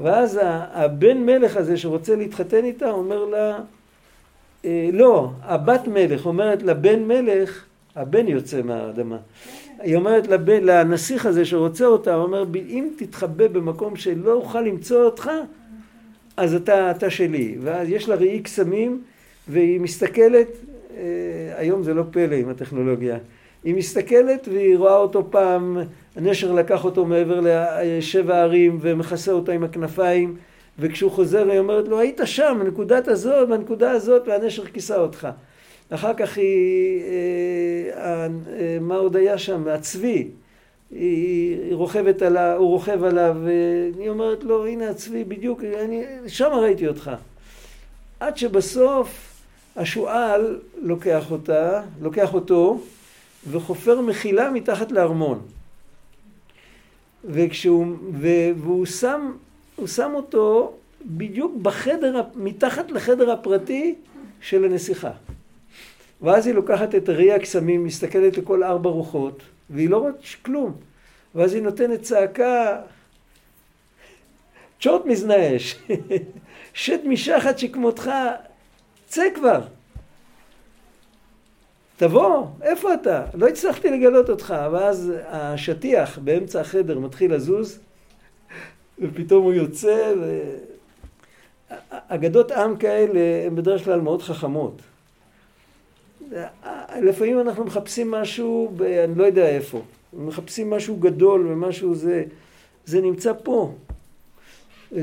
ואז 0.00 0.40
הבן 0.72 1.18
מלך 1.18 1.56
הזה 1.56 1.76
שרוצה 1.76 2.16
להתחתן 2.16 2.64
איתה 2.64 2.90
אומר 2.90 3.24
לה, 3.24 3.58
אה, 4.64 4.90
לא, 4.92 5.30
הבת 5.42 5.88
מלך 5.88 6.26
אומרת 6.26 6.62
לבן 6.62 7.02
מלך, 7.02 7.64
הבן 7.96 8.28
יוצא 8.28 8.62
מהאדמה. 8.62 9.16
היא 9.78 9.96
אומרת 9.96 10.26
לבן, 10.26 10.64
לנסיך 10.64 11.26
הזה 11.26 11.44
שרוצה 11.44 11.86
אותה, 11.86 12.14
הוא 12.14 12.22
אומר, 12.22 12.44
אם 12.54 12.88
תתחבא 12.96 13.48
במקום 13.48 13.96
שלא 13.96 14.32
אוכל 14.32 14.60
למצוא 14.60 15.04
אותך, 15.04 15.30
אז 16.36 16.54
אתה, 16.54 16.90
אתה 16.90 17.10
שלי. 17.10 17.56
ואז 17.62 17.88
יש 17.88 18.08
לה 18.08 18.14
ראי 18.14 18.40
קסמים, 18.40 19.02
והיא 19.48 19.80
מסתכלת, 19.80 20.48
אה, 20.96 21.02
היום 21.56 21.82
זה 21.82 21.94
לא 21.94 22.02
פלא 22.10 22.34
עם 22.34 22.48
הטכנולוגיה, 22.48 23.18
היא 23.64 23.74
מסתכלת 23.74 24.48
והיא 24.52 24.76
רואה 24.76 24.96
אותו 24.96 25.30
פעם, 25.30 25.78
הנשר 26.16 26.52
לקח 26.52 26.84
אותו 26.84 27.04
מעבר 27.04 27.40
לשבע 27.42 28.42
ערים 28.42 28.78
ומכסה 28.80 29.32
אותו 29.32 29.52
עם 29.52 29.64
הכנפיים, 29.64 30.36
וכשהוא 30.78 31.10
חוזר 31.10 31.50
היא 31.50 31.58
אומרת 31.58 31.88
לו, 31.88 31.98
היית 31.98 32.20
שם, 32.24 32.58
בנקודת 32.64 33.08
הזאת, 33.08 33.48
בנקודה 33.48 33.90
הזאת, 33.90 34.22
והנשר 34.28 34.66
כיסה 34.66 34.96
אותך. 34.96 35.28
אחר 35.90 36.14
כך 36.14 36.38
היא, 36.38 37.02
אה, 37.02 37.96
אה, 37.96 38.78
מה 38.80 38.96
עוד 38.96 39.16
היה 39.16 39.38
שם? 39.38 39.68
הצבי. 39.68 40.28
היא 40.90 41.74
רוכבת 41.74 42.22
עליו, 42.22 42.56
הוא 42.58 42.68
רוכב 42.68 43.04
עליו, 43.04 43.36
והיא 43.44 44.08
אומרת 44.08 44.44
לו, 44.44 44.66
הנה 44.66 44.90
הצבי, 44.90 45.24
בדיוק, 45.24 45.64
אני, 45.64 46.04
שם 46.26 46.50
ראיתי 46.52 46.88
אותך. 46.88 47.10
עד 48.20 48.36
שבסוף 48.36 49.32
השועל 49.76 50.58
לוקח 50.82 51.30
אותה, 51.30 51.82
לוקח 52.02 52.34
אותו, 52.34 52.80
וחופר 53.50 54.00
מחילה 54.00 54.50
מתחת 54.50 54.92
לארמון. 54.92 55.40
וכשהוא, 57.24 57.86
והוא 58.56 58.86
שם, 58.86 59.32
הוא 59.76 59.86
שם 59.86 60.10
אותו 60.14 60.74
בדיוק 61.04 61.52
בחדר, 61.62 62.22
מתחת 62.34 62.90
לחדר 62.90 63.30
הפרטי 63.30 63.94
של 64.40 64.64
הנסיכה. 64.64 65.10
ואז 66.22 66.46
היא 66.46 66.54
לוקחת 66.54 66.94
את 66.94 67.08
ראי 67.08 67.32
הקסמים, 67.32 67.84
מסתכלת 67.84 68.38
לכל 68.38 68.62
ארבע 68.62 68.90
רוחות, 68.90 69.42
והיא 69.70 69.90
לא 69.90 69.96
רואה 69.96 70.12
כלום. 70.42 70.72
ואז 71.34 71.54
היא 71.54 71.62
נותנת 71.62 72.02
צעקה, 72.02 72.80
צ'ורט 74.80 75.06
מזנאש, 75.06 75.78
שת 76.74 77.00
משחת 77.04 77.58
שכמותך, 77.58 78.10
צא 79.06 79.24
כבר. 79.34 79.60
תבוא, 82.02 82.46
איפה 82.62 82.94
אתה? 82.94 83.24
לא 83.34 83.48
הצלחתי 83.48 83.90
לגלות 83.90 84.30
אותך. 84.30 84.54
ואז 84.72 85.12
השטיח 85.26 86.18
באמצע 86.18 86.60
החדר 86.60 86.98
מתחיל 86.98 87.34
לזוז, 87.34 87.78
ופתאום 88.98 89.44
הוא 89.44 89.52
יוצא, 89.52 90.12
ו... 90.20 90.42
אגדות 91.88 92.52
עם 92.52 92.76
כאלה 92.76 93.46
הן 93.46 93.56
בדרך 93.56 93.84
כלל 93.84 94.00
מאוד 94.00 94.22
חכמות. 94.22 94.82
לפעמים 97.02 97.40
אנחנו 97.40 97.64
מחפשים 97.64 98.10
משהו, 98.10 98.72
ב... 98.76 98.82
אני 98.82 99.14
לא 99.14 99.24
יודע 99.24 99.48
איפה. 99.48 99.82
מחפשים 100.12 100.70
משהו 100.70 100.96
גדול 100.96 101.46
ומשהו 101.46 101.94
זה, 101.94 102.24
זה 102.84 103.00
נמצא 103.00 103.32
פה. 103.42 103.74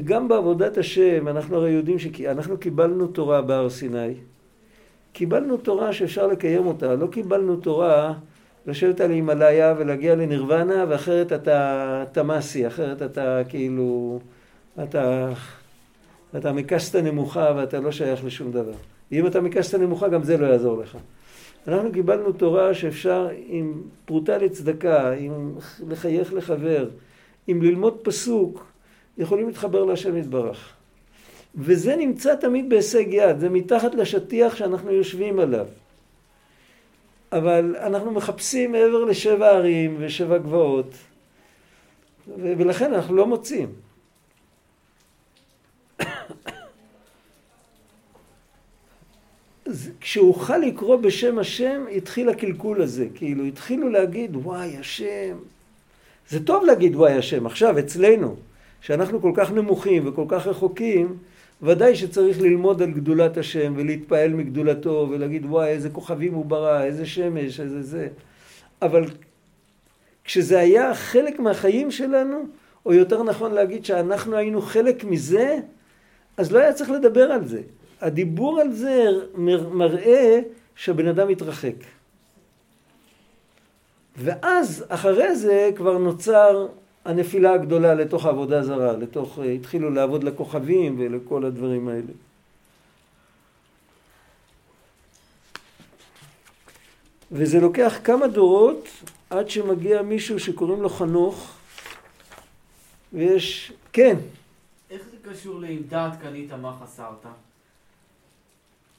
גם 0.05 0.27
בעבודת 0.27 0.77
השם, 0.77 1.27
אנחנו 1.27 1.55
הרי 1.55 1.71
יודעים 1.71 1.99
שאנחנו 1.99 2.57
קיבלנו 2.57 3.07
תורה 3.07 3.41
בהר 3.41 3.69
סיני. 3.69 4.13
קיבלנו 5.19 5.57
תורה 5.57 5.93
שאפשר 5.93 6.27
לקיים 6.27 6.67
אותה, 6.67 6.95
לא 6.95 7.07
קיבלנו 7.07 7.55
תורה 7.55 8.13
לשבת 8.67 9.01
על 9.01 9.11
הימלאיה 9.11 9.73
ולהגיע 9.77 10.15
לנירוונה 10.15 10.85
ואחרת 10.89 11.33
אתה 11.33 12.03
תמאסי, 12.11 12.67
אחרת 12.67 13.01
אתה 13.01 13.41
כאילו, 13.49 14.19
אתה, 14.83 15.29
אתה 16.37 16.53
מקסטה 16.53 17.01
נמוכה 17.01 17.53
ואתה 17.55 17.79
לא 17.79 17.91
שייך 17.91 18.25
לשום 18.25 18.51
דבר. 18.51 18.71
אם 19.11 19.27
אתה 19.27 19.41
מקסטה 19.41 19.77
נמוכה 19.77 20.07
גם 20.07 20.23
זה 20.23 20.37
לא 20.37 20.45
יעזור 20.45 20.81
לך. 20.81 20.97
אנחנו 21.67 21.91
קיבלנו 21.91 22.31
תורה 22.31 22.73
שאפשר 22.73 23.27
עם 23.47 23.81
פרוטה 24.05 24.37
לצדקה, 24.37 25.11
עם 25.11 25.53
לחייך 25.87 26.33
לחבר, 26.33 26.89
עם 27.47 27.61
ללמוד 27.61 27.97
פסוק, 28.03 28.65
יכולים 29.17 29.47
להתחבר 29.47 29.83
להשם 29.83 30.17
יתברך. 30.17 30.78
וזה 31.59 31.95
נמצא 31.95 32.35
תמיד 32.35 32.69
בהישג 32.69 33.05
יד, 33.07 33.39
זה 33.39 33.49
מתחת 33.49 33.95
לשטיח 33.95 34.55
שאנחנו 34.55 34.91
יושבים 34.91 35.39
עליו. 35.39 35.67
אבל 37.31 37.75
אנחנו 37.79 38.11
מחפשים 38.11 38.71
מעבר 38.71 39.03
לשבע 39.03 39.49
ערים 39.49 39.95
ושבע 39.99 40.37
גבעות, 40.37 40.93
ולכן 42.37 42.93
אנחנו 42.93 43.15
לא 43.15 43.27
מוצאים. 43.27 43.69
כשאוכל 50.01 50.57
לקרוא 50.57 50.95
בשם 50.95 51.39
השם, 51.39 51.85
התחיל 51.95 52.29
הקלקול 52.29 52.81
הזה. 52.81 53.07
כאילו, 53.15 53.43
התחילו 53.45 53.89
להגיד, 53.89 54.35
וואי, 54.35 54.77
השם. 54.77 55.37
זה 56.29 56.45
טוב 56.45 56.65
להגיד 56.65 56.95
וואי, 56.95 57.13
השם. 57.13 57.45
עכשיו, 57.45 57.79
אצלנו, 57.79 58.35
שאנחנו 58.81 59.21
כל 59.21 59.31
כך 59.35 59.51
נמוכים 59.51 60.07
וכל 60.07 60.25
כך 60.27 60.47
רחוקים, 60.47 61.17
ודאי 61.61 61.95
שצריך 61.95 62.41
ללמוד 62.41 62.81
על 62.81 62.91
גדולת 62.91 63.37
השם 63.37 63.73
ולהתפעל 63.77 64.33
מגדולתו 64.33 65.07
ולהגיד 65.09 65.45
וואי 65.45 65.67
איזה 65.67 65.89
כוכבים 65.89 66.33
הוא 66.33 66.45
ברא, 66.45 66.83
איזה 66.83 67.05
שמש, 67.05 67.59
איזה 67.59 67.81
זה. 67.81 68.07
אבל 68.81 69.05
כשזה 70.23 70.59
היה 70.59 70.95
חלק 70.95 71.39
מהחיים 71.39 71.91
שלנו, 71.91 72.43
או 72.85 72.93
יותר 72.93 73.23
נכון 73.23 73.51
להגיד 73.51 73.85
שאנחנו 73.85 74.35
היינו 74.37 74.61
חלק 74.61 75.03
מזה, 75.03 75.59
אז 76.37 76.51
לא 76.51 76.59
היה 76.59 76.73
צריך 76.73 76.89
לדבר 76.89 77.31
על 77.31 77.47
זה. 77.47 77.61
הדיבור 78.01 78.61
על 78.61 78.73
זה 78.73 79.05
מראה 79.71 80.39
שהבן 80.75 81.07
אדם 81.07 81.27
מתרחק. 81.27 81.75
ואז 84.17 84.85
אחרי 84.89 85.35
זה 85.35 85.69
כבר 85.75 85.97
נוצר 85.97 86.67
הנפילה 87.05 87.53
הגדולה 87.53 87.93
לתוך 87.93 88.25
העבודה 88.25 88.63
זרה, 88.63 88.93
לתוך, 88.93 89.39
אה, 89.39 89.51
התחילו 89.51 89.89
לעבוד 89.89 90.23
לכוכבים 90.23 90.95
ולכל 90.99 91.45
הדברים 91.45 91.87
האלה. 91.87 92.13
וזה 97.31 97.59
לוקח 97.59 97.99
כמה 98.03 98.27
דורות 98.27 98.87
עד 99.29 99.49
שמגיע 99.49 100.01
מישהו 100.01 100.39
שקוראים 100.39 100.81
לו 100.81 100.89
חנוך, 100.89 101.53
ויש, 103.13 103.71
כן. 103.93 104.17
איך 104.89 105.01
זה 105.11 105.17
קשור 105.31 105.59
ל"עם 105.59 105.83
דעת 105.89 106.21
קנית 106.21 106.51
מה 106.51 106.77
חסרת"? 106.83 107.25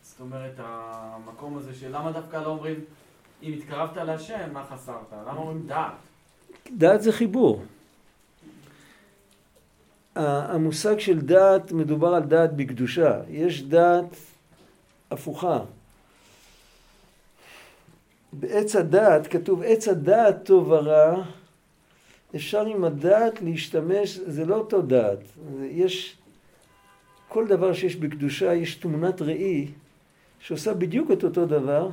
זאת 0.03 0.21
אומרת, 0.21 0.55
המקום 0.59 1.59
הזה 1.59 1.75
של 1.75 1.97
למה 1.97 2.13
דווקא 2.13 2.37
לא 2.37 2.47
אומרים 2.47 2.81
אם 3.43 3.53
התקרבת 3.53 3.97
להשם, 3.97 4.53
מה 4.53 4.65
חסרת? 4.65 5.13
למה 5.27 5.39
אומרים 5.39 5.67
דעת? 5.67 5.93
דעת 6.71 7.03
זה 7.03 7.13
חיבור. 7.13 7.65
המושג 10.17 10.99
של 10.99 11.21
דעת, 11.21 11.73
מדובר 11.73 12.15
על 12.15 12.23
דעת 12.23 12.53
בקדושה. 12.57 13.21
יש 13.29 13.63
דעת 13.63 14.17
הפוכה. 15.11 15.61
בעץ 18.33 18.77
הדעת 18.77 19.27
כתוב 19.27 19.63
עץ 19.63 19.89
הדעת 19.89 20.45
טוב 20.45 20.71
ורע, 20.71 21.23
אפשר 22.37 22.67
עם 22.67 22.85
הדעת 22.85 23.43
להשתמש, 23.43 24.19
זה 24.27 24.45
לא 24.45 24.55
אותו 24.55 24.83
דעת. 24.83 25.19
יש, 25.71 26.17
כל 27.29 27.47
דבר 27.47 27.73
שיש 27.73 27.97
בקדושה 27.97 28.55
יש 28.55 28.75
תמונת 28.75 29.23
ראי 29.23 29.69
שעושה 30.41 30.75
בדיוק 30.75 31.11
את 31.11 31.25
אותו 31.25 31.47
דבר. 31.47 31.91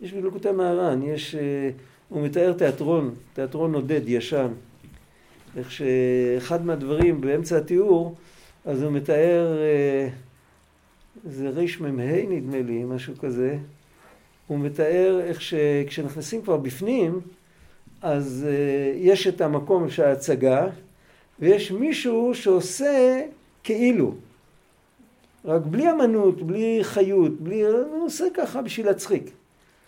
יש 0.00 0.12
בלוקותי 0.12 0.50
מהר"ן, 0.50 1.02
יש, 1.02 1.34
אה, 1.34 1.70
הוא 2.08 2.26
מתאר 2.26 2.52
תיאטרון, 2.52 3.14
תיאטרון 3.32 3.74
עודד 3.74 4.00
ישן. 4.06 4.48
איך 5.56 5.70
שאחד 5.70 6.66
מהדברים 6.66 7.20
באמצע 7.20 7.56
התיאור, 7.56 8.14
אז 8.64 8.82
הוא 8.82 8.92
מתאר, 8.92 9.58
אה, 9.58 10.08
זה 11.24 11.48
רמ"ה 11.48 12.22
נדמה 12.28 12.62
לי, 12.62 12.84
משהו 12.84 13.14
כזה, 13.18 13.56
הוא 14.46 14.58
מתאר 14.58 15.20
איך 15.24 15.40
שכשנכנסים 15.40 16.42
כבר 16.42 16.56
בפנים, 16.56 17.20
אז 18.02 18.46
אה, 18.48 18.92
יש 18.96 19.26
את 19.26 19.40
המקום 19.40 19.90
של 19.90 20.02
ההצגה, 20.02 20.66
ויש 21.40 21.70
מישהו 21.72 22.34
שעושה 22.34 23.20
כאילו. 23.64 24.14
רק 25.44 25.62
בלי 25.62 25.90
אמנות, 25.90 26.42
בלי 26.42 26.78
חיות, 26.82 27.40
בלי... 27.40 27.62
הוא 27.62 28.04
עושה 28.06 28.24
ככה 28.34 28.62
בשביל 28.62 28.86
להצחיק. 28.86 29.30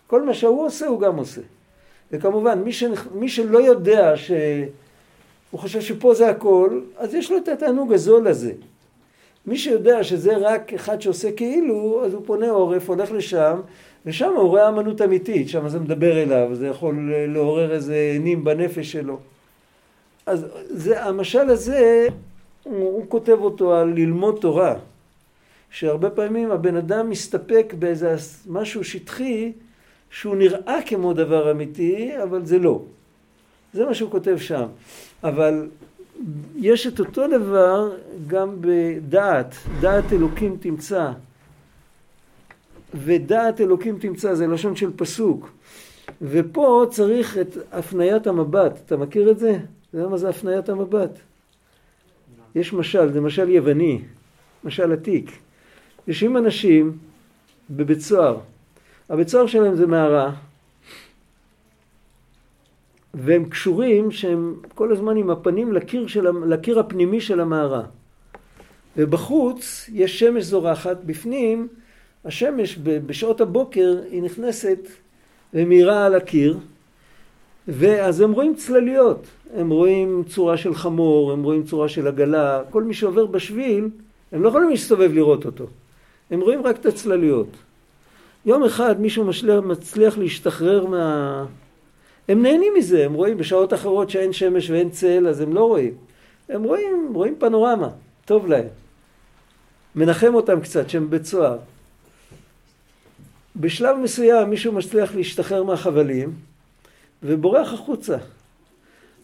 כל 0.07 0.25
מה 0.25 0.33
שהוא 0.33 0.65
עושה, 0.65 0.87
הוא 0.87 1.01
גם 1.01 1.15
עושה. 1.15 1.41
וכמובן, 2.11 2.61
מי, 2.63 2.73
שנכ... 2.73 3.07
מי 3.11 3.29
שלא 3.29 3.59
יודע 3.59 4.17
ש... 4.17 4.31
הוא 5.51 5.59
חושב 5.59 5.81
שפה 5.81 6.13
זה 6.13 6.29
הכל, 6.29 6.81
אז 6.97 7.13
יש 7.13 7.31
לו 7.31 7.37
את 7.37 7.47
התענוג 7.47 7.93
הזול 7.93 8.27
הזה. 8.27 8.51
מי 9.45 9.57
שיודע 9.57 10.03
שזה 10.03 10.37
רק 10.37 10.73
אחד 10.73 11.01
שעושה 11.01 11.31
כאילו, 11.31 12.05
אז 12.05 12.13
הוא 12.13 12.21
פונה 12.25 12.49
עורף, 12.49 12.89
הולך 12.89 13.11
לשם, 13.11 13.59
ושם 14.05 14.31
הוא 14.35 14.49
רואה 14.49 14.69
אמנות 14.69 15.01
אמיתית, 15.01 15.49
שם 15.49 15.69
זה 15.69 15.79
מדבר 15.79 16.23
אליו, 16.23 16.55
זה 16.55 16.67
יכול 16.67 17.11
לעורר 17.27 17.73
איזה 17.73 18.17
נים 18.19 18.43
בנפש 18.43 18.91
שלו. 18.91 19.19
אז 20.25 20.45
זה, 20.69 21.05
המשל 21.05 21.49
הזה, 21.49 22.07
הוא, 22.63 22.75
הוא 22.75 23.05
כותב 23.09 23.37
אותו 23.39 23.75
על 23.75 23.87
ללמוד 23.87 24.37
תורה, 24.41 24.75
שהרבה 25.71 26.09
פעמים 26.09 26.51
הבן 26.51 26.75
אדם 26.75 27.09
מסתפק 27.09 27.73
באיזה 27.79 28.15
משהו 28.47 28.83
שטחי, 28.83 29.51
שהוא 30.09 30.35
נראה 30.35 30.79
כמו 30.85 31.13
דבר 31.13 31.51
אמיתי, 31.51 32.11
אבל 32.23 32.45
זה 32.45 32.59
לא. 32.59 32.81
זה 33.77 33.85
מה 33.85 33.93
שהוא 33.93 34.11
כותב 34.11 34.37
שם. 34.37 34.65
אבל 35.23 35.67
יש 36.55 36.87
את 36.87 36.99
אותו 36.99 37.27
דבר 37.27 37.91
גם 38.27 38.55
בדעת, 38.61 39.55
דעת 39.79 40.13
אלוקים 40.13 40.57
תמצא. 40.59 41.11
ודעת 42.93 43.61
אלוקים 43.61 43.99
תמצא, 43.99 44.33
זה 44.33 44.47
לשון 44.47 44.75
של 44.75 44.91
פסוק. 44.95 45.49
ופה 46.21 46.85
צריך 46.89 47.37
את 47.37 47.57
הפניית 47.71 48.27
המבט. 48.27 48.79
אתה 48.85 48.97
מכיר 48.97 49.31
את 49.31 49.39
זה? 49.39 49.51
אתה 49.51 49.97
יודע 49.97 50.09
מה 50.09 50.17
זה 50.17 50.29
הפניית 50.29 50.69
המבט? 50.69 51.19
יש 52.55 52.73
משל, 52.73 53.11
זה 53.11 53.21
משל 53.21 53.49
יווני, 53.49 54.01
משל 54.63 54.91
עתיק. 54.91 55.31
יושבים 56.07 56.37
אנשים 56.37 56.97
בבית 57.69 57.99
סוהר. 58.01 58.37
הבית 59.09 59.27
סוהר 59.27 59.47
שלהם 59.47 59.75
זה 59.75 59.87
מערה, 59.87 60.33
והם 63.17 63.45
קשורים 63.45 64.11
שהם 64.11 64.55
כל 64.75 64.91
הזמן 64.91 65.17
עם 65.17 65.29
הפנים 65.29 65.73
לקיר, 65.73 66.07
של, 66.07 66.27
לקיר 66.45 66.79
הפנימי 66.79 67.21
של 67.21 67.39
המערה. 67.39 67.83
ובחוץ 68.97 69.89
יש 69.93 70.19
שמש 70.19 70.43
זורחת, 70.43 70.97
בפנים 71.05 71.67
השמש 72.25 72.79
בשעות 72.83 73.41
הבוקר 73.41 73.99
היא 74.11 74.23
נכנסת 74.23 74.79
ומאירה 75.53 76.05
על 76.05 76.15
הקיר, 76.15 76.57
ואז 77.67 78.21
הם 78.21 78.31
רואים 78.31 78.55
צלליות, 78.55 79.27
הם 79.55 79.69
רואים 79.69 80.23
צורה 80.27 80.57
של 80.57 80.75
חמור, 80.75 81.31
הם 81.31 81.43
רואים 81.43 81.63
צורה 81.63 81.89
של 81.89 82.07
עגלה, 82.07 82.61
כל 82.69 82.83
מי 82.83 82.93
שעובר 82.93 83.25
בשביל, 83.25 83.89
הם 84.31 84.43
לא 84.43 84.49
יכולים 84.49 84.69
להסתובב 84.69 85.11
לראות 85.13 85.45
אותו, 85.45 85.65
הם 86.31 86.41
רואים 86.41 86.61
רק 86.63 86.75
את 86.79 86.85
הצלליות. 86.85 87.47
יום 88.45 88.63
אחד 88.63 89.01
מישהו 89.01 89.25
משליח, 89.25 89.63
מצליח 89.63 90.17
להשתחרר 90.17 90.85
מה... 90.85 91.45
הם 92.27 92.41
נהנים 92.41 92.73
מזה, 92.77 93.05
הם 93.05 93.13
רואים 93.13 93.37
בשעות 93.37 93.73
אחרות 93.73 94.09
שאין 94.09 94.33
שמש 94.33 94.69
ואין 94.69 94.89
צל, 94.89 95.27
אז 95.27 95.41
הם 95.41 95.53
לא 95.53 95.65
רואים. 95.65 95.93
הם 96.49 96.63
רואים, 96.63 97.11
רואים 97.13 97.35
פנורמה, 97.39 97.89
טוב 98.25 98.47
להם. 98.47 98.67
מנחם 99.95 100.35
אותם 100.35 100.61
קצת 100.61 100.89
שהם 100.89 101.07
בבית 101.07 101.25
סוהר. 101.25 101.57
בשלב 103.55 103.97
מסוים 103.97 104.49
מישהו 104.49 104.73
מצליח 104.73 105.15
להשתחרר 105.15 105.63
מהחבלים 105.63 106.33
ובורח 107.23 107.73
החוצה. 107.73 108.17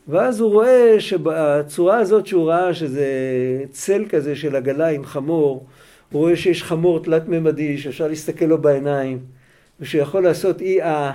ואז 0.07 0.39
הוא 0.39 0.51
רואה 0.51 0.95
שבצורה 0.99 1.97
הזאת 1.97 2.27
שהוא 2.27 2.49
ראה 2.49 2.73
שזה 2.73 3.07
צל 3.71 4.05
כזה 4.09 4.35
של 4.35 4.55
עגלה 4.55 4.87
עם 4.87 5.05
חמור, 5.05 5.65
הוא 6.11 6.21
רואה 6.21 6.35
שיש 6.35 6.63
חמור 6.63 7.03
תלת-ממדי 7.03 7.77
שאפשר 7.77 8.07
להסתכל 8.07 8.45
לו 8.45 8.57
בעיניים 8.57 9.19
ושיכול 9.79 10.23
לעשות 10.23 10.61
אי-אה 10.61 11.13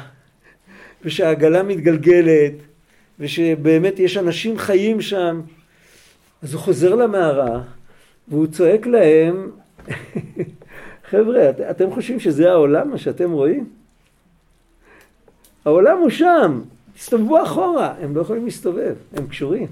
ושהעגלה 1.05 1.63
מתגלגלת 1.63 2.53
ושבאמת 3.19 3.99
יש 3.99 4.17
אנשים 4.17 4.59
חיים 4.59 5.01
שם. 5.01 5.41
אז 6.43 6.55
הוא 6.55 6.61
חוזר 6.63 6.95
למערה 6.95 7.63
והוא 8.29 8.47
צועק 8.47 8.87
להם 8.87 9.51
חבר'ה, 11.11 11.51
את, 11.51 11.61
אתם 11.61 11.91
חושבים 11.91 12.21
שזה 12.21 12.51
העולם, 12.51 12.91
מה 12.91 12.99
שאתם 12.99 13.33
רואים? 13.33 13.69
העולם 15.65 15.99
הוא 15.99 16.11
שם, 16.11 16.61
תסתובבו 16.95 17.43
אחורה. 17.43 17.95
הם 18.01 18.17
לא 18.17 18.21
יכולים 18.21 18.45
להסתובב, 18.45 18.95
הם 19.17 19.27
קשורים. 19.27 19.67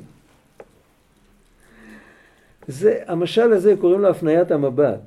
זה, 2.69 2.99
המשל 3.07 3.53
הזה 3.53 3.75
קוראים 3.81 4.01
לו 4.01 4.09
הפניית 4.09 4.51
המבט. 4.51 5.01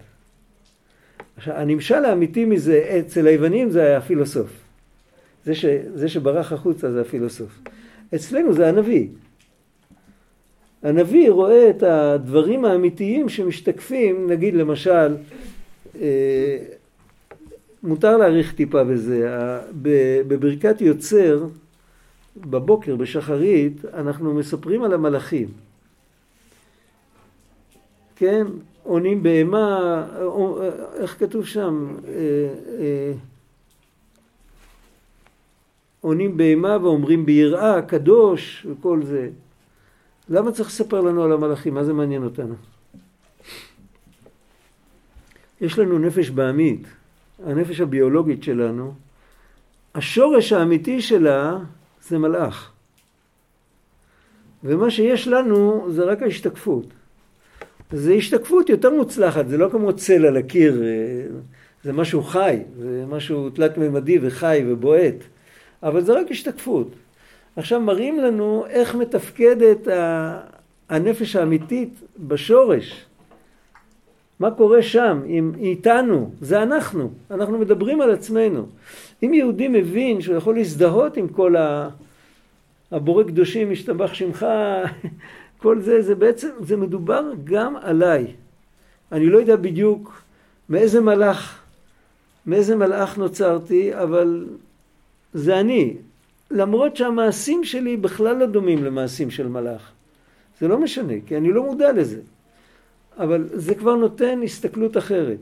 עכשיו, 1.37 1.53
הנמשל 1.53 2.05
האמיתי 2.05 2.45
מזה, 2.45 2.99
אצל 2.99 3.27
היוונים 3.27 3.69
זה 3.69 3.83
היה 3.83 3.97
הפילוסוף. 3.97 4.58
זה, 5.49 5.55
ש, 5.55 5.65
זה 5.93 6.09
שברח 6.09 6.51
החוצה 6.51 6.91
זה 6.91 7.01
הפילוסוף. 7.01 7.59
אצלנו 8.15 8.53
זה 8.53 8.69
הנביא. 8.69 9.07
הנביא 10.83 11.31
רואה 11.31 11.69
את 11.69 11.83
הדברים 11.83 12.65
האמיתיים 12.65 13.29
שמשתקפים, 13.29 14.29
נגיד 14.29 14.53
למשל, 14.53 15.15
אה, 16.01 16.57
מותר 17.83 18.17
להעריך 18.17 18.53
טיפה 18.53 18.83
בזה. 18.83 19.29
בברכת 20.27 20.81
יוצר, 20.81 21.47
בבוקר, 22.37 22.95
בשחרית, 22.95 23.85
אנחנו 23.93 24.33
מספרים 24.33 24.83
על 24.83 24.93
המלאכים. 24.93 25.47
כן? 28.15 28.47
עונים 28.83 29.23
בהמה, 29.23 30.05
איך 30.95 31.19
כתוב 31.19 31.45
שם? 31.45 31.95
אה, 32.07 32.13
אה, 32.79 33.13
עונים 36.01 36.37
בהמה 36.37 36.77
ואומרים 36.81 37.25
ביראה, 37.25 37.81
קדוש 37.81 38.67
וכל 38.69 39.03
זה. 39.03 39.29
למה 40.29 40.51
צריך 40.51 40.69
לספר 40.69 41.01
לנו 41.01 41.23
על 41.23 41.31
המלאכים? 41.31 41.73
מה 41.73 41.83
זה 41.83 41.93
מעניין 41.93 42.23
אותנו? 42.23 42.55
יש 45.61 45.79
לנו 45.79 45.99
נפש 45.99 46.29
בעמית, 46.29 46.87
הנפש 47.45 47.79
הביולוגית 47.79 48.43
שלנו, 48.43 48.93
השורש 49.95 50.53
האמיתי 50.53 51.01
שלה 51.01 51.57
זה 52.01 52.17
מלאך. 52.17 52.71
ומה 54.63 54.91
שיש 54.91 55.27
לנו 55.27 55.87
זה 55.89 56.03
רק 56.03 56.21
ההשתקפות. 56.21 56.85
זו 57.91 58.11
השתקפות 58.11 58.69
יותר 58.69 58.89
מוצלחת, 58.89 59.47
זה 59.47 59.57
לא 59.57 59.69
כמו 59.71 59.93
צל 59.93 60.25
על 60.25 60.37
הקיר, 60.37 60.83
זה 61.83 61.93
משהו 61.93 62.23
חי, 62.23 62.59
זה 62.79 63.05
משהו 63.09 63.49
תלת-ממדי 63.49 64.19
וחי 64.21 64.63
ובועט, 64.67 65.15
אבל 65.83 66.01
זה 66.01 66.13
רק 66.13 66.31
השתקפות. 66.31 66.87
עכשיו 67.55 67.81
מראים 67.81 68.19
לנו 68.19 68.65
איך 68.69 68.95
מתפקדת 68.95 69.87
הנפש 70.89 71.35
האמיתית 71.35 71.93
בשורש. 72.19 73.05
מה 74.39 74.51
קורה 74.51 74.81
שם, 74.81 75.21
עם, 75.25 75.51
איתנו, 75.59 76.31
זה 76.41 76.63
אנחנו, 76.63 77.11
אנחנו 77.31 77.57
מדברים 77.57 78.01
על 78.01 78.11
עצמנו. 78.11 78.65
אם 79.23 79.33
יהודי 79.33 79.67
מבין 79.67 80.21
שהוא 80.21 80.35
יכול 80.35 80.55
להזדהות 80.55 81.17
עם 81.17 81.27
כל 81.27 81.55
ה... 81.55 81.89
הבורא 82.91 83.23
קדושים, 83.23 83.71
משתבח 83.71 84.13
שמך, 84.13 84.45
כל 85.61 85.81
זה, 85.81 86.01
זה 86.01 86.15
בעצם, 86.15 86.49
זה 86.59 86.77
מדובר 86.77 87.23
גם 87.43 87.75
עליי. 87.75 88.27
אני 89.11 89.29
לא 89.29 89.37
יודע 89.37 89.55
בדיוק 89.55 90.21
מאיזה 90.69 91.01
מלאך, 91.01 91.61
מאיזה 92.45 92.75
מלאך 92.75 93.17
נוצרתי, 93.17 93.95
אבל 93.95 94.45
זה 95.33 95.59
אני. 95.59 95.95
למרות 96.51 96.95
שהמעשים 96.95 97.63
שלי 97.63 97.97
בכלל 97.97 98.37
לא 98.37 98.45
דומים 98.45 98.83
למעשים 98.83 99.31
של 99.31 99.47
מלאך. 99.47 99.91
זה 100.59 100.67
לא 100.67 100.79
משנה, 100.79 101.13
כי 101.25 101.37
אני 101.37 101.53
לא 101.53 101.63
מודע 101.63 101.91
לזה. 101.91 102.21
אבל 103.17 103.49
זה 103.53 103.75
כבר 103.75 103.95
נותן 103.95 104.39
הסתכלות 104.43 104.97
אחרת. 104.97 105.39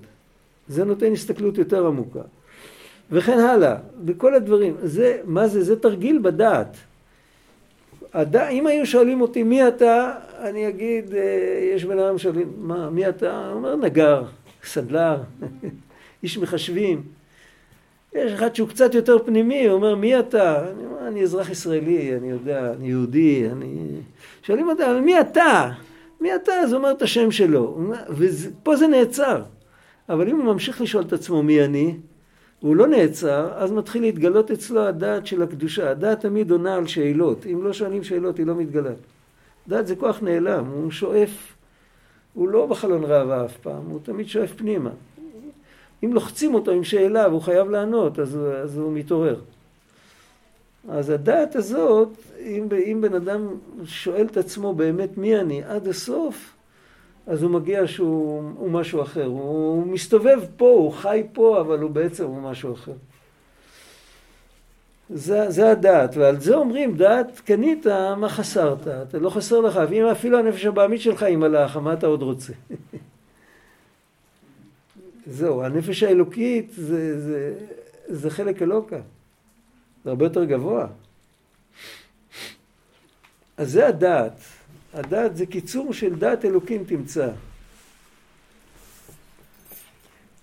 זה 0.67 0.85
נותן 0.85 1.13
הסתכלות 1.13 1.57
יותר 1.57 1.87
עמוקה. 1.87 2.21
וכן 3.11 3.39
הלאה, 3.39 3.75
וכל 4.05 4.35
הדברים. 4.35 4.75
זה, 4.83 5.17
מה 5.25 5.47
זה? 5.47 5.63
זה 5.63 5.79
תרגיל 5.79 6.19
בדעת. 6.19 6.77
הד... 8.13 8.35
אם 8.35 8.67
היו 8.67 8.85
שואלים 8.85 9.21
אותי 9.21 9.43
מי 9.43 9.67
אתה, 9.67 10.13
אני 10.39 10.69
אגיד, 10.69 11.13
אה, 11.15 11.69
יש 11.75 11.85
בן 11.85 11.99
אדם 11.99 12.17
שואלים, 12.17 12.53
מה, 12.57 12.89
מי 12.89 13.09
אתה? 13.09 13.47
הוא 13.47 13.55
אומר 13.55 13.75
נגר, 13.75 14.23
סדלר, 14.63 15.17
איש 16.23 16.37
מחשבים. 16.37 17.16
יש 18.17 18.31
אחד 18.31 18.55
שהוא 18.55 18.69
קצת 18.69 18.95
יותר 18.95 19.17
פנימי, 19.25 19.65
הוא 19.65 19.73
אומר, 19.73 19.95
מי 19.95 20.19
אתה? 20.19 20.71
אני 20.71 20.85
אומר, 20.85 21.07
אני 21.07 21.23
אזרח 21.23 21.49
ישראלי, 21.49 22.17
אני 22.17 22.29
יודע, 22.29 22.73
אני 22.73 22.87
יהודי, 22.87 23.49
אני... 23.51 23.87
שואלים 24.43 24.69
אותה, 24.69 24.99
מי 25.01 25.19
אתה? 25.19 25.71
מי 26.21 26.35
אתה? 26.35 26.51
אז 26.53 26.71
הוא 26.71 26.77
אומר 26.77 26.91
את 26.91 27.01
השם 27.01 27.31
שלו. 27.31 27.91
ופה 28.09 28.75
זה 28.75 28.87
נעצר. 28.87 29.41
אבל 30.09 30.29
אם 30.29 30.35
הוא 30.35 30.45
ממשיך 30.45 30.81
לשאול 30.81 31.03
את 31.03 31.13
עצמו 31.13 31.43
מי 31.43 31.65
אני, 31.65 31.95
והוא 32.63 32.75
לא 32.75 32.87
נעצר, 32.87 33.49
אז 33.55 33.71
מתחיל 33.71 34.01
להתגלות 34.01 34.51
אצלו 34.51 34.81
הדעת 34.81 35.27
של 35.27 35.43
הקדושה. 35.43 35.89
הדעת 35.91 36.19
תמיד 36.19 36.51
עונה 36.51 36.75
על 36.75 36.87
שאלות. 36.87 37.45
אם 37.45 37.63
לא 37.63 37.73
שואלים 37.73 38.03
שאלות, 38.03 38.37
היא 38.37 38.45
לא 38.45 38.55
מתגלה. 38.55 38.91
דעת 39.67 39.87
זה 39.87 39.95
כוח 39.95 40.19
נעלם, 40.21 40.65
הוא 40.65 40.91
שואף, 40.91 41.53
הוא 42.33 42.49
לא 42.49 42.65
בחלון 42.65 43.03
ראווה 43.03 43.45
אף 43.45 43.57
פעם, 43.57 43.85
הוא 43.89 43.99
תמיד 44.03 44.27
שואף 44.27 44.53
פנימה. 44.53 44.89
אם 46.03 46.13
לוחצים 46.13 46.55
אותו 46.55 46.71
עם 46.71 46.83
שאלה 46.83 47.27
והוא 47.29 47.41
חייב 47.41 47.69
לענות, 47.69 48.19
אז, 48.19 48.39
אז 48.63 48.77
הוא 48.77 48.93
מתעורר. 48.93 49.39
אז 50.89 51.09
הדעת 51.09 51.55
הזאת, 51.55 52.09
אם, 52.39 52.67
אם 52.91 53.01
בן 53.01 53.13
אדם 53.13 53.47
שואל 53.85 54.25
את 54.25 54.37
עצמו 54.37 54.73
באמת 54.73 55.17
מי 55.17 55.37
אני 55.37 55.63
עד 55.63 55.87
הסוף, 55.87 56.53
אז 57.27 57.43
הוא 57.43 57.51
מגיע 57.51 57.87
שהוא 57.87 58.69
משהו 58.69 59.01
אחר. 59.01 59.25
הוא 59.25 59.87
מסתובב 59.87 60.39
פה, 60.57 60.69
הוא 60.69 60.91
חי 60.91 61.23
פה, 61.33 61.61
אבל 61.61 61.79
הוא 61.79 61.91
בעצם 61.91 62.23
הוא 62.23 62.41
משהו 62.41 62.73
אחר. 62.73 62.93
זה, 65.09 65.49
זה 65.49 65.71
הדעת, 65.71 66.17
ועל 66.17 66.39
זה 66.39 66.55
אומרים, 66.55 66.97
דעת 66.97 67.39
קנית, 67.39 67.87
מה 68.17 68.29
חסרת? 68.29 68.87
אתה 68.87 69.19
לא 69.19 69.29
חסר 69.29 69.59
לך, 69.59 69.79
ואם 69.89 70.05
אפילו 70.05 70.39
הנפש 70.39 70.65
הבעמית 70.65 71.01
שלך 71.01 71.23
היא 71.23 71.37
מלאך, 71.37 71.77
מה 71.77 71.93
אתה 71.93 72.07
עוד 72.07 72.21
רוצה? 72.21 72.53
זהו, 75.29 75.63
הנפש 75.63 76.03
האלוקית 76.03 76.71
זה, 76.71 77.21
זה, 77.21 77.53
זה 78.07 78.29
חלק 78.29 78.61
אלוקה. 78.61 78.99
זה 80.03 80.09
הרבה 80.09 80.25
יותר 80.25 80.43
גבוה. 80.43 80.87
אז 83.57 83.71
זה 83.71 83.87
הדעת. 83.87 84.39
הדעת 84.93 85.37
זה 85.37 85.45
קיצור 85.45 85.93
של 85.93 86.15
דעת 86.15 86.45
אלוקים 86.45 86.83
תמצא. 86.83 87.29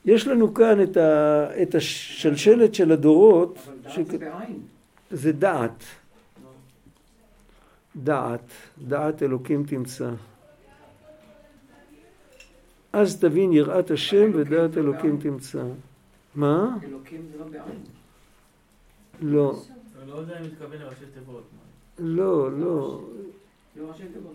יש 0.04 0.26
לנו 0.26 0.54
כאן 0.54 0.82
את, 0.82 0.96
ה, 0.96 1.62
את 1.62 1.74
השלשלת 1.74 2.74
של 2.74 2.92
הדורות. 2.92 3.58
אבל 3.66 3.74
דעת 3.82 3.92
ש... 3.92 3.98
זה 4.10 4.18
בעין. 4.18 4.60
זה 5.10 5.32
דעת. 5.32 5.84
דעת. 7.96 8.50
דעת 8.78 9.22
אלוקים 9.22 9.64
תמצא. 9.66 10.10
אז 12.94 13.20
תבין 13.20 13.52
יראת 13.52 13.90
השם 13.90 14.30
ודעת 14.34 14.78
אלוקים 14.78 15.18
תמצא. 15.20 15.64
מה? 16.34 16.76
אלוקים 16.84 17.20
זה 17.32 17.38
לא 17.38 17.44
בעין. 17.44 17.80
לא. 19.22 19.56
אני 20.02 20.10
לא 20.10 20.14
יודע 20.16 20.40
אם 20.40 20.44
מתכוון 20.44 20.78
לראשי 20.78 21.04
תיבות. 21.14 21.42
לא, 21.98 22.52
לא. 22.52 23.00
לא 23.76 23.88
ראשי 23.88 24.02
תיבות. 24.12 24.34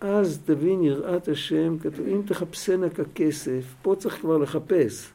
אז 0.00 0.40
תבין 0.44 0.82
יראת 0.82 1.28
השם, 1.28 1.78
כתוב, 1.78 2.06
אם 2.06 2.22
תחפשנה 2.26 2.90
ככסף, 2.90 3.74
פה 3.82 3.94
צריך 3.98 4.20
כבר 4.20 4.38
לחפש. 4.38 5.12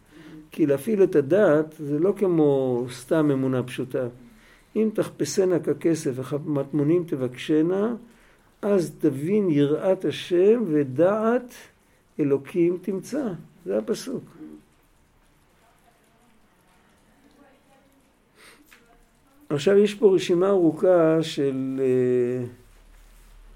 כי 0.51 0.65
להפעיל 0.65 1.03
את 1.03 1.15
הדעת 1.15 1.75
זה 1.79 1.99
לא 1.99 2.13
כמו 2.17 2.83
סתם 2.91 3.31
אמונה 3.31 3.63
פשוטה. 3.63 4.07
אם 4.75 4.89
תחפשנה 4.93 5.59
ככסף 5.59 6.33
ומטמונים 6.33 7.03
תבקשנה, 7.07 7.95
אז 8.66 8.91
תבין 8.99 9.49
יראת 9.49 10.05
השם 10.05 10.63
ודעת 10.68 11.53
אלוקים 12.20 12.78
תמצא. 12.82 13.28
זה 13.66 13.78
הפסוק. 13.78 14.24
עכשיו 19.49 19.78
יש 19.78 19.93
פה 19.93 20.16
רשימה 20.16 20.49
ארוכה 20.49 21.18
של, 21.22 21.82
אה, 21.84 22.45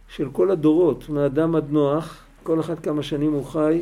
של 0.07 0.29
כל 0.31 0.51
הדורות, 0.51 1.09
מאדם 1.09 1.55
עד 1.55 1.69
נוח, 1.69 2.23
כל 2.43 2.59
אחד 2.59 2.79
כמה 2.79 3.03
שנים 3.03 3.33
הוא 3.33 3.45
חי. 3.45 3.81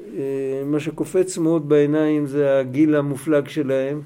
אה, 0.00 0.62
מה 0.66 0.80
שקופץ 0.80 1.38
מאוד 1.38 1.68
בעיניים 1.68 2.26
זה 2.26 2.58
הגיל 2.58 2.96
המופלג 2.96 3.48
שלהם, 3.48 4.02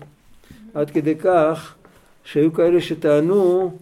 עד 0.75 0.91
כדי 0.91 1.15
כך 1.15 1.75
שהיו 2.25 2.53
כאלה 2.53 2.81
שטענו 2.81 3.79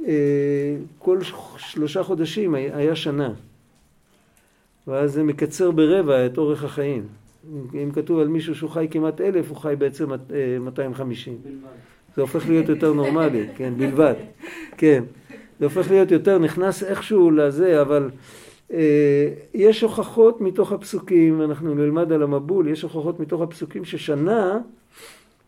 שכל 0.00 1.18
שלושה 1.56 2.02
חודשים 2.02 2.54
היה 2.54 2.96
שנה, 2.96 3.32
ואז 4.86 5.12
זה 5.12 5.22
מקצר 5.22 5.70
ברבע 5.70 6.26
את 6.26 6.38
אורך 6.38 6.64
החיים. 6.64 7.02
אם 7.74 7.90
כתוב 7.94 8.18
על 8.18 8.28
מישהו 8.28 8.54
שהוא 8.54 8.70
חי 8.70 8.86
כמעט 8.90 9.20
אלף, 9.20 9.48
הוא 9.48 9.56
חי 9.56 9.74
בעצם 9.78 10.10
250. 10.60 11.38
בלבד. 11.42 11.56
זה 12.16 12.22
הופך 12.22 12.48
להיות 12.48 12.68
יותר 12.68 12.92
נורמלי, 12.92 13.46
כן, 13.56 13.72
בלבד. 13.76 14.14
כן. 14.76 15.04
זה 15.58 15.64
הופך 15.64 15.90
להיות 15.90 16.10
יותר, 16.10 16.38
נכנס 16.38 16.82
איכשהו 16.82 17.30
לזה, 17.30 17.82
אבל 17.82 18.10
אה, 18.72 19.28
יש 19.54 19.82
הוכחות 19.82 20.40
מתוך 20.40 20.72
הפסוקים, 20.72 21.42
אנחנו 21.42 21.74
נלמד 21.74 22.12
על 22.12 22.22
המבול, 22.22 22.68
יש 22.68 22.82
הוכחות 22.82 23.20
מתוך 23.20 23.40
הפסוקים 23.40 23.84
ששנה 23.84 24.58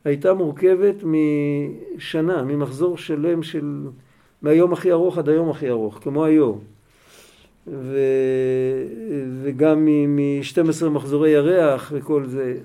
הייתה 0.04 0.34
מורכבת 0.34 1.04
משנה, 1.04 2.42
ממחזור 2.42 2.98
שלם 2.98 3.42
של, 3.42 3.86
מהיום 4.42 4.72
הכי 4.72 4.92
ארוך 4.92 5.18
עד 5.18 5.28
היום 5.28 5.50
הכי 5.50 5.70
ארוך, 5.70 5.98
כמו 6.02 6.24
היום. 6.24 6.58
ו... 7.66 7.98
וגם 9.42 9.86
מ-12 9.86 10.88
מחזורי 10.88 11.30
ירח 11.30 11.92
וכל 11.94 12.24
זה. 12.26 12.56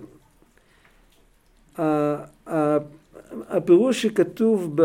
הפירוש 3.29 4.01
שכתוב 4.01 4.71
ב... 4.75 4.81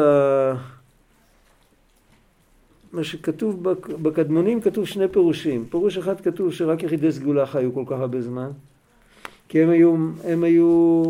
מה 2.93 3.05
שכתוב 3.05 3.63
בקדמונים 4.03 4.61
כתוב 4.61 4.87
שני 4.87 5.09
פירושים. 5.09 5.67
פירוש 5.71 5.99
אחד 5.99 6.21
כתוב 6.21 6.53
שרק 6.53 6.83
יחידי 6.83 7.13
סגולה 7.13 7.47
חיו 7.47 7.75
כל 7.75 7.85
כך 7.87 8.01
הרבה 8.01 8.21
זמן. 8.21 8.51
כי 9.49 9.63
הם 9.63 9.71
היו, 9.71 9.97
הם 10.25 10.45
היו 10.45 11.03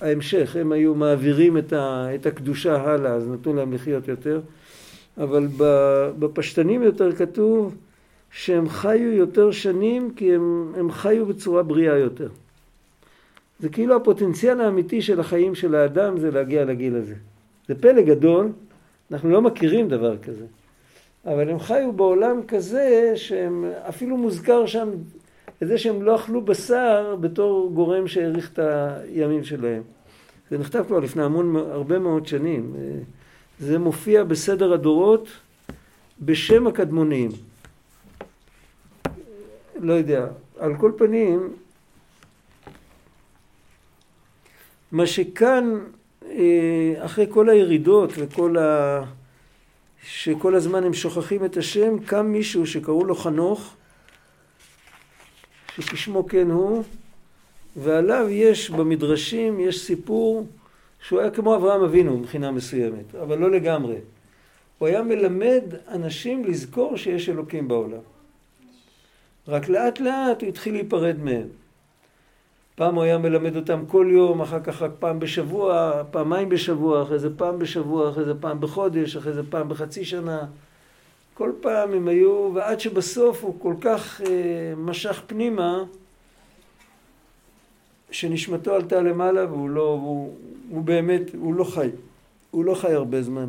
ההמשך, 0.00 0.56
הם 0.60 0.72
היו 0.72 0.94
מעבירים 0.94 1.58
את, 1.58 1.72
ה, 1.72 2.08
את 2.14 2.26
הקדושה 2.26 2.82
הלאה, 2.82 3.12
אז 3.12 3.28
נתנו 3.28 3.54
להם 3.54 3.72
לחיות 3.72 4.08
יותר. 4.08 4.40
אבל 5.18 5.48
בפשטנים 6.18 6.82
יותר 6.82 7.12
כתוב 7.12 7.76
שהם 8.30 8.68
חיו 8.68 9.12
יותר 9.12 9.50
שנים 9.50 10.14
כי 10.16 10.34
הם, 10.34 10.72
הם 10.76 10.90
חיו 10.90 11.26
בצורה 11.26 11.62
בריאה 11.62 11.96
יותר. 11.96 12.28
זה 13.60 13.68
כאילו 13.68 13.96
הפוטנציאל 13.96 14.60
האמיתי 14.60 15.02
של 15.02 15.20
החיים 15.20 15.54
של 15.54 15.74
האדם 15.74 16.18
זה 16.18 16.30
להגיע 16.30 16.64
לגיל 16.64 16.96
הזה. 16.96 17.14
זה 17.68 17.74
פלא 17.74 18.02
גדול, 18.02 18.52
אנחנו 19.12 19.30
לא 19.30 19.42
מכירים 19.42 19.88
דבר 19.88 20.18
כזה. 20.18 20.44
אבל 21.26 21.50
הם 21.50 21.58
חיו 21.58 21.92
בעולם 21.92 22.40
כזה 22.48 23.12
שהם 23.14 23.64
אפילו 23.88 24.16
מוזכר 24.16 24.66
שם 24.66 24.88
את 25.62 25.68
זה 25.68 25.78
שהם 25.78 26.02
לא 26.02 26.16
אכלו 26.16 26.40
בשר 26.40 27.16
בתור 27.20 27.70
גורם 27.74 28.08
שהאריך 28.08 28.52
את 28.52 28.58
הימים 28.58 29.44
שלהם. 29.44 29.82
זה 30.50 30.58
נכתב 30.58 30.84
כבר 30.86 30.98
לפני 30.98 31.22
המון, 31.22 31.56
הרבה 31.56 31.98
מאוד 31.98 32.26
שנים. 32.26 32.74
זה 33.60 33.78
מופיע 33.78 34.24
בסדר 34.24 34.72
הדורות 34.72 35.28
בשם 36.20 36.66
הקדמונים. 36.66 37.30
לא 39.80 39.92
יודע. 39.92 40.26
על 40.58 40.76
כל 40.76 40.92
פנים, 40.98 41.52
מה 44.92 45.06
שכאן, 45.06 45.78
אה, 46.30 46.94
אחרי 46.98 47.26
כל 47.30 47.48
הירידות 47.48 48.10
וכל 48.16 48.56
ה... 48.58 49.02
שכל 50.02 50.54
הזמן 50.54 50.84
הם 50.84 50.94
שוכחים 50.94 51.44
את 51.44 51.56
השם, 51.56 51.98
קם 51.98 52.26
מישהו 52.26 52.66
שקראו 52.66 53.04
לו 53.04 53.14
חנוך, 53.14 53.74
שכשמו 55.74 56.28
כן 56.28 56.50
הוא, 56.50 56.84
ועליו 57.76 58.26
יש 58.30 58.70
במדרשים, 58.70 59.60
יש 59.60 59.80
סיפור 59.80 60.46
שהוא 61.02 61.20
היה 61.20 61.30
כמו 61.30 61.56
אברהם 61.56 61.82
אבינו 61.82 62.18
מבחינה 62.18 62.50
מסוימת, 62.50 63.14
אבל 63.22 63.38
לא 63.38 63.50
לגמרי. 63.50 63.96
הוא 64.78 64.88
היה 64.88 65.02
מלמד 65.02 65.62
אנשים 65.88 66.44
לזכור 66.44 66.96
שיש 66.96 67.28
אלוקים 67.28 67.68
בעולם. 67.68 68.00
רק 69.48 69.68
לאט 69.68 70.00
לאט 70.00 70.42
הוא 70.42 70.48
התחיל 70.48 70.74
להיפרד 70.74 71.16
מהם. 71.18 71.48
פעם 72.74 72.94
הוא 72.94 73.02
היה 73.02 73.18
מלמד 73.18 73.56
אותם 73.56 73.84
כל 73.88 74.08
יום, 74.10 74.40
אחר 74.40 74.60
כך 74.60 74.82
רק 74.82 74.90
פעם 74.98 75.20
בשבוע, 75.20 76.02
פעמיים 76.10 76.48
בשבוע, 76.48 77.02
אחרי 77.02 77.18
זה 77.18 77.36
פעם 77.36 77.58
בשבוע, 77.58 78.10
אחרי 78.10 78.24
זה 78.24 78.34
פעם 78.40 78.60
בחודש, 78.60 79.16
אחרי 79.16 79.32
זה 79.32 79.42
פעם 79.50 79.68
בחצי 79.68 80.04
שנה. 80.04 80.46
כל 81.34 81.52
פעם 81.60 81.92
הם 81.92 82.08
היו, 82.08 82.50
ועד 82.54 82.80
שבסוף 82.80 83.44
הוא 83.44 83.54
כל 83.60 83.74
כך 83.80 84.20
אה, 84.20 84.72
משך 84.76 85.22
פנימה, 85.26 85.84
שנשמתו 88.10 88.74
עלתה 88.74 89.00
למעלה 89.00 89.44
והוא 89.44 89.70
לא, 89.70 89.88
הוא, 90.02 90.34
הוא 90.70 90.82
באמת, 90.82 91.22
הוא 91.34 91.54
לא 91.54 91.64
חי. 91.64 91.88
הוא 92.50 92.64
לא 92.64 92.74
חי 92.74 92.92
הרבה 92.92 93.22
זמן. 93.22 93.46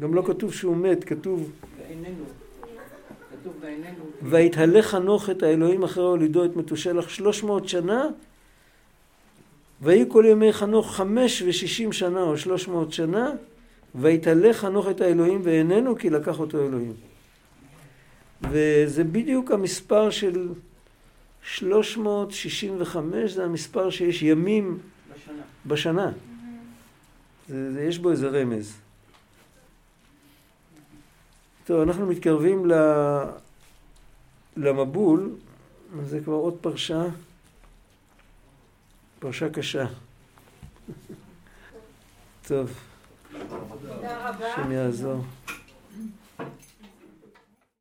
גם 0.00 0.14
לא 0.14 0.22
כתוב 0.26 0.54
שהוא 0.54 0.76
מת, 0.76 1.04
כתוב... 1.04 1.50
ואיננו. 1.78 2.24
כתוב 3.30 3.52
ואיננו. 3.60 4.04
ויתהלך 4.22 4.86
חנוך 4.86 5.30
את 5.30 5.42
האלוהים 5.42 5.82
אחרי 5.82 6.04
הולידו 6.04 6.44
את 6.44 6.56
מתושלח 6.56 7.08
שלוש 7.08 7.42
מאות 7.42 7.68
שנה 7.68 8.06
ויהי 9.82 10.04
כל 10.08 10.24
ימי 10.28 10.52
חנוך 10.52 10.94
חמש 10.94 11.42
ושישים 11.46 11.92
שנה 11.92 12.22
או 12.22 12.38
שלוש 12.38 12.68
מאות 12.68 12.92
שנה 12.92 13.30
ויתהלך 13.94 14.56
חנוך 14.56 14.88
את 14.88 15.00
האלוהים 15.00 15.40
ואיננו 15.44 15.96
כי 15.96 16.10
לקח 16.10 16.40
אותו 16.40 16.66
אלוהים. 16.66 16.92
וזה 18.50 19.04
בדיוק 19.04 19.50
המספר 19.50 20.10
של 20.10 20.48
365, 21.42 23.30
זה 23.30 23.44
המספר 23.44 23.90
שיש 23.90 24.22
ימים 24.22 24.78
בשנה. 25.14 25.42
בשנה. 25.66 26.12
זה, 27.48 27.72
זה, 27.72 27.82
יש 27.82 27.98
בו 27.98 28.10
איזה 28.10 28.28
רמז. 28.28 28.76
טוב, 31.64 31.80
אנחנו 31.80 32.06
מתקרבים 32.06 32.70
ל... 32.70 32.72
למבול, 34.56 35.30
זה 36.04 36.20
כבר 36.20 36.34
עוד 36.34 36.54
פרשה, 36.60 37.04
פרשה 39.18 39.50
קשה. 39.50 39.86
טוב, 42.48 42.70
תודה 43.80 44.28
רבה. 44.28 44.54
השם 44.54 44.72
יעזור. 44.72 45.24